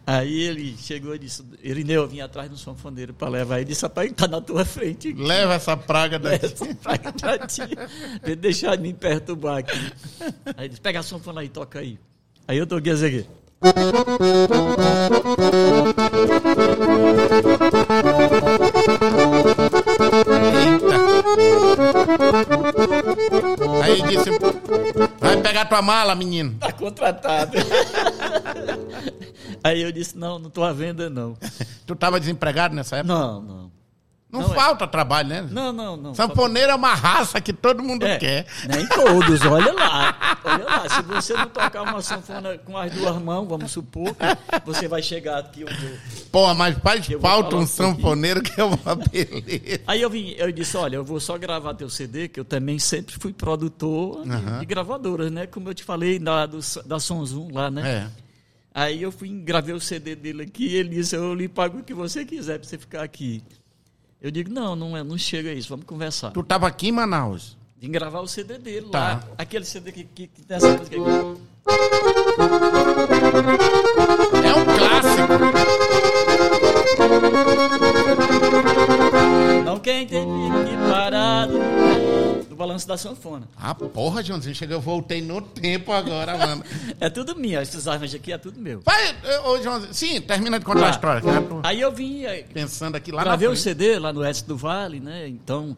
Aí 0.06 0.40
ele 0.42 0.74
chegou 0.78 1.14
e 1.14 1.18
disse, 1.18 1.44
Irineu, 1.62 2.02
eu 2.02 2.08
vim 2.08 2.20
atrás 2.20 2.48
do 2.48 2.56
sanfoneiro 2.56 3.12
para 3.12 3.28
levar 3.28 3.56
ele, 3.56 3.66
disse, 3.66 3.82
rapaz, 3.82 4.10
tá 4.12 4.26
na 4.26 4.40
tua 4.40 4.64
frente. 4.64 5.12
Leva 5.12 5.54
essa 5.54 5.76
praga 5.76 6.18
daqui. 6.18 6.46
Essa 6.46 6.74
praga 6.76 7.12
pra 7.12 7.38
ti. 7.46 7.60
Deixar 8.36 8.76
de 8.76 8.82
me 8.82 8.94
perturbar 8.94 9.58
aqui. 9.58 9.78
Aí 10.56 10.64
ele 10.64 10.68
disse, 10.70 10.80
pega 10.80 11.00
a 11.00 11.02
sanfona 11.02 11.42
aí, 11.42 11.48
toca 11.48 11.80
aí. 11.80 11.98
Aí 12.48 12.56
eu 12.56 12.66
toquei 12.66 12.92
essa 12.92 13.06
aqui. 13.06 13.26
Eita. 20.54 21.02
Aí 23.82 24.02
disse, 24.02 24.30
pegar 25.52 25.66
tua 25.66 25.82
mala, 25.82 26.14
menino. 26.14 26.56
Tá 26.58 26.72
contratado. 26.72 27.52
Aí 29.62 29.82
eu 29.82 29.92
disse, 29.92 30.16
não, 30.16 30.38
não 30.38 30.48
tô 30.48 30.64
à 30.64 30.72
venda 30.72 31.10
não. 31.10 31.36
Tu 31.86 31.94
tava 31.94 32.18
desempregado 32.18 32.74
nessa 32.74 32.96
época? 32.96 33.14
Não, 33.14 33.42
não. 33.42 33.61
Não, 34.32 34.40
Não 34.40 34.52
é. 34.52 34.54
falta 34.54 34.88
trabalho, 34.88 35.28
né? 35.28 35.46
Não, 35.50 35.70
não, 35.74 35.94
não. 35.94 36.14
Sanfoneiro 36.14 36.72
é 36.72 36.74
uma 36.74 36.94
raça 36.94 37.38
que 37.38 37.52
todo 37.52 37.82
mundo 37.82 38.06
É, 38.06 38.16
quer. 38.16 38.46
Nem 38.66 38.86
todos, 38.88 39.42
olha 39.42 39.74
lá. 39.74 40.38
Olha 40.42 40.64
lá, 40.64 40.88
se 40.88 41.02
você 41.02 41.34
não 41.34 41.48
tocar 41.50 41.82
uma 41.82 42.00
sanfona 42.00 42.56
com 42.56 42.78
as 42.78 42.90
duas 42.92 43.20
mãos, 43.20 43.46
vamos 43.46 43.70
supor, 43.70 44.16
você 44.64 44.88
vai 44.88 45.02
chegar 45.02 45.38
aqui 45.38 45.64
onde. 45.64 46.00
Pô, 46.32 46.54
mas 46.54 46.78
faz 46.78 47.06
falta 47.20 47.56
um 47.56 47.60
um 47.60 47.66
sanfoneiro 47.66 48.40
que 48.42 48.58
é 48.58 48.64
uma 48.64 48.96
beleza. 48.96 49.82
Aí 49.86 50.00
eu 50.00 50.08
vim, 50.08 50.30
eu 50.38 50.50
disse, 50.50 50.78
olha, 50.78 50.96
eu 50.96 51.04
vou 51.04 51.20
só 51.20 51.36
gravar 51.36 51.74
teu 51.74 51.90
CD, 51.90 52.26
que 52.26 52.40
eu 52.40 52.44
também 52.44 52.78
sempre 52.78 53.14
fui 53.18 53.34
produtor 53.34 54.22
de- 54.24 54.60
de 54.60 54.64
gravadoras, 54.64 55.30
né? 55.30 55.46
Como 55.46 55.68
eu 55.68 55.74
te 55.74 55.84
falei 55.84 56.18
da, 56.18 56.46
do, 56.46 56.58
da 56.86 56.98
Sonzum 56.98 57.48
lá, 57.52 57.70
né? 57.70 58.06
É. 58.08 58.22
Aí 58.74 59.02
eu 59.02 59.12
fui 59.12 59.28
gravei 59.28 59.74
o 59.74 59.80
CD 59.80 60.16
dele 60.16 60.44
aqui 60.44 60.74
ele 60.74 60.88
disse, 60.88 61.14
eu 61.14 61.34
lhe 61.34 61.46
pago 61.48 61.80
o 61.80 61.84
que 61.84 61.92
você 61.92 62.24
quiser 62.24 62.58
pra 62.58 62.66
você 62.66 62.78
ficar 62.78 63.02
aqui. 63.02 63.42
Eu 64.22 64.30
digo, 64.30 64.52
não, 64.52 64.76
não, 64.76 64.96
é, 64.96 65.02
não 65.02 65.18
chega 65.18 65.52
isso, 65.52 65.68
vamos 65.68 65.84
conversar. 65.84 66.30
Tu 66.30 66.42
tava 66.44 66.68
aqui 66.68 66.86
em 66.88 66.92
Manaus. 66.92 67.56
Vim 67.76 67.90
gravar 67.90 68.20
o 68.20 68.28
CD 68.28 68.56
dele 68.56 68.86
Tá. 68.88 68.98
lá. 69.00 69.24
Aquele 69.36 69.64
CD 69.64 69.90
que, 69.90 70.04
que, 70.04 70.28
que 70.28 70.42
tem 70.42 70.56
essa 70.56 70.68
música 70.78 70.84
aqui. 70.96 71.10
É 74.46 74.54
um 74.54 74.64
clássico. 74.78 75.32
Não 79.64 79.78
quem 79.80 80.06
tem 80.06 80.24
que 80.24 80.76
parado 80.88 81.54
do 81.54 81.91
balanço 82.62 82.86
da 82.86 82.96
sanfona. 82.96 83.48
Ah, 83.56 83.74
porra, 83.74 84.22
Joãozinho, 84.22 84.54
chegou, 84.54 84.76
eu 84.76 84.80
voltei 84.80 85.20
no 85.20 85.40
tempo 85.40 85.92
agora, 85.92 86.36
mano. 86.38 86.64
É 87.00 87.10
tudo 87.10 87.34
minha, 87.36 87.60
esses 87.60 87.88
arranjos 87.88 88.14
aqui 88.14 88.32
é 88.32 88.38
tudo 88.38 88.60
meu. 88.60 88.80
Vai, 88.84 89.14
ô, 89.44 89.60
Joãozinho, 89.60 89.92
sim, 89.94 90.20
termina 90.20 90.58
de 90.58 90.64
contar 90.64 90.80
Lá. 90.80 90.86
a 90.86 90.90
história. 90.90 91.20
eu 91.28 91.48
tô 91.48 91.60
Aí 91.64 91.80
eu 91.80 91.90
vim, 91.92 92.24
aí, 92.26 92.44
pensando 92.44 92.94
aqui 92.96 93.10
lá 93.10 93.24
gravei 93.24 93.48
na 93.48 93.52
o 93.52 93.56
frente. 93.56 93.62
CD 93.64 93.98
lá 93.98 94.12
no 94.12 94.24
Edson 94.24 94.46
do 94.46 94.56
Vale, 94.56 95.00
né? 95.00 95.26
Então, 95.28 95.76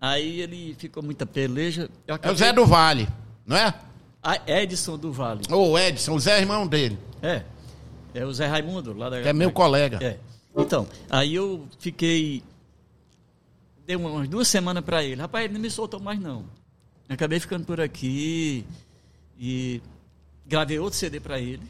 aí 0.00 0.40
ele 0.40 0.74
ficou 0.78 1.02
muita 1.02 1.24
peleja. 1.24 1.82
Eu 1.82 1.88
É 2.08 2.12
o 2.12 2.14
acabei- 2.16 2.36
Zé 2.36 2.52
do 2.52 2.66
Vale, 2.66 3.08
não 3.46 3.56
é? 3.56 3.74
A 4.22 4.38
Edson 4.46 4.98
do 4.98 5.12
Vale. 5.12 5.42
Ou 5.50 5.70
o 5.72 5.78
Edson, 5.78 6.12
o 6.14 6.20
Zé 6.20 6.38
é 6.38 6.40
irmão 6.40 6.66
dele, 6.66 6.98
É. 7.22 7.42
É 8.14 8.24
o 8.24 8.32
Zé 8.32 8.46
Raimundo, 8.46 8.96
lá 8.96 9.08
da. 9.10 9.20
que 9.22 9.28
é 9.28 9.32
meu 9.32 9.52
colega. 9.52 9.98
É. 10.02 10.16
Então, 10.56 10.86
aí 11.10 11.34
eu 11.34 11.66
fiquei. 11.78 12.42
Dei 13.86 13.94
umas 13.94 14.28
duas 14.28 14.48
semanas 14.48 14.84
pra 14.84 15.04
ele. 15.04 15.20
Rapaz, 15.20 15.44
ele 15.44 15.54
não 15.54 15.60
me 15.60 15.70
soltou 15.70 16.00
mais, 16.00 16.18
não. 16.18 16.44
Acabei 17.08 17.38
ficando 17.38 17.64
por 17.64 17.80
aqui 17.80 18.66
e 19.38 19.80
gravei 20.44 20.78
outro 20.78 20.98
CD 20.98 21.20
pra 21.20 21.38
ele. 21.38 21.62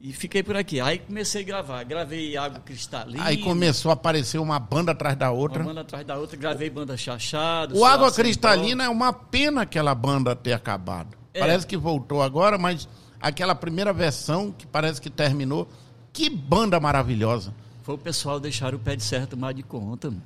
E 0.00 0.12
fiquei 0.12 0.42
por 0.42 0.54
aqui. 0.54 0.80
Aí 0.80 0.98
comecei 0.98 1.42
a 1.42 1.44
gravar. 1.44 1.82
Gravei 1.82 2.36
Água 2.36 2.60
Cristalina. 2.60 3.24
Aí 3.24 3.38
começou 3.38 3.90
a 3.90 3.94
aparecer 3.94 4.38
uma 4.38 4.58
banda 4.58 4.92
atrás 4.92 5.16
da 5.16 5.30
outra. 5.30 5.60
Uma 5.60 5.70
banda 5.70 5.80
atrás 5.80 6.06
da 6.06 6.16
outra. 6.16 6.36
Gravei 6.36 6.70
banda 6.70 6.96
Chachado. 6.96 7.76
O 7.76 7.84
Água 7.84 8.12
Cristalina 8.12 8.84
é 8.84 8.88
uma 8.88 9.12
pena 9.12 9.62
aquela 9.62 9.94
banda 9.94 10.36
ter 10.36 10.52
acabado. 10.52 11.16
É. 11.34 11.40
Parece 11.40 11.66
que 11.66 11.76
voltou 11.76 12.22
agora, 12.22 12.56
mas 12.58 12.86
aquela 13.20 13.54
primeira 13.54 13.92
versão 13.92 14.52
que 14.52 14.66
parece 14.66 15.00
que 15.00 15.10
terminou. 15.10 15.66
Que 16.12 16.30
banda 16.30 16.78
maravilhosa. 16.78 17.52
Foi 17.82 17.94
o 17.94 17.98
pessoal 17.98 18.38
deixar 18.38 18.74
o 18.74 18.78
pé 18.78 18.94
de 18.94 19.02
serra 19.02 19.26
tomar 19.26 19.52
de 19.52 19.62
conta. 19.62 20.10
Mano. 20.10 20.22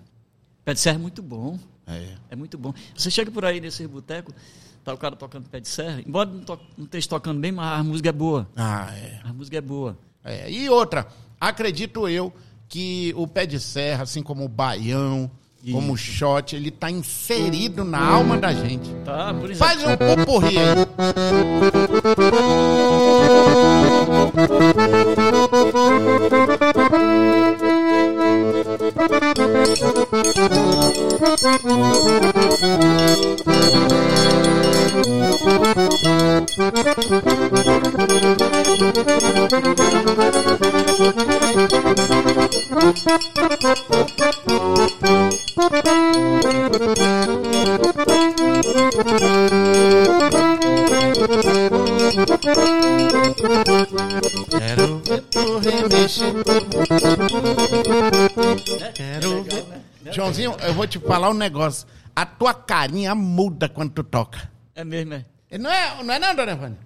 Pé 0.65 0.75
de 0.75 0.81
serra 0.81 0.97
é 0.97 1.01
muito 1.01 1.23
bom. 1.23 1.59
É. 1.87 2.09
É 2.31 2.37
muito 2.37 2.57
bom. 2.57 2.73
Você 2.97 3.11
chega 3.11 3.31
por 3.31 3.45
aí 3.45 3.61
nesse 3.61 3.87
boteco, 3.87 4.33
tá 4.85 4.95
o 4.95 4.99
cara 4.99 5.17
tocando 5.17 5.49
pé 5.49 5.61
de 5.61 5.69
serra, 5.69 6.01
embora 6.07 6.31
não, 6.31 6.41
to 6.41 6.59
não 6.77 6.85
esteja 6.85 7.09
tocando 7.09 7.41
bem, 7.41 7.51
mas 7.53 7.81
a 7.81 7.83
música 7.83 8.09
é 8.09 8.13
boa. 8.13 8.49
Ah, 8.57 8.89
é. 8.97 9.21
A 9.25 9.33
música 9.33 9.57
é 9.57 9.61
boa. 9.61 9.97
É, 10.25 10.51
E 10.51 10.69
outra, 10.71 11.07
acredito 11.41 12.09
eu 12.09 12.33
que 12.69 13.13
o 13.17 13.27
pé 13.27 13.45
de 13.45 13.59
serra, 13.59 14.05
assim 14.05 14.23
como 14.23 14.45
o 14.45 14.49
baião, 14.49 15.31
como 15.71 15.93
o 15.93 15.97
shot, 15.97 16.57
ele 16.57 16.71
tá 16.71 16.91
inserido 16.91 17.85
na 17.85 17.99
alma 18.05 18.37
da 18.39 18.53
gente. 18.53 18.89
Tá, 19.05 19.33
por 19.35 19.51
exemplo. 19.51 19.57
Faz 19.59 19.83
um 19.85 19.97
popurri 19.97 20.59
aí. 20.59 20.77
Quero 54.63 55.03
ver 55.03 55.23
tu 55.31 55.61
remexer. 55.61 56.35
Quero 58.95 59.45
ver. 59.45 59.92
Joãozinho, 60.11 60.57
eu 60.63 60.75
vou 60.75 60.87
te 60.87 60.99
falar 60.99 61.31
um 61.31 61.35
negócio. 61.35 61.87
A 62.15 62.27
tua 62.27 62.53
carinha 62.55 63.15
muda 63.15 63.69
quando 63.69 63.91
tu 63.93 64.03
toca. 64.05 64.51
É 64.75 64.85
mesmo, 64.85 65.15
é. 65.15 65.25
Não 65.59 65.71
é, 65.71 66.03
não 66.03 66.15
é 66.15 66.19
não, 66.19 66.35
dona 66.35 66.53
Evânia? 66.53 66.79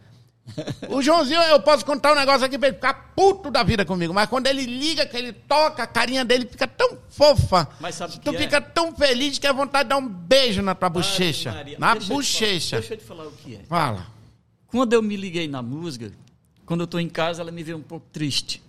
O 0.88 1.02
Joãozinho, 1.02 1.40
eu 1.42 1.60
posso 1.60 1.84
contar 1.84 2.12
um 2.12 2.14
negócio 2.14 2.44
aqui 2.46 2.56
pra 2.56 2.68
ele 2.68 2.76
ficar 2.76 3.12
puto 3.16 3.50
da 3.50 3.64
vida 3.64 3.84
comigo, 3.84 4.14
mas 4.14 4.28
quando 4.28 4.46
ele 4.46 4.64
liga, 4.64 5.04
que 5.04 5.16
ele 5.16 5.32
toca, 5.32 5.82
a 5.82 5.86
carinha 5.88 6.24
dele 6.24 6.46
fica 6.46 6.68
tão 6.68 6.98
fofa. 7.08 7.68
Mas 7.80 7.96
sabe 7.96 8.14
tu 8.20 8.30
que 8.30 8.36
é? 8.36 8.38
fica 8.38 8.60
tão 8.60 8.94
feliz 8.94 9.38
que 9.38 9.46
é 9.46 9.52
vontade 9.52 9.84
de 9.84 9.88
dar 9.90 9.96
um 9.96 10.08
beijo 10.08 10.62
na 10.62 10.74
tua 10.74 10.88
bochecha. 10.88 11.50
Maria. 11.52 11.76
Na 11.80 11.94
Deixa 11.94 12.12
eu 12.12 12.16
bochecha. 12.16 12.68
falar- 12.76 12.80
Deixa 12.80 12.94
eu 12.94 12.98
te 12.98 13.04
falar 13.04 13.26
o 13.26 13.32
que 13.32 13.56
é. 13.56 13.60
Fala. 13.68 14.06
Quando 14.68 14.92
eu 14.92 15.02
me 15.02 15.16
liguei 15.16 15.48
na 15.48 15.62
música, 15.62 16.12
quando 16.64 16.80
eu 16.80 16.84
estou 16.84 17.00
em 17.00 17.08
casa, 17.08 17.42
ela 17.42 17.50
me 17.50 17.62
vê 17.64 17.74
um 17.74 17.82
pouco 17.82 18.06
triste. 18.12 18.62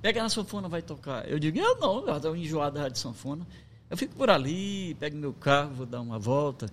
Pega 0.00 0.22
na 0.22 0.28
sanfona, 0.28 0.68
vai 0.68 0.82
tocar. 0.82 1.28
Eu 1.28 1.38
digo, 1.38 1.58
eu 1.58 1.76
não, 1.80 2.06
eu 2.08 2.16
estou 2.16 2.36
enjoado 2.36 2.76
da 2.76 2.82
rádio 2.82 2.98
sanfona. 2.98 3.44
Eu 3.94 3.96
fico 3.96 4.16
por 4.16 4.28
ali, 4.28 4.96
pego 4.98 5.16
meu 5.16 5.32
carro, 5.32 5.70
vou 5.72 5.86
dar 5.86 6.00
uma 6.00 6.18
volta. 6.18 6.66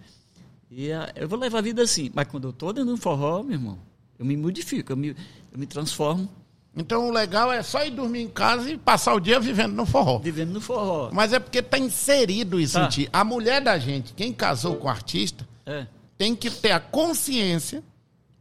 E 0.72 0.92
ah, 0.92 1.12
eu 1.16 1.30
vou 1.30 1.38
levar 1.38 1.60
a 1.60 1.62
vida 1.62 1.84
assim. 1.84 2.10
Mas 2.16 2.28
quando 2.28 2.46
eu 2.46 2.50
estou 2.50 2.74
dentro 2.74 2.88
de 2.88 2.94
um 2.96 2.98
forró, 2.98 3.44
meu 3.44 3.54
irmão, 3.54 3.78
eu 4.18 4.26
me 4.26 4.36
modifico, 4.36 4.92
eu 4.92 4.98
me, 4.98 5.10
eu 5.10 5.60
me 5.60 5.68
transformo 5.68 6.28
Então 6.76 7.08
o 7.08 7.12
legal 7.12 7.52
é 7.52 7.62
só 7.62 7.86
ir 7.86 7.92
dormir 7.92 8.22
em 8.24 8.28
casa 8.28 8.72
e 8.72 8.76
passar 8.78 9.14
o 9.14 9.20
dia 9.20 9.40
vivendo 9.40 9.74
no 9.76 9.86
forró. 9.86 10.18
vivendo 10.18 10.50
no 10.52 10.60
forró. 10.60 11.12
Mas 11.14 11.32
é 11.32 11.38
porque 11.40 11.62
tá 11.62 11.78
inserido 11.78 12.60
isso 12.60 12.74
Tá. 12.74 12.86
em 12.86 12.90
ti. 12.90 13.10
A 13.14 13.24
mulher 13.24 13.62
da 13.62 13.78
gente, 13.78 14.14
quem 14.16 14.34
casou 14.34 14.78
com 14.78 14.88
o 14.88 14.90
artista, 14.90 15.48
É. 15.64 15.86
tem 16.18 16.36
que 16.36 16.50
ter 16.50 16.72
a 16.72 16.80
consciência 16.80 17.84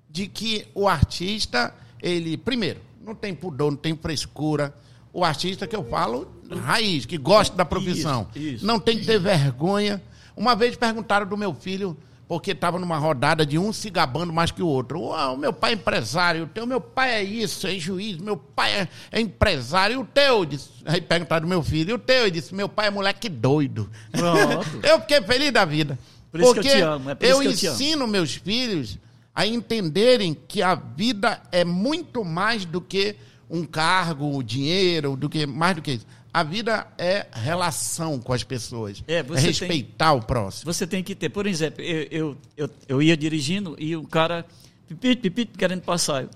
de 0.08 0.26
que 0.26 0.66
o 0.74 0.88
artista, 0.88 1.74
ele, 2.02 2.38
primeiro, 2.38 2.80
não 3.04 3.14
tem 3.14 3.34
pudor, 3.34 3.72
não 3.72 3.76
tem 3.78 3.94
frescura. 3.94 4.74
O 5.12 5.24
artista 5.24 5.66
que 5.66 5.74
eu 5.74 5.84
falo, 5.84 6.30
raiz, 6.64 7.04
que 7.04 7.18
gosta 7.18 7.56
da 7.56 7.64
profissão. 7.64 8.28
Isso, 8.34 8.54
isso. 8.56 8.66
Não 8.66 8.78
tem 8.78 8.98
que 8.98 9.06
ter 9.06 9.18
vergonha. 9.18 10.02
Uma 10.36 10.54
vez 10.54 10.76
perguntaram 10.76 11.26
do 11.26 11.36
meu 11.36 11.52
filho, 11.52 11.96
porque 12.28 12.52
estava 12.52 12.78
numa 12.78 12.96
rodada 12.96 13.44
de 13.44 13.58
um 13.58 13.72
se 13.72 13.90
gabando 13.90 14.32
mais 14.32 14.52
que 14.52 14.62
o 14.62 14.66
outro. 14.66 15.00
O 15.00 15.36
meu 15.36 15.52
pai 15.52 15.72
é 15.72 15.74
empresário, 15.74 16.44
o 16.44 16.46
teu, 16.46 16.64
meu 16.64 16.80
pai 16.80 17.10
é 17.10 17.22
isso, 17.24 17.66
é 17.66 17.72
juiz, 17.72 18.18
meu 18.18 18.36
pai 18.36 18.72
é, 18.72 18.88
é 19.10 19.20
empresário, 19.20 19.94
e 19.94 19.98
o 19.98 20.04
teu? 20.04 20.44
Disse, 20.44 20.70
aí 20.84 21.00
perguntaram 21.00 21.42
do 21.42 21.48
meu 21.48 21.60
filho, 21.60 21.90
e 21.90 21.94
o 21.94 21.98
teu? 21.98 22.22
Ele 22.22 22.30
disse, 22.30 22.54
meu 22.54 22.68
pai 22.68 22.86
é 22.86 22.90
moleque 22.90 23.28
doido. 23.28 23.90
Eu 24.82 25.00
fiquei 25.00 25.20
feliz 25.22 25.50
da 25.50 25.64
vida. 25.64 25.98
Por 26.30 26.40
isso 26.40 26.52
que 26.52 26.60
eu 26.60 26.62
porque 26.62 26.76
te 26.76 26.82
amo, 26.82 27.10
é 27.10 27.14
por 27.16 27.26
isso 27.26 27.40
que 27.40 27.48
eu 27.48 27.56
te 27.56 27.66
amo. 27.66 27.74
ensino 27.74 28.06
meus 28.06 28.34
filhos 28.36 28.98
a 29.34 29.44
entenderem 29.44 30.32
que 30.32 30.62
a 30.62 30.76
vida 30.76 31.42
é 31.50 31.64
muito 31.64 32.24
mais 32.24 32.64
do 32.64 32.80
que 32.80 33.16
um 33.50 33.64
cargo, 33.64 34.42
dinheiro, 34.42 35.16
do 35.16 35.28
que 35.28 35.44
mais 35.46 35.74
do 35.76 35.82
que 35.82 35.92
isso. 35.92 36.06
A 36.32 36.44
vida 36.44 36.86
é 36.96 37.26
relação 37.32 38.20
com 38.20 38.32
as 38.32 38.44
pessoas. 38.44 39.02
É, 39.08 39.22
tem- 39.22 39.36
respeitar 39.36 40.12
o 40.12 40.22
próximo. 40.22 40.72
Você 40.72 40.86
tem 40.86 41.02
que 41.02 41.14
ter, 41.14 41.28
por 41.28 41.44
exemplo, 41.46 41.82
eu, 41.82 42.06
eu, 42.10 42.36
eu, 42.56 42.70
eu 42.88 43.02
ia 43.02 43.16
dirigindo 43.16 43.74
e 43.78 43.96
o 43.96 44.04
cara, 44.04 44.46
pipito, 44.86 45.22
pipito, 45.22 45.58
querendo 45.58 45.82
passar. 45.82 46.22
Eu, 46.22 46.30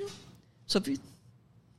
eu 0.00 0.08
só 0.66 0.80
fiz, 0.80 1.00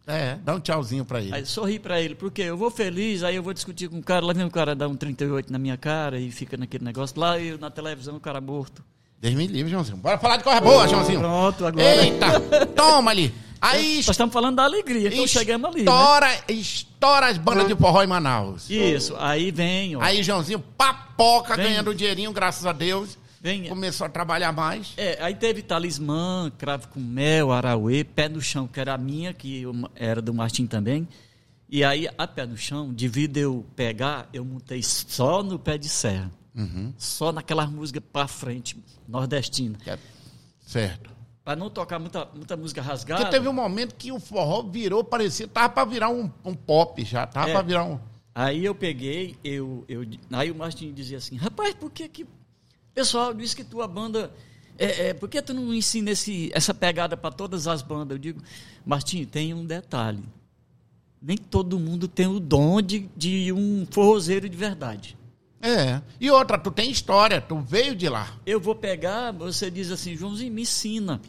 É, 0.06 0.36
dá 0.44 0.54
um 0.56 0.60
tchauzinho 0.60 1.06
pra 1.06 1.22
ele. 1.22 1.34
aí 1.34 1.46
sorri 1.46 1.80
pra 1.80 2.02
ele, 2.02 2.14
porque 2.14 2.42
eu 2.42 2.58
vou 2.58 2.70
feliz, 2.70 3.24
aí 3.24 3.38
eu 3.38 3.42
vou 3.44 3.54
discutir 3.54 3.88
com 3.88 4.00
o 4.00 4.04
cara, 4.04 4.26
lá 4.26 4.34
vem 4.34 4.46
o 4.46 4.52
cara 4.52 4.76
dar 4.76 4.90
um 4.90 4.96
38 4.96 5.50
na 5.52 5.58
minha 5.58 5.78
cara 5.78 6.20
e 6.20 6.30
fica 6.32 6.58
naquele 6.58 6.84
negócio, 6.84 7.18
lá 7.18 7.40
eu 7.40 7.58
na 7.58 7.72
televisão 7.72 8.18
o 8.18 8.20
cara 8.20 8.42
morto. 8.42 8.84
Deus 9.22 9.34
me 9.34 9.48
livre, 9.48 9.72
Joãozinho. 9.72 9.96
Bora 9.98 10.18
falar 10.20 10.36
de 10.38 10.44
coisa 10.44 10.60
boa, 10.60 10.86
Joãozinho. 10.90 11.20
Pronto, 11.22 11.66
agora. 11.66 12.06
Eita, 12.06 12.66
toma 12.76 13.12
ali. 13.12 13.34
Aí 13.62 13.96
Nós 13.98 14.10
estamos 14.10 14.34
falando 14.34 14.56
da 14.58 14.64
alegria, 14.64 15.08
então 15.14 15.28
chegamos 15.28 15.70
ali. 15.70 15.84
Né? 15.84 15.92
estoura, 15.92 16.44
estoura 16.50 17.28
as 17.28 17.38
bandas 17.38 17.68
de 17.68 17.76
forró 17.76 18.04
em 18.04 18.08
Manaus. 18.08 18.70
Isso, 18.70 19.16
aí 19.18 19.52
vem, 19.52 19.96
ó. 19.96 20.02
Aí 20.02 20.22
Joãozinho 20.24 20.60
papoca 20.60 21.56
Vem. 21.56 21.66
ganhando 21.68 21.94
dinheirinho, 21.96 22.32
graças 22.32 22.66
a 22.66 22.72
Deus. 22.72 23.18
Vem- 23.42 23.66
Começou 23.70 24.06
a 24.08 24.10
trabalhar 24.10 24.52
mais. 24.52 24.94
É, 24.98 25.18
aí 25.22 25.36
teve 25.36 25.62
talismã, 25.62 26.52
cravo 26.58 26.88
com 26.88 27.00
mel, 27.00 27.52
arauê, 27.52 28.04
pé 28.04 28.28
no 28.28 28.42
chão, 28.42 28.68
que 28.68 28.80
era 28.80 28.94
a 28.96 28.98
minha, 28.98 29.34
que 29.34 29.62
eu- 29.62 29.90
era 29.96 30.22
do 30.22 30.34
Martim 30.34 30.66
também. 30.66 31.08
E 31.70 31.84
aí, 31.84 32.08
a 32.18 32.28
pé 32.28 32.46
no 32.46 32.58
chão, 32.58 32.92
devido 32.94 33.38
eu 33.38 33.66
pegar, 33.76 34.30
eu 34.34 34.44
montei 34.46 34.82
só 34.82 35.44
no 35.44 35.58
pé 35.60 35.78
de 35.78 35.90
serra. 35.90 36.32
Só 36.98 37.32
naquelas 37.32 37.70
músicas 37.70 38.02
pra 38.14 38.28
frente, 38.28 38.78
nordestina. 39.08 39.78
É- 39.86 39.98
Certo. 40.66 41.10
Pra 41.46 41.56
não 41.56 41.70
tocar 41.70 42.00
muita, 42.00 42.28
muita 42.34 42.58
música 42.58 42.82
rasgada. 42.82 43.22
Porque 43.22 43.38
teve 43.38 43.48
um 43.48 43.54
momento 43.54 43.94
que 43.94 44.12
o 44.12 44.20
forró 44.20 44.64
virou, 44.64 45.04
parecia, 45.04 45.48
tava 45.48 45.70
pra 45.70 45.86
virar 45.86 46.10
um, 46.10 46.28
um 46.44 46.56
pop 46.56 47.06
já, 47.06 47.28
tava 47.28 47.52
É. 47.52 47.54
pra 47.54 47.62
virar 47.62 47.84
um... 47.84 48.00
Aí 48.34 48.66
eu 48.66 48.74
peguei, 48.74 49.38
eu, 49.44 49.86
eu, 49.88 50.04
aí 50.32 50.50
o 50.50 50.56
Martin 50.56 50.92
dizia 50.92 51.20
assim, 51.20 51.38
rapaz, 51.38 51.76
por 51.76 51.92
que 51.92 52.10
que... 52.10 52.26
Pessoal, 52.96 53.32
disse 53.32 53.56
que 53.56 53.64
tua 53.64 53.88
banda... 53.88 54.32
É, 54.78 55.10
é, 55.10 55.14
por 55.14 55.30
que 55.30 55.40
tu 55.42 55.54
não 55.54 55.72
ensina 55.72 56.10
esse, 56.10 56.52
essa 56.54 56.74
pegada 56.74 57.16
para 57.16 57.32
todas 57.32 57.68
as 57.68 57.84
bandas? 57.84 58.16
Eu 58.16 58.20
digo, 58.20 58.42
Martim, 58.84 59.24
tem 59.24 59.54
um 59.54 59.64
detalhe. 59.64 60.24
Nem 61.22 61.38
todo 61.38 61.80
mundo 61.80 62.08
tem 62.08 62.28
o 62.28 62.40
dom 62.40 62.82
de, 62.82 63.08
de 63.16 63.54
um 63.54 63.86
forrozeiro 63.90 64.50
de 64.50 64.58
verdade. 64.58 65.16
É. 65.62 66.02
E 66.20 66.30
outra, 66.30 66.58
tu 66.58 66.70
tem 66.72 66.92
história, 66.92 67.40
tu 67.40 67.58
veio 67.60 67.96
de 67.96 68.10
lá. 68.10 68.36
Eu 68.46 68.60
vou 68.60 68.76
pegar, 68.76 69.32
você 69.32 69.72
diz 69.72 69.90
assim, 69.92 70.16
Joãozinho, 70.16 70.52
me 70.52 70.64
ensina. 70.64 71.22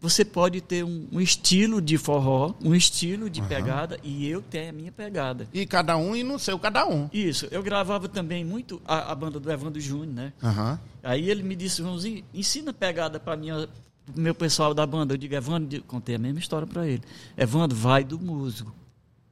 Você 0.00 0.24
pode 0.24 0.60
ter 0.60 0.84
um, 0.84 1.08
um 1.10 1.20
estilo 1.20 1.82
de 1.82 1.98
forró, 1.98 2.54
um 2.62 2.72
estilo 2.74 3.28
de 3.28 3.42
pegada, 3.42 3.98
e 4.02 4.28
eu 4.28 4.40
tenho 4.40 4.70
a 4.70 4.72
minha 4.72 4.92
pegada. 4.92 5.48
E 5.52 5.66
cada 5.66 5.96
um 5.96 6.14
e 6.14 6.22
no 6.22 6.38
seu 6.38 6.56
cada 6.58 6.86
um. 6.86 7.10
Isso, 7.12 7.48
eu 7.50 7.62
gravava 7.62 8.08
também 8.08 8.44
muito 8.44 8.80
a, 8.86 9.10
a 9.10 9.14
banda 9.14 9.40
do 9.40 9.50
Evandro 9.50 9.80
Júnior, 9.80 10.14
né? 10.14 10.32
Aham. 10.42 10.78
Aí 11.02 11.28
ele 11.28 11.42
me 11.42 11.56
disse, 11.56 11.82
Joãozinho, 11.82 12.24
ensina 12.32 12.70
a 12.70 12.74
pegada 12.74 13.18
para 13.18 13.36
minha 13.36 13.68
meu 14.16 14.34
pessoal 14.34 14.72
da 14.72 14.86
banda. 14.86 15.14
Eu 15.14 15.18
digo, 15.18 15.34
Evandro, 15.34 15.76
eu 15.76 15.82
contei 15.82 16.14
a 16.14 16.18
mesma 16.18 16.38
história 16.38 16.66
para 16.66 16.86
ele. 16.86 17.02
Evandro, 17.36 17.76
vai 17.76 18.04
do 18.04 18.18
músico. 18.18 18.74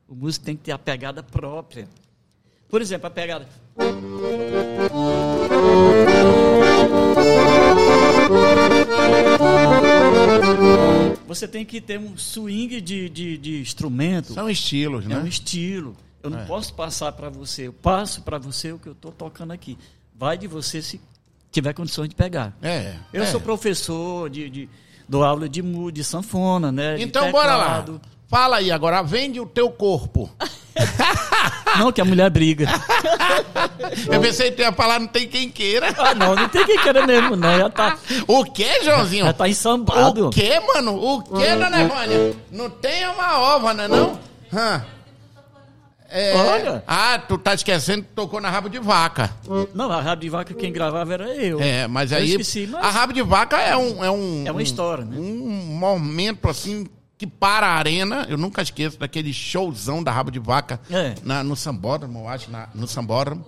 O 0.08 0.14
músico 0.14 0.44
tem 0.44 0.56
que 0.56 0.64
ter 0.64 0.72
a 0.72 0.78
pegada 0.78 1.22
própria. 1.22 1.88
Por 2.68 2.80
exemplo, 2.82 3.06
a 3.06 3.10
pegada. 3.10 3.46
Você 11.26 11.48
tem 11.48 11.64
que 11.64 11.80
ter 11.80 11.98
um 11.98 12.16
swing 12.16 12.80
de, 12.80 13.08
de, 13.08 13.38
de 13.38 13.60
instrumento. 13.60 14.32
São 14.32 14.48
estilos, 14.48 15.04
É 15.04 15.08
né? 15.08 15.18
um 15.18 15.26
estilo. 15.26 15.96
Eu 16.22 16.30
não 16.30 16.40
É. 16.40 16.44
posso 16.44 16.74
passar 16.74 17.12
para 17.12 17.28
você. 17.28 17.66
Eu 17.68 17.72
passo 17.72 18.22
para 18.22 18.38
você 18.38 18.72
o 18.72 18.78
que 18.78 18.88
eu 18.88 18.92
estou 18.92 19.12
tocando 19.12 19.52
aqui. 19.52 19.76
Vai 20.14 20.38
de 20.38 20.46
você 20.46 20.80
se 20.82 21.00
tiver 21.50 21.72
condições 21.72 22.08
de 22.08 22.14
pegar. 22.14 22.56
É. 22.62 22.96
Eu 23.12 23.22
é. 23.22 23.26
sou 23.26 23.40
professor 23.40 24.28
de, 24.30 24.48
de 24.50 24.68
dou 25.08 25.22
aula 25.24 25.48
de 25.48 25.62
de 25.92 26.04
sanfona, 26.04 26.72
né? 26.72 27.00
Então 27.00 27.30
bora 27.30 27.56
lá. 27.56 27.84
Fala 28.28 28.56
aí 28.56 28.72
agora, 28.72 29.02
vende 29.02 29.38
o 29.40 29.46
teu 29.46 29.70
corpo. 29.70 30.28
Não, 31.78 31.92
que 31.92 32.00
a 32.00 32.04
mulher 32.04 32.28
briga. 32.30 32.66
Eu 34.10 34.20
pensei 34.20 34.50
que 34.50 34.62
ia 34.62 34.72
falar, 34.72 34.98
não 34.98 35.06
tem 35.06 35.28
quem 35.28 35.50
queira. 35.50 35.94
ah, 35.98 36.14
não, 36.14 36.34
não 36.34 36.48
tem 36.48 36.64
quem 36.64 36.78
queira 36.82 37.06
mesmo, 37.06 37.36
não. 37.36 37.58
Já 37.58 37.68
tá, 37.70 37.98
O 38.26 38.44
que, 38.44 38.82
Joãozinho? 38.84 39.26
já 39.26 39.32
tá 39.32 39.48
ensambado. 39.48 40.28
O 40.28 40.30
que, 40.30 40.58
mano? 40.60 40.94
O 40.96 41.22
que, 41.22 41.54
dona 41.56 41.82
Evânia? 41.82 42.34
Não 42.50 42.70
tem 42.70 43.06
uma 43.08 43.38
ova, 43.38 43.74
né 43.74 43.86
não? 43.88 44.18
Hã? 44.52 44.84
É. 46.08 46.34
Olha. 46.34 46.84
Ah, 46.86 47.18
tu 47.18 47.36
tá 47.36 47.52
esquecendo 47.54 48.02
que 48.04 48.08
tocou 48.14 48.40
na 48.40 48.48
rabo 48.48 48.68
de 48.70 48.78
vaca. 48.78 49.30
Não, 49.74 49.90
a 49.90 50.00
rabo 50.00 50.22
de 50.22 50.28
vaca 50.30 50.54
quem 50.54 50.72
gravava 50.72 51.12
era 51.14 51.28
eu. 51.34 51.60
É, 51.60 51.86
mas 51.86 52.10
Eu 52.12 52.18
aí. 52.18 52.30
esqueci, 52.30 52.66
mas- 52.70 52.84
A 52.84 52.90
rabo 52.90 53.12
de 53.12 53.22
vaca 53.22 53.58
é 53.60 53.76
um. 53.76 54.04
É, 54.04 54.10
um, 54.10 54.44
É 54.46 54.50
uma 54.52 54.62
história, 54.62 55.04
né? 55.04 55.16
Um 55.18 55.76
momento 55.78 56.48
assim 56.48 56.86
que 57.18 57.26
para 57.26 57.66
a 57.66 57.74
arena. 57.76 58.26
Eu 58.28 58.36
nunca 58.38 58.62
esqueço 58.62 58.98
daquele 58.98 59.32
showzão 59.32 60.02
da 60.02 60.10
rabo 60.10 60.30
de 60.30 60.38
vaca 60.38 60.80
É. 60.90 61.14
na, 61.22 61.42
no 61.42 61.56
Sambódromo, 61.56 62.20
eu 62.20 62.28
acho, 62.28 62.50
na- 62.50 62.68
no 62.74 62.86
Sambódromo. 62.86 63.44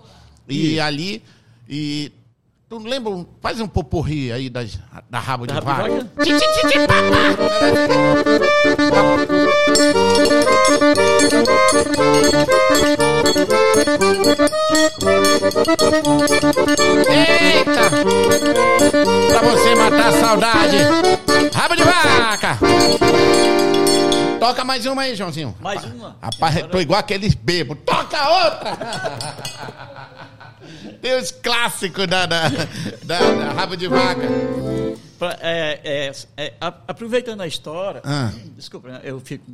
E 0.48 0.80
ali. 0.80 1.22
E. 1.68 2.10
Tu 2.68 2.78
lembra? 2.78 3.24
Faz 3.40 3.60
um 3.60 3.66
poporri 3.68 4.30
aí 4.30 4.50
das, 4.50 4.78
da 5.08 5.18
rabo 5.18 5.46
de 5.46 5.54
Da 5.54 5.60
de 5.60 5.66
vaca. 5.66 6.10
Eita! 16.58 17.90
Pra 19.28 19.42
você 19.42 19.74
matar 19.74 20.08
a 20.08 20.12
saudade. 20.12 20.76
Toca 24.49 24.64
mais 24.64 24.86
uma 24.86 25.03
aí, 25.03 25.14
Joãozinho. 25.14 25.55
Mais 25.61 25.84
uma. 25.84 26.16
Rapaz, 26.22 26.57
eu 26.57 26.68
tô 26.68 26.80
igual 26.80 26.99
aqueles 26.99 27.34
bêbados. 27.34 27.84
Toca 27.84 28.28
outra! 28.30 28.78
Tem 31.03 31.18
os 31.18 31.30
clássicos 31.30 32.07
da, 32.07 32.24
da, 32.24 32.49
da, 32.49 32.64
da 33.18 33.53
rabo 33.53 33.76
de 33.76 33.86
vaca. 33.88 34.22
Pra- 35.18 35.36
é, 35.42 35.80
é, 35.84 36.12
é, 36.38 36.55
a- 36.59 36.72
aproveitando 36.88 37.42
a 37.42 37.46
história, 37.46 38.01
Ah. 38.03 38.30
desculpa, 38.57 38.88
eu 39.05 39.20
fico 39.20 39.44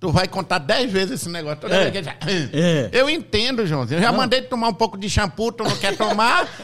Tu 0.00 0.10
vai 0.10 0.26
contar 0.26 0.58
dez 0.58 0.90
vezes 0.90 1.20
esse 1.20 1.28
negócio. 1.28 1.60
Toda 1.60 1.76
É. 1.76 1.88
vez 1.88 1.94
ele 1.94 2.04
fala, 2.04 2.16
É. 2.52 2.88
Eu 2.92 3.08
entendo, 3.08 3.64
Joãozinho. 3.64 3.98
Eu 3.98 4.02
já 4.02 4.10
mandei 4.10 4.42
tu 4.42 4.48
tomar 4.48 4.70
um 4.70 4.74
pouco 4.74 4.98
de 4.98 5.08
shampoo, 5.08 5.52
tu 5.52 5.62
não 5.62 5.76
quer 5.76 5.96
tomar? 5.96 6.48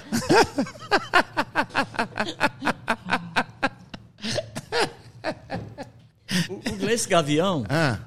O, 6.49 6.55
o 6.55 6.78
Gleice 6.89 7.07
Gavião, 7.07 7.67
Ah, 7.69 7.99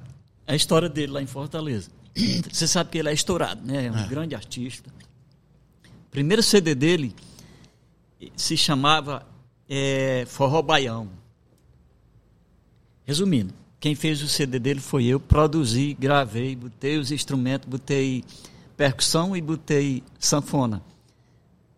a 0.47 0.55
história 0.55 0.89
dele 0.89 1.11
lá 1.11 1.21
em 1.21 1.27
Fortaleza. 1.27 1.91
Você 2.51 2.67
sabe 2.67 2.89
que 2.89 2.97
ele 2.97 3.09
é 3.09 3.13
estourado, 3.13 3.61
né? 3.63 3.85
É 3.85 3.91
um 3.91 4.07
grande 4.07 4.33
artista. 4.33 4.89
O 5.85 6.09
primeiro 6.09 6.41
CD 6.41 6.73
dele 6.73 7.13
se 8.35 8.57
chamava 8.57 9.23
é, 9.69 10.25
Forró 10.27 10.63
Baião. 10.63 11.07
Resumindo, 13.05 13.53
quem 13.79 13.93
fez 13.93 14.23
o 14.23 14.27
CD 14.27 14.57
dele 14.57 14.79
foi 14.79 15.05
eu, 15.05 15.19
produzi, 15.19 15.93
gravei, 15.93 16.55
botei 16.55 16.97
os 16.97 17.11
instrumentos, 17.11 17.69
botei 17.69 18.23
percussão 18.75 19.37
e 19.37 19.41
botei 19.41 20.01
sanfona. 20.17 20.81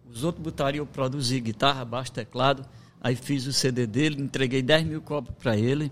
Os 0.09 0.23
outros 0.23 0.41
botaram 0.41 0.77
eu 0.77 0.85
produzi 0.85 1.41
guitarra, 1.41 1.83
baixo, 1.83 2.13
teclado. 2.13 2.65
Aí 3.01 3.13
fiz 3.13 3.45
o 3.45 3.51
CD 3.51 3.85
dele, 3.85 4.21
entreguei 4.21 4.61
10 4.61 4.85
mil 4.85 5.01
copos 5.01 5.35
para 5.35 5.57
ele. 5.57 5.91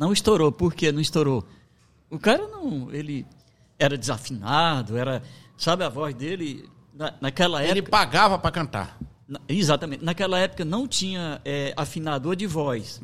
Não 0.00 0.12
estourou. 0.14 0.50
Por 0.50 0.72
que 0.74 0.90
não 0.90 1.00
estourou? 1.00 1.46
O 2.08 2.18
cara 2.18 2.48
não. 2.48 2.90
Ele 2.90 3.26
era 3.78 3.98
desafinado, 3.98 4.96
era. 4.96 5.22
Sabe 5.58 5.84
a 5.84 5.90
voz 5.90 6.14
dele? 6.14 6.66
Na, 6.94 7.12
naquela 7.20 7.62
ele 7.62 7.80
época. 7.80 7.90
pagava 7.90 8.38
pra 8.38 8.50
cantar. 8.50 8.98
na- 9.28 9.40
exatamente. 9.46 10.02
Naquela 10.02 10.38
época 10.38 10.64
não 10.64 10.88
tinha 10.88 11.38
é, 11.44 11.74
afinador 11.76 12.34
de 12.34 12.46
voz. 12.46 12.98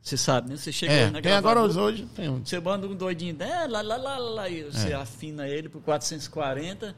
Você 0.00 0.16
sabe, 0.16 0.48
né? 0.50 0.56
Você 0.56 0.72
chega 0.72 0.92
É, 0.92 1.10
na 1.10 1.20
tem 1.20 1.32
agora 1.32 1.62
os 1.62 1.76
hoje. 1.76 2.06
Tem 2.14 2.28
um. 2.30 2.44
Você 2.46 2.58
manda 2.60 2.86
um 2.86 2.94
doidinho, 2.94 3.36
é, 3.42 3.66
lá, 3.66 3.82
lá, 3.82 3.96
lá, 3.96 4.16
lá, 4.18 4.48
e 4.48 4.62
você 4.64 4.90
É. 4.90 4.94
afina 4.94 5.46
ele 5.48 5.68
por 5.68 5.82
440, 5.82 6.94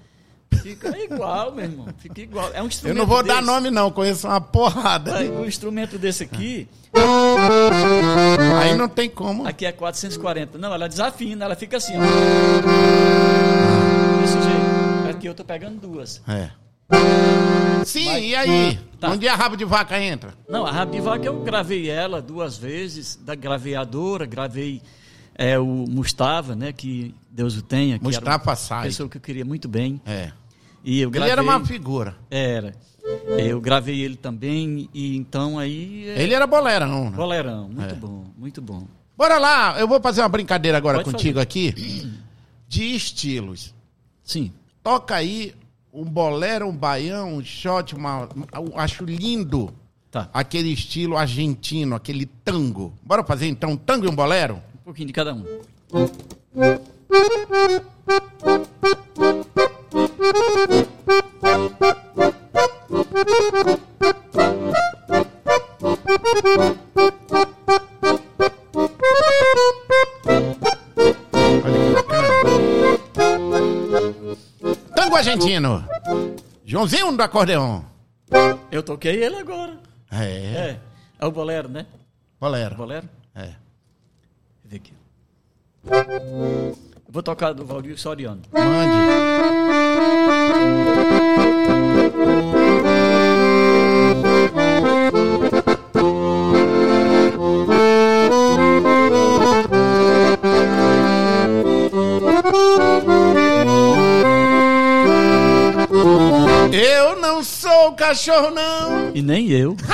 fica 0.57 0.98
igual, 0.98 1.53
meu 1.53 1.64
irmão. 1.64 1.86
Fica 1.98 2.20
igual. 2.20 2.50
É 2.53 2.61
um 2.61 2.64
Eu 2.64 2.68
instrumento 2.68 2.98
não 2.98 3.07
vou 3.07 3.22
dar 3.22 3.34
desse. 3.36 3.46
nome, 3.46 3.70
não, 3.70 3.90
conheço 3.90 4.26
uma 4.28 4.40
porrada. 4.40 5.16
Aí, 5.16 5.28
O 5.30 5.46
instrumento 5.46 5.98
desse 5.98 6.22
aqui, 6.24 6.68
Aí 8.61 8.74
não 8.76 8.88
tem 8.88 9.09
como. 9.09 9.46
aqui 9.46 9.64
é 9.66 9.72
440. 9.72 10.59
Não, 10.59 10.72
ela 10.74 10.88
desafina, 10.88 11.44
ela 11.44 11.55
fica 11.57 11.76
assim, 11.78 11.94
ó. 11.96 12.00
Desse 14.20 14.34
jeito. 14.34 15.16
Aqui 15.16 15.26
eu 15.26 15.34
tô 15.34 15.44
pegando 15.44 15.80
duas. 15.80 16.20
É. 16.28 16.50
Sim, 17.84 18.09
e 18.18 18.34
aí? 18.34 18.78
Tá. 19.00 19.11
Onde 19.11 19.26
a 19.26 19.34
rabo 19.34 19.57
de 19.57 19.64
vaca 19.64 20.00
entra? 20.00 20.34
Não, 20.48 20.66
a 20.66 20.70
Rabo 20.70 20.92
de 20.92 21.00
Vaca 21.00 21.26
eu 21.26 21.42
gravei 21.42 21.88
ela 21.90 22.20
duas 22.22 22.57
vezes, 22.57 23.16
da 23.16 23.34
graveadora, 23.34 24.24
gravei 24.26 24.80
é, 25.34 25.59
o 25.59 25.64
Mustava, 25.88 26.55
né, 26.55 26.72
que 26.72 27.14
Deus 27.30 27.57
o 27.57 27.62
tenha. 27.62 27.98
Uma 28.00 28.57
Sai. 28.57 28.84
pessoa 28.88 29.09
que 29.09 29.16
eu 29.16 29.20
queria 29.20 29.44
muito 29.44 29.68
bem. 29.68 30.00
É. 30.07 30.30
E 30.85 31.01
eu 31.01 31.09
Ele 31.09 31.11
gravei, 31.11 31.33
era 31.33 31.43
uma 31.43 31.64
figura. 31.64 32.16
Era. 32.30 32.74
Eu 33.39 33.61
gravei 33.61 34.01
ele 34.01 34.16
também, 34.16 34.89
e 34.95 35.16
então 35.16 35.59
aí... 35.59 36.09
é 36.09 36.22
Ele 36.22 36.35
era 36.35 36.47
bolerão, 36.47 37.11
né? 37.11 37.16
Bolerão, 37.16 37.68
muito 37.68 37.95
É. 37.95 37.99
bom, 37.99 38.24
muito 38.37 38.62
bom. 38.62 38.87
Bora 39.16 39.39
lá, 39.39 39.78
eu 39.78 39.87
vou 39.87 40.01
fazer 40.01 40.22
uma 40.22 40.28
brincadeira 40.28 40.78
agora 40.78 40.99
Pode 40.99 41.11
contigo 41.11 41.39
aqui. 41.41 42.11
De 42.68 42.95
estilos. 42.97 43.74
Sim. 44.24 44.53
Toca 44.83 45.14
aí 45.14 45.55
um 45.93 46.05
bolero, 46.05 46.66
um 46.66 46.74
baião, 46.74 47.35
um 47.37 47.45
shot, 47.45 47.95
uma, 47.95 48.28
eu 48.55 48.72
acho 48.76 49.05
lindo 49.05 49.72
Tá. 50.11 50.28
aquele 50.33 50.72
estilo 50.72 51.16
argentino, 51.16 51.95
aquele 51.95 52.26
tango. 52.26 52.93
Bora 53.03 53.22
fazer 53.24 53.47
então 53.47 53.70
um 53.72 53.76
tango 53.76 54.07
e 54.07 54.09
um 54.09 54.14
bolero? 54.14 54.57
Um 54.80 54.85
pouquinho 54.85 55.07
de 55.07 55.12
cada 55.12 55.35
um. 55.35 55.45
Bacana. 59.93 60.32
Latino. 75.43 75.84
Joãozinho 76.64 77.16
do 77.16 77.22
acordeon. 77.22 77.82
Eu 78.70 78.82
toquei 78.82 79.22
ele 79.24 79.36
agora. 79.36 79.78
É. 80.11 80.24
É. 80.24 80.80
É 81.18 81.26
o 81.26 81.30
bolero, 81.30 81.68
né? 81.68 81.86
Bolero. 82.40 82.76
Bolero? 82.76 83.09
É. 83.34 83.55
Ver 84.64 84.76
aqui. 84.76 84.93
Vou 87.13 87.23
tocar 87.23 87.53
do 87.53 87.63
Valdir 87.67 87.99
Soriano. 87.99 88.41
Mande. 88.51 90.03
Eu 106.73 107.21
não 107.21 107.43
sou 107.43 107.93
cachorro, 107.93 108.51
não. 108.51 109.11
E 109.15 109.23
nem 109.23 109.49
eu. 109.51 109.77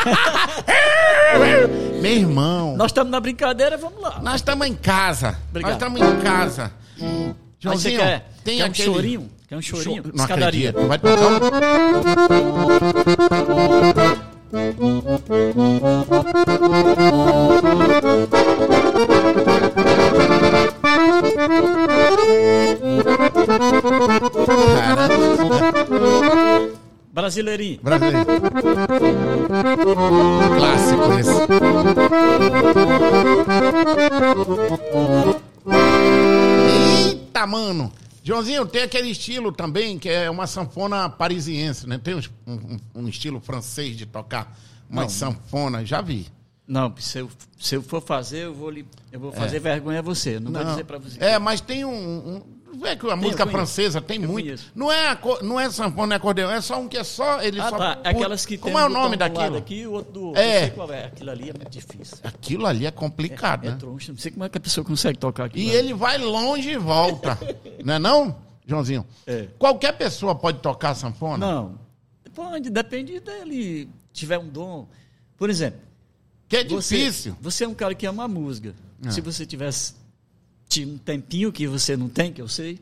Meu 2.01 2.13
irmão, 2.13 2.77
Nós 2.77 2.91
estamos 2.91 3.11
na 3.11 3.21
brincadeira, 3.21 3.77
vamos 3.77 4.01
lá. 4.01 4.21
nós 4.23 4.37
estamos 4.37 4.67
em 4.67 4.75
casa. 4.75 5.37
Obrigado. 5.51 5.73
Nós 5.73 5.83
estamos 5.83 6.01
em 6.01 6.21
casa. 6.21 6.73
Joãozinho, 7.61 7.99
quer, 7.99 8.29
tem 8.45 8.59
quer 8.59 8.65
um 8.65 8.67
aquele... 8.67 8.93
chorinho? 8.93 9.31
Quer 9.49 9.57
um 9.57 9.63
chorinho? 9.63 10.03
Cho- 10.05 10.13
Não 10.15 10.25
Escadaria. 10.25 10.71
acredito. 10.71 10.89
Vai 10.89 10.99
tocar 10.99 11.27
um... 11.33 12.49
Cara, 24.57 25.09
Brasileirinho. 27.13 27.81
Tem 38.69 38.83
aquele 38.83 39.09
estilo 39.11 39.51
também, 39.53 39.99
que 39.99 40.09
é 40.09 40.29
uma 40.31 40.47
sanfona 40.47 41.09
parisiense, 41.09 41.89
né? 41.89 41.99
Tem 41.99 42.15
um, 42.15 42.21
um- 42.47 42.77
um 43.03 43.09
estilo 43.09 43.41
francês 43.41 43.97
de 43.97 44.07
tocar 44.07 44.57
umas 44.89 45.05
Não. 45.05 45.33
sanfonas, 45.33 45.89
já 45.89 46.01
vi. 46.01 46.27
Não, 46.67 46.95
se 46.99 47.19
eu, 47.19 47.31
se 47.59 47.75
eu 47.77 47.83
for 47.83 48.03
fazer, 48.03 48.45
eu 48.45 48.55
vou, 48.55 48.69
lhe, 48.71 48.85
eu 49.11 49.19
vou 49.19 49.33
fazer 49.33 49.59
vergonha 49.59 50.01
a 50.01 50.03
você. 50.03 50.39
Não, 50.39 50.53
vou 50.53 50.65
dizer 50.65 50.85
pra 50.85 50.99
você. 50.99 51.19
É, 51.19 51.39
mas 51.39 51.61
tem 51.63 51.83
um. 51.85 52.43
um 52.75 52.85
é 52.87 52.95
que 52.95 53.11
a 53.11 53.17
música 53.17 53.47
francesa 53.47 54.01
tem 54.03 54.23
Eu 54.23 54.29
muito. 54.29 54.45
conheço. 54.45 54.71
Não 54.75 54.93
é, 54.93 55.19
não 55.43 55.59
é 55.59 55.71
sanfona, 55.71 56.07
não 56.09 56.13
é 56.13 56.17
acordeão, 56.17 56.51
é 56.51 56.61
só 56.61 56.79
um 56.79 56.87
que 56.87 56.99
é 56.99 57.03
só. 57.03 57.41
Ele 57.43 57.59
Ah, 57.59 57.71
só 57.71 57.79
tá. 57.79 57.99
Aquelas 58.05 58.45
que 58.45 58.59
Como 58.59 58.75
tem 58.75 58.83
é 58.83 58.87
o 58.87 58.91
nome 58.91 59.17
daquilo? 59.17 59.57
aqui 59.57 59.87
o 59.87 59.93
outro 59.93 60.13
do. 60.13 60.37
É. 60.37 60.53
Não 60.53 60.61
sei 60.67 60.71
qual 60.73 60.93
é. 60.93 61.05
Aquilo 61.07 61.31
ali 61.31 61.49
é 61.49 61.53
muito 61.55 61.71
difícil. 61.71 62.19
Aquilo 62.23 62.67
ali 62.67 62.85
é 62.87 62.91
complicado, 62.91 63.67
É 63.67 63.71
né? 63.71 63.77
troncha. 63.79 64.13
Não 64.13 64.19
sei 64.19 64.31
como 64.31 64.45
é 64.45 64.49
que 64.51 64.59
a 64.59 64.61
pessoa 64.61 64.85
consegue 64.85 65.19
tocar 65.19 65.47
aquilo. 65.47 65.65
E 65.67 65.71
ali. 65.71 65.79
ele 65.79 65.95
vai 65.95 66.19
longe 66.19 66.69
e 66.71 66.77
volta. 66.77 67.39
não 67.83 67.95
é 67.95 67.99
não, 67.99 68.37
Joãozinho? 68.69 69.07
É. 69.27 69.49
Qualquer 69.59 69.93
pessoa 69.97 70.35
pode 70.35 70.59
tocar 70.61 70.95
sanfona? 70.95 71.39
Não. 71.47 71.79
Pode, 72.35 72.69
depende 72.69 73.19
dele. 73.19 73.89
Tiver 74.13 74.39
um 74.39 74.49
dom. 74.49 74.87
Por 75.37 75.49
exemplo, 75.49 75.81
Que 76.47 76.59
é 76.59 76.65
você, 76.65 76.99
difícil. 76.99 77.37
você 77.41 77.65
é 77.65 77.69
um 77.69 77.75
cara 77.75 77.95
que 77.95 78.07
ama 78.07 78.25
a 78.25 78.29
música. 78.29 78.75
É. 79.05 79.11
Se 79.11 79.21
você 79.23 79.47
tivesse 79.47 79.95
um 80.81 80.99
tempinho 80.99 81.51
que 81.51 81.67
você 81.67 81.97
não 81.97 82.09
tem, 82.09 82.31
que 82.33 82.43
eu 82.43 82.47
sei, 82.49 82.79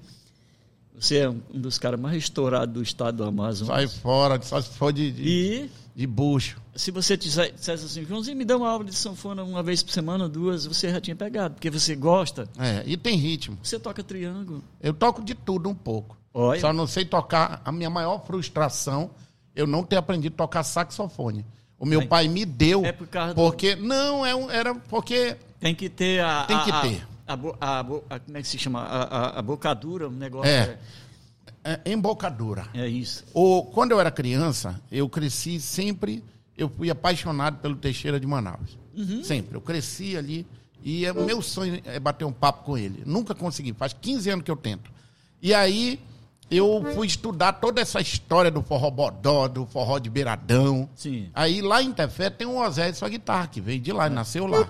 você 0.98 1.18
é 1.18 1.30
um 1.30 1.40
um 1.54 1.60
dos 1.60 1.78
caras 1.78 2.00
mais 2.00 2.16
estourados 2.16 2.74
do 2.74 2.82
estado 2.82 3.18
do 3.18 3.24
Amazonas. 3.24 3.68
Sai 3.68 3.86
fora, 3.86 4.42
só 4.42 4.60
se 4.60 4.70
for 4.70 4.92
de, 4.92 5.12
de, 5.12 5.22
E 5.22 5.70
de 5.96 6.06
bucho. 6.06 6.60
se 6.74 6.90
você 6.90 7.16
disse- 7.16 7.50
dissesse 7.52 7.86
assim, 7.86 8.04
Joãozinho, 8.04 8.36
me 8.36 8.44
dá 8.44 8.54
uma 8.56 8.68
aula 8.68 8.84
de 8.84 8.94
sanfona 8.94 9.42
uma 9.42 9.62
vez 9.62 9.82
por 9.82 9.90
semana, 9.92 10.28
duas, 10.28 10.66
você 10.66 10.90
já 10.90 11.00
tinha 11.00 11.16
pegado, 11.16 11.54
porque 11.54 11.70
você 11.70 11.96
gosta. 11.96 12.46
É, 12.58 12.82
e 12.86 12.98
tem 12.98 13.16
ritmo. 13.16 13.58
Você 13.62 13.78
toca 13.78 14.02
triângulo. 14.04 14.62
Eu 14.82 14.92
toco 14.92 15.24
de 15.24 15.34
tudo 15.34 15.70
um 15.70 15.74
pouco. 15.74 16.14
Olha. 16.34 16.60
Só 16.60 16.70
não 16.70 16.86
sei 16.86 17.06
tocar. 17.06 17.62
A 17.64 17.72
minha 17.72 17.88
maior 17.88 18.22
frustração, 18.26 19.10
eu 19.54 19.66
não 19.66 19.82
ter 19.82 19.96
aprendido 19.96 20.34
a 20.34 20.36
tocar 20.36 20.62
saxofone. 20.64 21.46
O 21.78 21.86
meu 21.86 22.06
pai 22.06 22.28
me 22.28 22.44
deu. 22.44 22.84
É 22.84 22.92
por 22.92 23.06
causa 23.06 23.32
do- 23.32 23.36
porque 23.36 23.74
Não, 23.74 24.24
é 24.24 24.34
um- 24.34 24.50
era 24.50 24.74
porque. 24.74 25.34
Tem 25.58 25.74
que 25.74 25.88
ter 25.88 26.22
a. 26.22 26.44
Tem 26.44 26.62
que 26.64 26.70
a- 26.70 26.80
ter. 26.82 27.06
A, 27.26 27.32
a 27.60 27.80
a- 27.80 28.20
como 28.20 28.36
é 28.36 28.42
que 28.42 28.48
se 28.48 28.58
chama? 28.58 28.80
A, 28.82 29.02
a- 29.02 29.38
a 29.38 29.42
bocadura, 29.42 30.08
um 30.08 30.12
negócio. 30.12 30.50
É. 30.50 30.58
É, 30.60 30.78
embocadura. 31.84 32.68
É, 32.74 32.82
é 32.82 32.88
isso. 32.88 33.24
O, 33.32 33.64
quando 33.64 33.92
eu 33.92 34.00
era 34.00 34.10
criança, 34.10 34.80
eu 34.90 35.08
cresci 35.08 35.60
sempre. 35.60 36.22
Eu 36.56 36.68
fui 36.68 36.90
apaixonado 36.90 37.58
pelo 37.58 37.76
Teixeira 37.76 38.18
de 38.18 38.26
Manaus. 38.26 38.78
Uhum. 38.96 39.22
Sempre. 39.22 39.56
Eu 39.56 39.60
cresci 39.60 40.16
ali. 40.16 40.46
E 40.82 41.04
é, 41.04 41.12
meu 41.12 41.42
sonho 41.42 41.80
é 41.84 41.98
bater 41.98 42.24
um 42.24 42.32
papo 42.32 42.64
com 42.64 42.78
ele. 42.78 43.02
Nunca 43.04 43.34
consegui. 43.34 43.72
Faz 43.72 43.92
15 43.92 44.30
anos 44.30 44.44
que 44.44 44.50
eu 44.50 44.56
tento. 44.56 44.90
E 45.42 45.52
aí, 45.52 46.00
eu 46.50 46.84
fui 46.94 47.08
estudar 47.08 47.54
toda 47.54 47.80
essa 47.80 48.00
história 48.00 48.50
do 48.50 48.62
forró 48.62 48.88
bodó, 48.90 49.48
do 49.48 49.66
forró 49.66 49.98
de 49.98 50.08
beiradão. 50.08 50.88
Sim. 50.94 51.28
Aí 51.34 51.60
lá 51.60 51.82
em 51.82 51.92
Tefé 51.92 52.30
tem 52.30 52.46
um 52.46 52.58
Osé 52.58 52.92
de 52.92 52.96
sua 52.96 53.08
guitarra, 53.08 53.48
que 53.48 53.60
veio 53.60 53.80
de 53.80 53.92
lá, 53.92 54.08
nasceu 54.08 54.46
lá. 54.46 54.68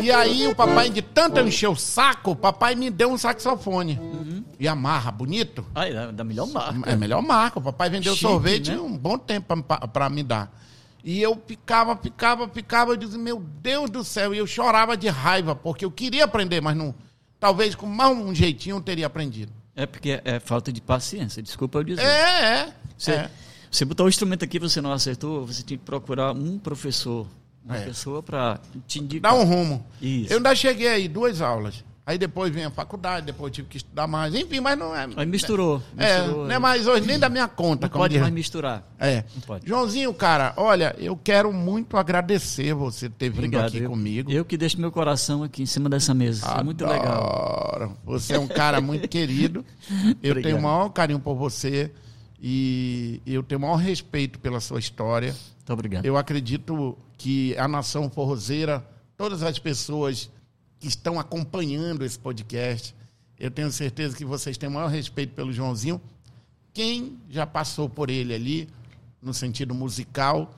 E 0.00 0.12
aí 0.12 0.46
o 0.46 0.54
papai, 0.54 0.90
de 0.90 1.02
tanto 1.02 1.40
encher 1.40 1.68
o 1.68 1.74
saco, 1.74 2.30
o 2.32 2.36
papai 2.36 2.76
me 2.76 2.88
deu 2.88 3.10
um 3.10 3.18
saxofone. 3.18 3.98
Uhum. 4.00 4.44
E 4.60 4.68
amarra, 4.68 5.10
bonito. 5.10 5.66
Ah, 5.74 5.88
é 5.88 6.12
da 6.12 6.22
melhor 6.22 6.46
marca. 6.46 6.88
É 6.88 6.92
a 6.92 6.96
melhor 6.96 7.22
marca. 7.22 7.58
O 7.58 7.62
papai 7.62 7.90
vendeu 7.90 8.12
Chique, 8.14 8.26
sorvete 8.30 8.70
né? 8.70 8.78
um 8.78 8.96
bom 8.96 9.18
tempo 9.18 9.60
pra, 9.62 9.88
pra 9.88 10.08
me 10.08 10.22
dar. 10.22 10.54
E 11.02 11.20
eu 11.20 11.34
picava, 11.34 11.96
picava, 11.96 12.46
picava. 12.46 12.92
Eu 12.92 12.96
dizia, 12.96 13.18
meu 13.18 13.40
Deus 13.40 13.90
do 13.90 14.04
céu. 14.04 14.32
E 14.32 14.38
eu 14.38 14.46
chorava 14.46 14.96
de 14.96 15.08
raiva, 15.08 15.54
porque 15.54 15.84
eu 15.84 15.90
queria 15.90 16.24
aprender, 16.24 16.60
mas 16.60 16.76
não. 16.76 16.94
Talvez 17.40 17.74
com 17.74 17.86
mais 17.86 18.16
um 18.16 18.34
jeitinho 18.34 18.76
eu 18.76 18.80
teria 18.80 19.06
aprendido. 19.06 19.59
É 19.74 19.86
porque 19.86 20.20
é, 20.24 20.40
falta 20.40 20.72
de 20.72 20.80
paciência, 20.80 21.42
desculpa 21.42 21.78
eu 21.78 21.84
dizer. 21.84 22.02
É, 22.02 22.60
é. 22.60 22.74
Você, 22.96 23.12
é. 23.12 23.30
você 23.70 23.84
botou 23.84 24.06
o 24.06 24.08
instrumento 24.08 24.44
aqui 24.44 24.58
você 24.58 24.80
não 24.80 24.92
acertou, 24.92 25.46
você 25.46 25.62
tinha 25.62 25.78
que 25.78 25.84
procurar 25.84 26.32
um 26.32 26.58
professor, 26.58 27.26
uma 27.64 27.76
É. 27.76 27.84
pessoa 27.84 28.22
para 28.22 28.60
te 28.86 28.98
indicar. 28.98 29.32
Dá 29.32 29.38
um 29.38 29.44
rumo. 29.44 29.86
Isso. 30.00 30.32
Eu 30.32 30.38
ainda 30.38 30.54
cheguei 30.54 30.88
aí, 30.88 31.08
duas 31.08 31.40
aulas. 31.40 31.84
Aí 32.10 32.18
depois 32.18 32.52
vem 32.52 32.64
a 32.64 32.70
faculdade, 32.72 33.26
depois 33.26 33.50
eu 33.50 33.54
tive 33.54 33.68
que 33.68 33.76
estudar 33.76 34.08
mais. 34.08 34.34
Enfim, 34.34 34.58
mas 34.58 34.76
não 34.76 34.92
é. 34.96 35.08
Aí 35.14 35.24
misturou. 35.24 35.80
É, 35.96 36.18
misturou, 36.18 36.44
não 36.48 36.54
é 36.56 36.58
mais 36.58 36.84
hoje 36.88 37.06
nem 37.06 37.20
da 37.20 37.28
minha 37.28 37.46
conta. 37.46 37.86
Não 37.86 37.92
pode 37.92 38.14
diz. 38.14 38.20
mais 38.20 38.34
misturar. 38.34 38.82
É. 38.98 39.22
Não 39.32 39.42
pode. 39.42 39.68
Joãozinho, 39.68 40.12
cara, 40.12 40.52
olha, 40.56 40.92
eu 40.98 41.16
quero 41.16 41.52
muito 41.52 41.96
agradecer 41.96 42.74
você 42.74 43.08
ter 43.08 43.28
vindo 43.30 43.44
Obrigado. 43.44 43.68
aqui 43.68 43.78
eu, 43.78 43.90
comigo. 43.90 44.28
eu 44.28 44.44
que 44.44 44.56
deixo 44.56 44.80
meu 44.80 44.90
coração 44.90 45.44
aqui 45.44 45.62
em 45.62 45.66
cima 45.66 45.88
dessa 45.88 46.12
mesa. 46.12 46.48
Isso 46.48 46.58
é 46.58 46.64
muito 46.64 46.84
legal. 46.84 47.70
Adoro. 47.76 47.96
Você 48.04 48.34
é 48.34 48.40
um 48.40 48.48
cara 48.48 48.80
muito 48.80 49.06
querido. 49.08 49.64
Eu 50.20 50.32
Obrigado. 50.32 50.42
tenho 50.42 50.58
o 50.58 50.62
maior 50.62 50.88
carinho 50.88 51.20
por 51.20 51.36
você 51.36 51.92
e 52.42 53.22
eu 53.24 53.44
tenho 53.44 53.60
o 53.60 53.62
maior 53.62 53.76
respeito 53.76 54.40
pela 54.40 54.58
sua 54.58 54.80
história. 54.80 55.28
Muito 55.58 55.72
obrigado. 55.72 56.04
Eu 56.04 56.16
acredito 56.16 56.98
que 57.16 57.56
a 57.56 57.68
nação 57.68 58.10
forrozeira, 58.10 58.84
todas 59.16 59.44
as 59.44 59.60
pessoas 59.60 60.28
que 60.80 60.88
estão 60.88 61.20
acompanhando 61.20 62.04
esse 62.04 62.18
podcast, 62.18 62.96
eu 63.38 63.50
tenho 63.50 63.70
certeza 63.70 64.16
que 64.16 64.24
vocês 64.24 64.56
têm 64.56 64.68
o 64.68 64.72
maior 64.72 64.88
respeito 64.88 65.34
pelo 65.34 65.52
Joãozinho. 65.52 66.00
Quem 66.72 67.18
já 67.28 67.46
passou 67.46 67.88
por 67.88 68.08
ele 68.08 68.34
ali, 68.34 68.68
no 69.20 69.34
sentido 69.34 69.74
musical, 69.74 70.54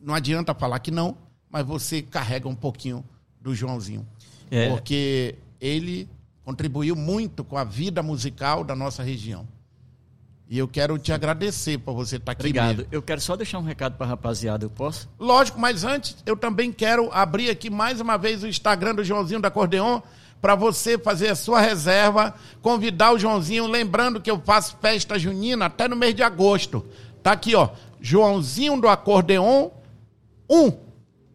não 0.00 0.14
adianta 0.14 0.54
falar 0.54 0.78
que 0.78 0.90
não, 0.90 1.16
mas 1.50 1.66
você 1.66 2.00
carrega 2.00 2.48
um 2.48 2.54
pouquinho 2.54 3.04
do 3.40 3.54
Joãozinho. 3.54 4.06
É. 4.50 4.68
Porque 4.68 5.34
ele 5.60 6.08
contribuiu 6.44 6.94
muito 6.94 7.44
com 7.44 7.56
a 7.56 7.64
vida 7.64 8.02
musical 8.02 8.62
da 8.62 8.76
nossa 8.76 9.02
região. 9.02 9.46
E 10.48 10.58
eu 10.58 10.68
quero 10.68 10.98
te 10.98 11.12
agradecer 11.12 11.78
por 11.78 11.94
você 11.94 12.16
estar 12.16 12.32
aqui 12.32 12.42
Obrigado. 12.42 12.76
mesmo. 12.76 12.86
Eu 12.92 13.00
quero 13.00 13.20
só 13.20 13.36
deixar 13.36 13.58
um 13.58 13.62
recado 13.62 13.96
para 13.96 14.06
a 14.06 14.10
rapaziada, 14.10 14.64
eu 14.64 14.70
posso? 14.70 15.08
Lógico, 15.18 15.58
mas 15.58 15.82
antes 15.82 16.16
eu 16.26 16.36
também 16.36 16.70
quero 16.70 17.10
abrir 17.12 17.48
aqui 17.48 17.70
mais 17.70 18.00
uma 18.00 18.18
vez 18.18 18.42
o 18.42 18.46
Instagram 18.46 18.94
do 18.94 19.04
Joãozinho 19.04 19.40
da 19.40 19.48
Acordeon 19.48 20.02
para 20.42 20.54
você 20.54 20.98
fazer 20.98 21.28
a 21.28 21.34
sua 21.36 21.60
reserva, 21.60 22.34
convidar 22.60 23.12
o 23.12 23.18
Joãozinho, 23.18 23.66
lembrando 23.66 24.20
que 24.20 24.30
eu 24.30 24.40
faço 24.40 24.76
festa 24.82 25.18
junina 25.18 25.66
até 25.66 25.86
no 25.86 25.94
mês 25.96 26.14
de 26.14 26.22
agosto. 26.22 26.84
Tá 27.22 27.32
aqui, 27.32 27.54
ó, 27.54 27.70
Joãozinho 28.00 28.78
do 28.80 28.88
Acordeon 28.88 29.70
1, 30.50 30.72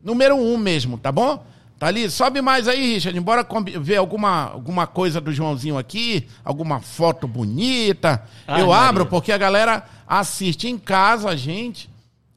número 0.04 0.36
1 0.36 0.58
mesmo, 0.58 0.98
tá 0.98 1.12
bom? 1.12 1.44
Tá 1.80 1.88
ali, 1.88 2.10
sobe 2.10 2.42
mais 2.42 2.68
aí, 2.68 2.94
Richard, 2.96 3.18
embora 3.18 3.46
ver 3.80 3.98
alguma, 3.98 4.52
alguma 4.52 4.88
coisa 4.88 5.22
do 5.22 5.32
Joãozinho 5.32 5.78
aqui, 5.78 6.28
alguma 6.44 6.80
foto 6.80 7.28
bonita. 7.28 8.24
Ai, 8.48 8.62
eu 8.62 8.70
Maria. 8.70 8.90
abro 8.90 9.06
porque 9.06 9.32
a 9.32 9.38
galera 9.38 9.84
assiste 10.08 10.68
em 10.68 10.78
casa 10.78 11.30
a 11.30 11.36
gente 11.36 11.88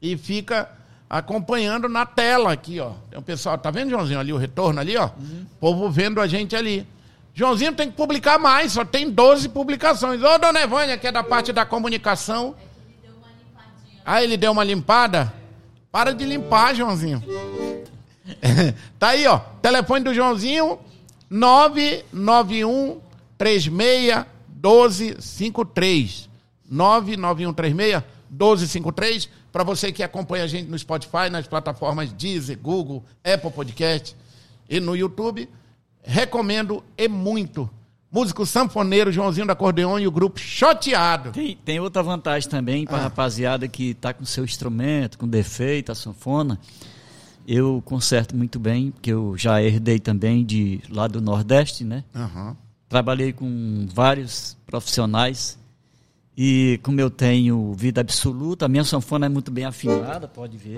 e 0.03 0.15
fica 0.15 0.71
acompanhando 1.09 1.89
na 1.89 2.05
tela 2.05 2.53
aqui, 2.53 2.79
ó. 2.81 2.93
Tem 3.11 3.19
um 3.19 3.23
pessoal, 3.23 3.57
tá 3.57 3.71
vendo, 3.71 3.89
Joãozinho, 3.91 4.21
ali 4.21 4.33
o 4.33 4.37
retorno 4.37 4.79
ali, 4.79 4.95
ó? 4.97 5.07
O 5.07 5.57
povo 5.59 5.91
vendo 5.91 6.21
a 6.21 6.27
gente 6.27 6.55
ali. 6.55 6.87
Joãozinho 7.33 7.73
tem 7.73 7.91
que 7.91 7.97
publicar 7.97 8.39
mais, 8.39 8.73
só 8.73 8.85
tem 8.85 9.11
12 9.11 9.49
publicações. 9.49 10.23
Ô, 10.23 10.37
dona 10.37 10.61
Evânia, 10.61 10.99
que 10.99 11.07
é 11.07 11.13
da 11.13 11.23
parte 11.23 11.51
da 11.51 11.65
comunicação. 11.65 12.55
Ah, 14.05 14.23
ele 14.23 14.37
deu 14.37 14.53
uma 14.53 14.65
limpada? 14.65 15.33
Para 15.91 16.13
de 16.13 16.27
limpar, 16.27 16.75
Joãozinho. 16.75 17.23
tá 18.99 19.09
aí, 19.09 19.27
ó. 19.27 19.39
Telefone 19.61 20.05
do 20.05 20.15
Joãozinho, 20.15 20.79
991 21.29 23.01
36 23.37 24.25
1253. 24.63 26.29
991 26.69 27.53
36 27.53 28.03
1253. 28.31 29.29
Para 29.53 29.65
você 29.65 29.91
que 29.91 30.03
acompanha 30.03 30.45
a 30.45 30.47
gente 30.47 30.69
no 30.69 30.79
Spotify, 30.79 31.29
nas 31.31 31.47
plataformas 31.47 32.13
Deezer, 32.13 32.59
Google, 32.59 33.05
Apple 33.25 33.51
Podcast 33.51 34.17
e 34.69 34.79
no 34.79 34.95
YouTube, 34.95 35.49
recomendo 36.03 36.85
e 36.97 37.09
muito. 37.09 37.69
Músico 38.13 38.45
sanfoneiro 38.45 39.13
Joãozinho 39.13 39.47
da 39.47 39.53
Acordeon 39.53 39.99
e 39.99 40.07
o 40.07 40.11
grupo 40.11 40.39
Choteado. 40.39 41.31
Tem, 41.31 41.57
tem 41.65 41.79
outra 41.79 42.03
vantagem 42.03 42.49
também 42.49 42.85
para 42.85 42.97
ah. 42.97 43.03
rapaziada 43.03 43.69
que 43.69 43.91
está 43.91 44.13
com 44.13 44.25
seu 44.25 44.45
instrumento, 44.45 45.17
com 45.17 45.29
defeito, 45.29 45.93
a 45.93 45.95
sanfona. 45.95 46.59
Eu 47.47 47.83
conserto 47.85 48.37
muito 48.37 48.59
bem, 48.59 48.91
porque 48.91 49.13
eu 49.13 49.37
já 49.37 49.63
herdei 49.63 49.99
também 49.99 50.45
de 50.45 50.81
lá 50.89 51.09
do 51.09 51.21
Nordeste, 51.21 51.85
né? 51.85 52.05
Uhum. 52.15 52.57
Trabalhei 52.89 53.33
com 53.33 53.87
vários 53.93 54.57
profissionais 54.67 55.59
e 56.43 56.81
como 56.83 56.99
eu 56.99 57.11
tenho 57.11 57.75
vida 57.75 58.01
absoluta, 58.01 58.65
a 58.65 58.69
minha 58.69 58.83
sanfona 58.83 59.27
é 59.27 59.29
muito 59.29 59.51
bem 59.51 59.67
afinada, 59.67 60.27
pode 60.27 60.57
ver. 60.57 60.77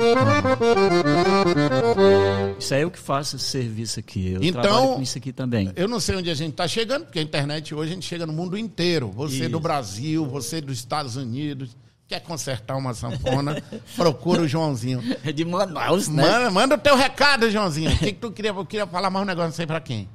Isso 2.59 2.75
é 2.75 2.83
eu 2.83 2.91
que 2.91 2.99
faço 2.99 3.37
esse 3.37 3.45
serviço 3.45 4.01
aqui. 4.01 4.33
Eu 4.33 4.43
então, 4.43 4.61
trabalho 4.61 4.95
com 4.95 5.03
isso 5.03 5.19
aqui 5.19 5.33
também. 5.33 5.71
Eu 5.77 5.87
não 5.87 6.01
sei 6.01 6.17
onde 6.17 6.29
a 6.31 6.35
gente 6.35 6.51
está 6.51 6.67
chegando, 6.67 7.05
porque 7.05 7.21
a 7.21 7.23
internet 7.23 7.73
hoje 7.75 7.93
a 7.93 7.95
gente 7.95 8.07
chega 8.07 8.27
no 8.27 8.33
mundo 8.33 8.59
inteiro. 8.59 9.09
Você 9.13 9.43
isso. 9.43 9.51
do 9.51 9.61
Brasil, 9.61 10.27
você 10.27 10.61
dos 10.61 10.79
Estados 10.79 11.15
Unidos. 11.15 11.77
Quer 12.13 12.21
consertar 12.21 12.77
uma 12.77 12.93
sanfona, 12.93 13.63
procura 13.97 14.43
o 14.43 14.47
Joãozinho. 14.47 15.03
É 15.25 15.33
de 15.33 15.47
Manaus, 15.47 16.09
né? 16.09 16.23
Manda, 16.23 16.51
manda 16.51 16.75
o 16.75 16.79
teu 16.79 16.95
recado, 16.95 17.51
Joãozinho. 17.51 17.91
O 17.91 17.99
que, 17.99 18.13
que 18.13 18.19
tu 18.21 18.31
queria? 18.31 18.51
Eu 18.51 18.67
queria 18.67 18.87
falar 18.87 19.09
mais 19.09 19.25
um 19.25 19.27
negócio, 19.27 19.49
não 19.49 19.57
sei 19.57 19.67
pra 19.67 19.81
quem. 19.81 20.07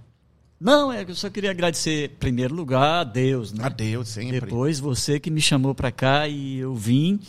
Não, 0.61 0.93
é, 0.93 1.01
eu 1.01 1.15
só 1.15 1.27
queria 1.27 1.49
agradecer, 1.49 2.11
em 2.11 2.15
primeiro 2.15 2.53
lugar, 2.53 3.01
a 3.01 3.03
Deus. 3.03 3.51
Né? 3.51 3.65
A 3.65 3.69
Deus, 3.69 4.09
sempre. 4.09 4.41
Depois 4.41 4.79
você 4.79 5.19
que 5.19 5.31
me 5.31 5.41
chamou 5.41 5.73
para 5.73 5.91
cá 5.91 6.27
e 6.27 6.59
eu 6.59 6.75
vim. 6.75 7.19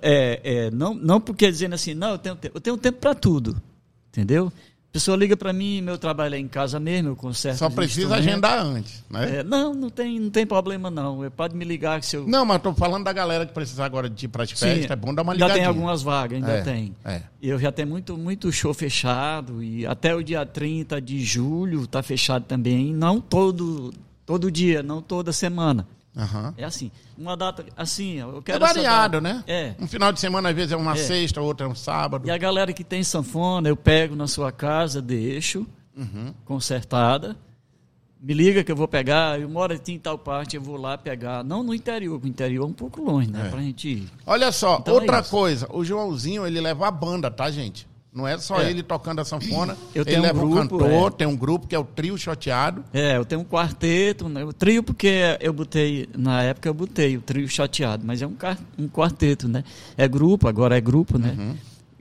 É, 0.00 0.40
é, 0.42 0.70
não, 0.70 0.94
não 0.94 1.20
porque 1.20 1.50
dizendo 1.50 1.74
assim, 1.74 1.92
não, 1.92 2.12
eu 2.12 2.18
tenho 2.18 2.36
tempo, 2.36 2.56
eu 2.56 2.60
tenho 2.62 2.76
tempo 2.78 2.98
para 2.98 3.14
tudo. 3.14 3.60
Entendeu? 4.08 4.50
A 4.90 4.90
pessoa 4.90 5.18
liga 5.18 5.36
para 5.36 5.52
mim, 5.52 5.82
meu 5.82 5.98
trabalho 5.98 6.34
é 6.34 6.38
em 6.38 6.48
casa 6.48 6.80
mesmo, 6.80 7.10
eu 7.10 7.16
conserto. 7.16 7.58
Só 7.58 7.68
precisa 7.68 8.16
agendar 8.16 8.58
antes, 8.58 9.04
né? 9.10 9.40
É, 9.40 9.42
não, 9.44 9.74
não 9.74 9.90
tem, 9.90 10.18
não 10.18 10.30
tem 10.30 10.46
problema 10.46 10.90
não. 10.90 11.30
Pode 11.30 11.54
me 11.54 11.62
ligar 11.62 12.02
se 12.02 12.16
eu. 12.16 12.26
Não, 12.26 12.46
mas 12.46 12.56
estou 12.56 12.74
falando 12.74 13.04
da 13.04 13.12
galera 13.12 13.44
que 13.44 13.52
precisa 13.52 13.84
agora 13.84 14.08
de 14.08 14.24
ir 14.24 14.28
para 14.28 14.44
as 14.44 14.50
festas, 14.50 14.90
é 14.90 14.96
bom 14.96 15.14
dar 15.14 15.22
uma 15.22 15.34
ligadinha. 15.34 15.56
Já 15.56 15.60
tem 15.60 15.68
algumas 15.68 16.02
vagas, 16.02 16.38
ainda 16.38 16.52
é, 16.52 16.62
tem. 16.62 16.96
É. 17.04 17.20
Eu 17.40 17.58
já 17.58 17.70
tenho 17.70 17.86
muito, 17.86 18.16
muito 18.16 18.50
show 18.50 18.72
fechado 18.72 19.62
e 19.62 19.86
até 19.86 20.14
o 20.14 20.22
dia 20.22 20.44
30 20.46 21.02
de 21.02 21.22
julho 21.22 21.84
está 21.84 22.02
fechado 22.02 22.46
também. 22.46 22.92
Não 22.94 23.20
todo, 23.20 23.92
todo 24.24 24.50
dia, 24.50 24.82
não 24.82 25.02
toda 25.02 25.32
semana. 25.32 25.86
Uhum. 26.18 26.52
É 26.56 26.64
assim, 26.64 26.90
uma 27.16 27.36
data 27.36 27.64
assim, 27.76 28.16
eu 28.16 28.42
quero 28.42 28.56
É 28.56 28.66
variado, 28.66 29.20
né? 29.20 29.44
É. 29.46 29.74
Um 29.78 29.86
final 29.86 30.12
de 30.12 30.18
semana 30.18 30.48
às 30.48 30.56
vezes 30.56 30.72
é 30.72 30.76
uma 30.76 30.94
é. 30.94 30.96
sexta, 30.96 31.40
outra 31.40 31.64
é 31.66 31.70
um 31.70 31.76
sábado. 31.76 32.26
E 32.26 32.30
a 32.30 32.36
galera 32.36 32.72
que 32.72 32.82
tem 32.82 33.04
sanfona, 33.04 33.68
eu 33.68 33.76
pego 33.76 34.16
na 34.16 34.26
sua 34.26 34.50
casa, 34.50 35.00
deixo 35.00 35.64
uhum. 35.96 36.34
consertada. 36.44 37.36
Me 38.20 38.34
liga 38.34 38.64
que 38.64 38.72
eu 38.72 38.74
vou 38.74 38.88
pegar, 38.88 39.40
eu 39.40 39.48
moro 39.48 39.80
em 39.86 39.98
tal 39.98 40.18
parte, 40.18 40.56
eu 40.56 40.62
vou 40.62 40.76
lá 40.76 40.98
pegar. 40.98 41.44
Não 41.44 41.62
no 41.62 41.72
interior, 41.72 42.20
o 42.20 42.26
interior 42.26 42.64
é 42.64 42.66
um 42.66 42.72
pouco 42.72 43.00
longe, 43.00 43.30
né? 43.30 43.46
É. 43.46 43.48
Pra 43.48 43.60
gente 43.60 43.88
ir. 43.88 44.08
Olha 44.26 44.50
só, 44.50 44.78
então 44.80 44.94
é 44.94 45.00
outra 45.00 45.18
é 45.18 45.22
coisa, 45.22 45.68
o 45.72 45.84
Joãozinho, 45.84 46.44
ele 46.44 46.60
leva 46.60 46.88
a 46.88 46.90
banda, 46.90 47.30
tá, 47.30 47.48
gente? 47.48 47.87
Não 48.12 48.26
é 48.26 48.38
só 48.38 48.60
é. 48.60 48.70
ele 48.70 48.82
tocando 48.82 49.20
a 49.20 49.24
sanfona. 49.24 49.76
Eu 49.94 50.04
tenho 50.04 50.16
ele 50.16 50.20
um 50.20 50.22
leva 50.22 50.38
grupo, 50.40 50.56
um 50.56 50.78
cantor, 50.78 51.08
é. 51.08 51.10
tem 51.10 51.26
um 51.26 51.36
grupo 51.36 51.66
que 51.66 51.74
é 51.74 51.78
o 51.78 51.84
trio 51.84 52.16
chateado. 52.16 52.84
É, 52.92 53.16
eu 53.16 53.24
tenho 53.24 53.42
um 53.42 53.44
quarteto, 53.44 54.28
né? 54.28 54.44
O 54.44 54.52
trio 54.52 54.82
porque 54.82 55.36
eu 55.40 55.52
botei, 55.52 56.08
na 56.16 56.42
época 56.42 56.68
eu 56.68 56.74
botei 56.74 57.16
o 57.16 57.20
trio 57.20 57.48
chateado, 57.48 58.04
mas 58.06 58.22
é 58.22 58.26
um, 58.26 58.36
um 58.78 58.88
quarteto, 58.88 59.46
né? 59.46 59.62
É 59.96 60.08
grupo, 60.08 60.48
agora 60.48 60.76
é 60.76 60.80
grupo, 60.80 61.18
né? 61.18 61.34
Uhum. 61.38 61.56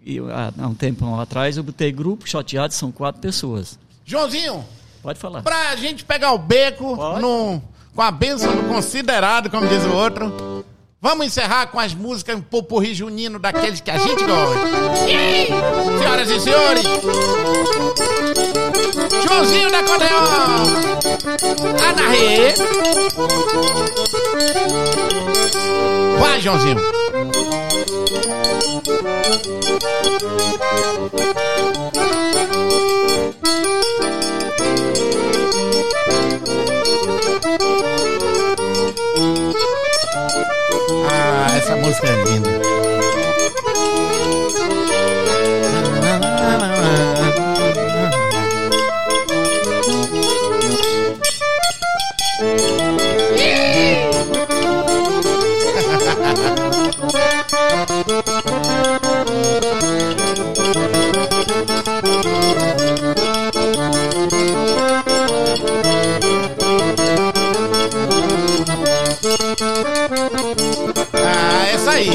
E 0.06 0.20
há, 0.20 0.54
há 0.58 0.68
um 0.68 0.74
tempo 0.74 1.14
atrás 1.20 1.58
eu 1.58 1.64
botei 1.64 1.92
grupo 1.92 2.28
chateado, 2.28 2.74
são 2.74 2.92
quatro 2.92 3.22
pessoas. 3.22 3.78
Joãozinho! 4.06 4.64
Pode 5.04 5.20
falar. 5.20 5.42
Pra 5.42 5.76
gente 5.76 6.04
pegar 6.04 6.34
o 6.34 6.38
beco 6.38 6.96
no, 7.20 7.62
com 7.94 8.02
a 8.02 8.12
bênção 8.12 8.56
do 8.56 8.64
considerado, 8.68 9.50
como 9.50 9.68
diz 9.68 9.84
o 9.86 9.94
outro. 9.94 10.66
Vamos 11.00 11.28
encerrar 11.28 11.68
com 11.68 11.80
as 11.80 11.94
músicas 11.94 12.36
um 12.36 12.42
popurri 12.42 12.96
junino 12.96 13.38
daqueles 13.38 13.80
que 13.80 13.92
a 13.92 14.00
gente 14.00 14.24
gosta. 14.26 14.68
Senhoras 16.00 16.30
e 16.30 16.40
senhores, 16.40 16.84
Joãozinho 19.24 19.70
da 19.70 19.84
Codeon, 19.84 20.08
Anarrê. 21.88 22.56
Vai, 26.20 26.42
Joãozinho. 26.42 26.82
Essa 41.58 41.76
música 41.76 42.08
é 42.08 42.24
linda. 42.24 42.50
aí. 71.98 72.12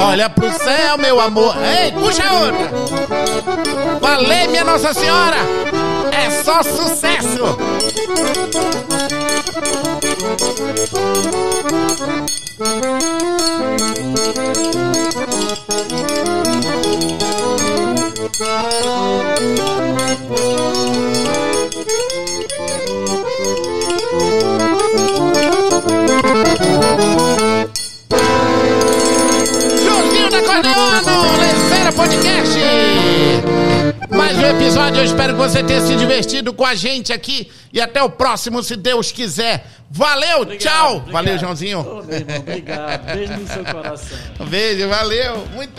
Olha 0.00 0.28
pro 0.28 0.50
céu, 0.52 0.98
meu 0.98 1.20
amor. 1.20 1.54
Ei, 1.58 1.92
puxa 1.92 2.32
outra. 2.32 2.70
Falei, 4.00 4.48
minha 4.48 4.64
Nossa 4.64 4.92
Senhora. 4.92 5.38
É 6.12 6.30
só 6.42 6.62
sucesso. 6.62 7.56
Joãozinho 18.40 19.89
Podcast. 32.30 32.58
Mais 34.10 34.38
um 34.38 34.46
episódio, 34.46 35.00
eu 35.00 35.04
espero 35.04 35.32
que 35.34 35.38
você 35.38 35.62
tenha 35.64 35.80
se 35.80 35.96
divertido 35.96 36.52
com 36.52 36.64
a 36.64 36.74
gente 36.74 37.12
aqui. 37.12 37.50
E 37.72 37.80
até 37.80 38.02
o 38.02 38.10
próximo, 38.10 38.62
se 38.62 38.76
Deus 38.76 39.10
quiser. 39.10 39.66
Valeu, 39.90 40.42
obrigado, 40.42 40.62
tchau. 40.62 40.96
Obrigado. 40.98 41.12
Valeu, 41.12 41.38
Joãozinho. 41.38 41.82
Meu 42.06 42.18
irmão, 42.18 42.36
obrigado. 42.38 43.12
Beijo 43.12 43.32
no 43.32 43.48
seu 43.48 43.64
coração. 43.64 44.18
Um 44.38 44.46
beijo, 44.46 44.88
valeu. 44.88 45.44
Muito. 45.54 45.69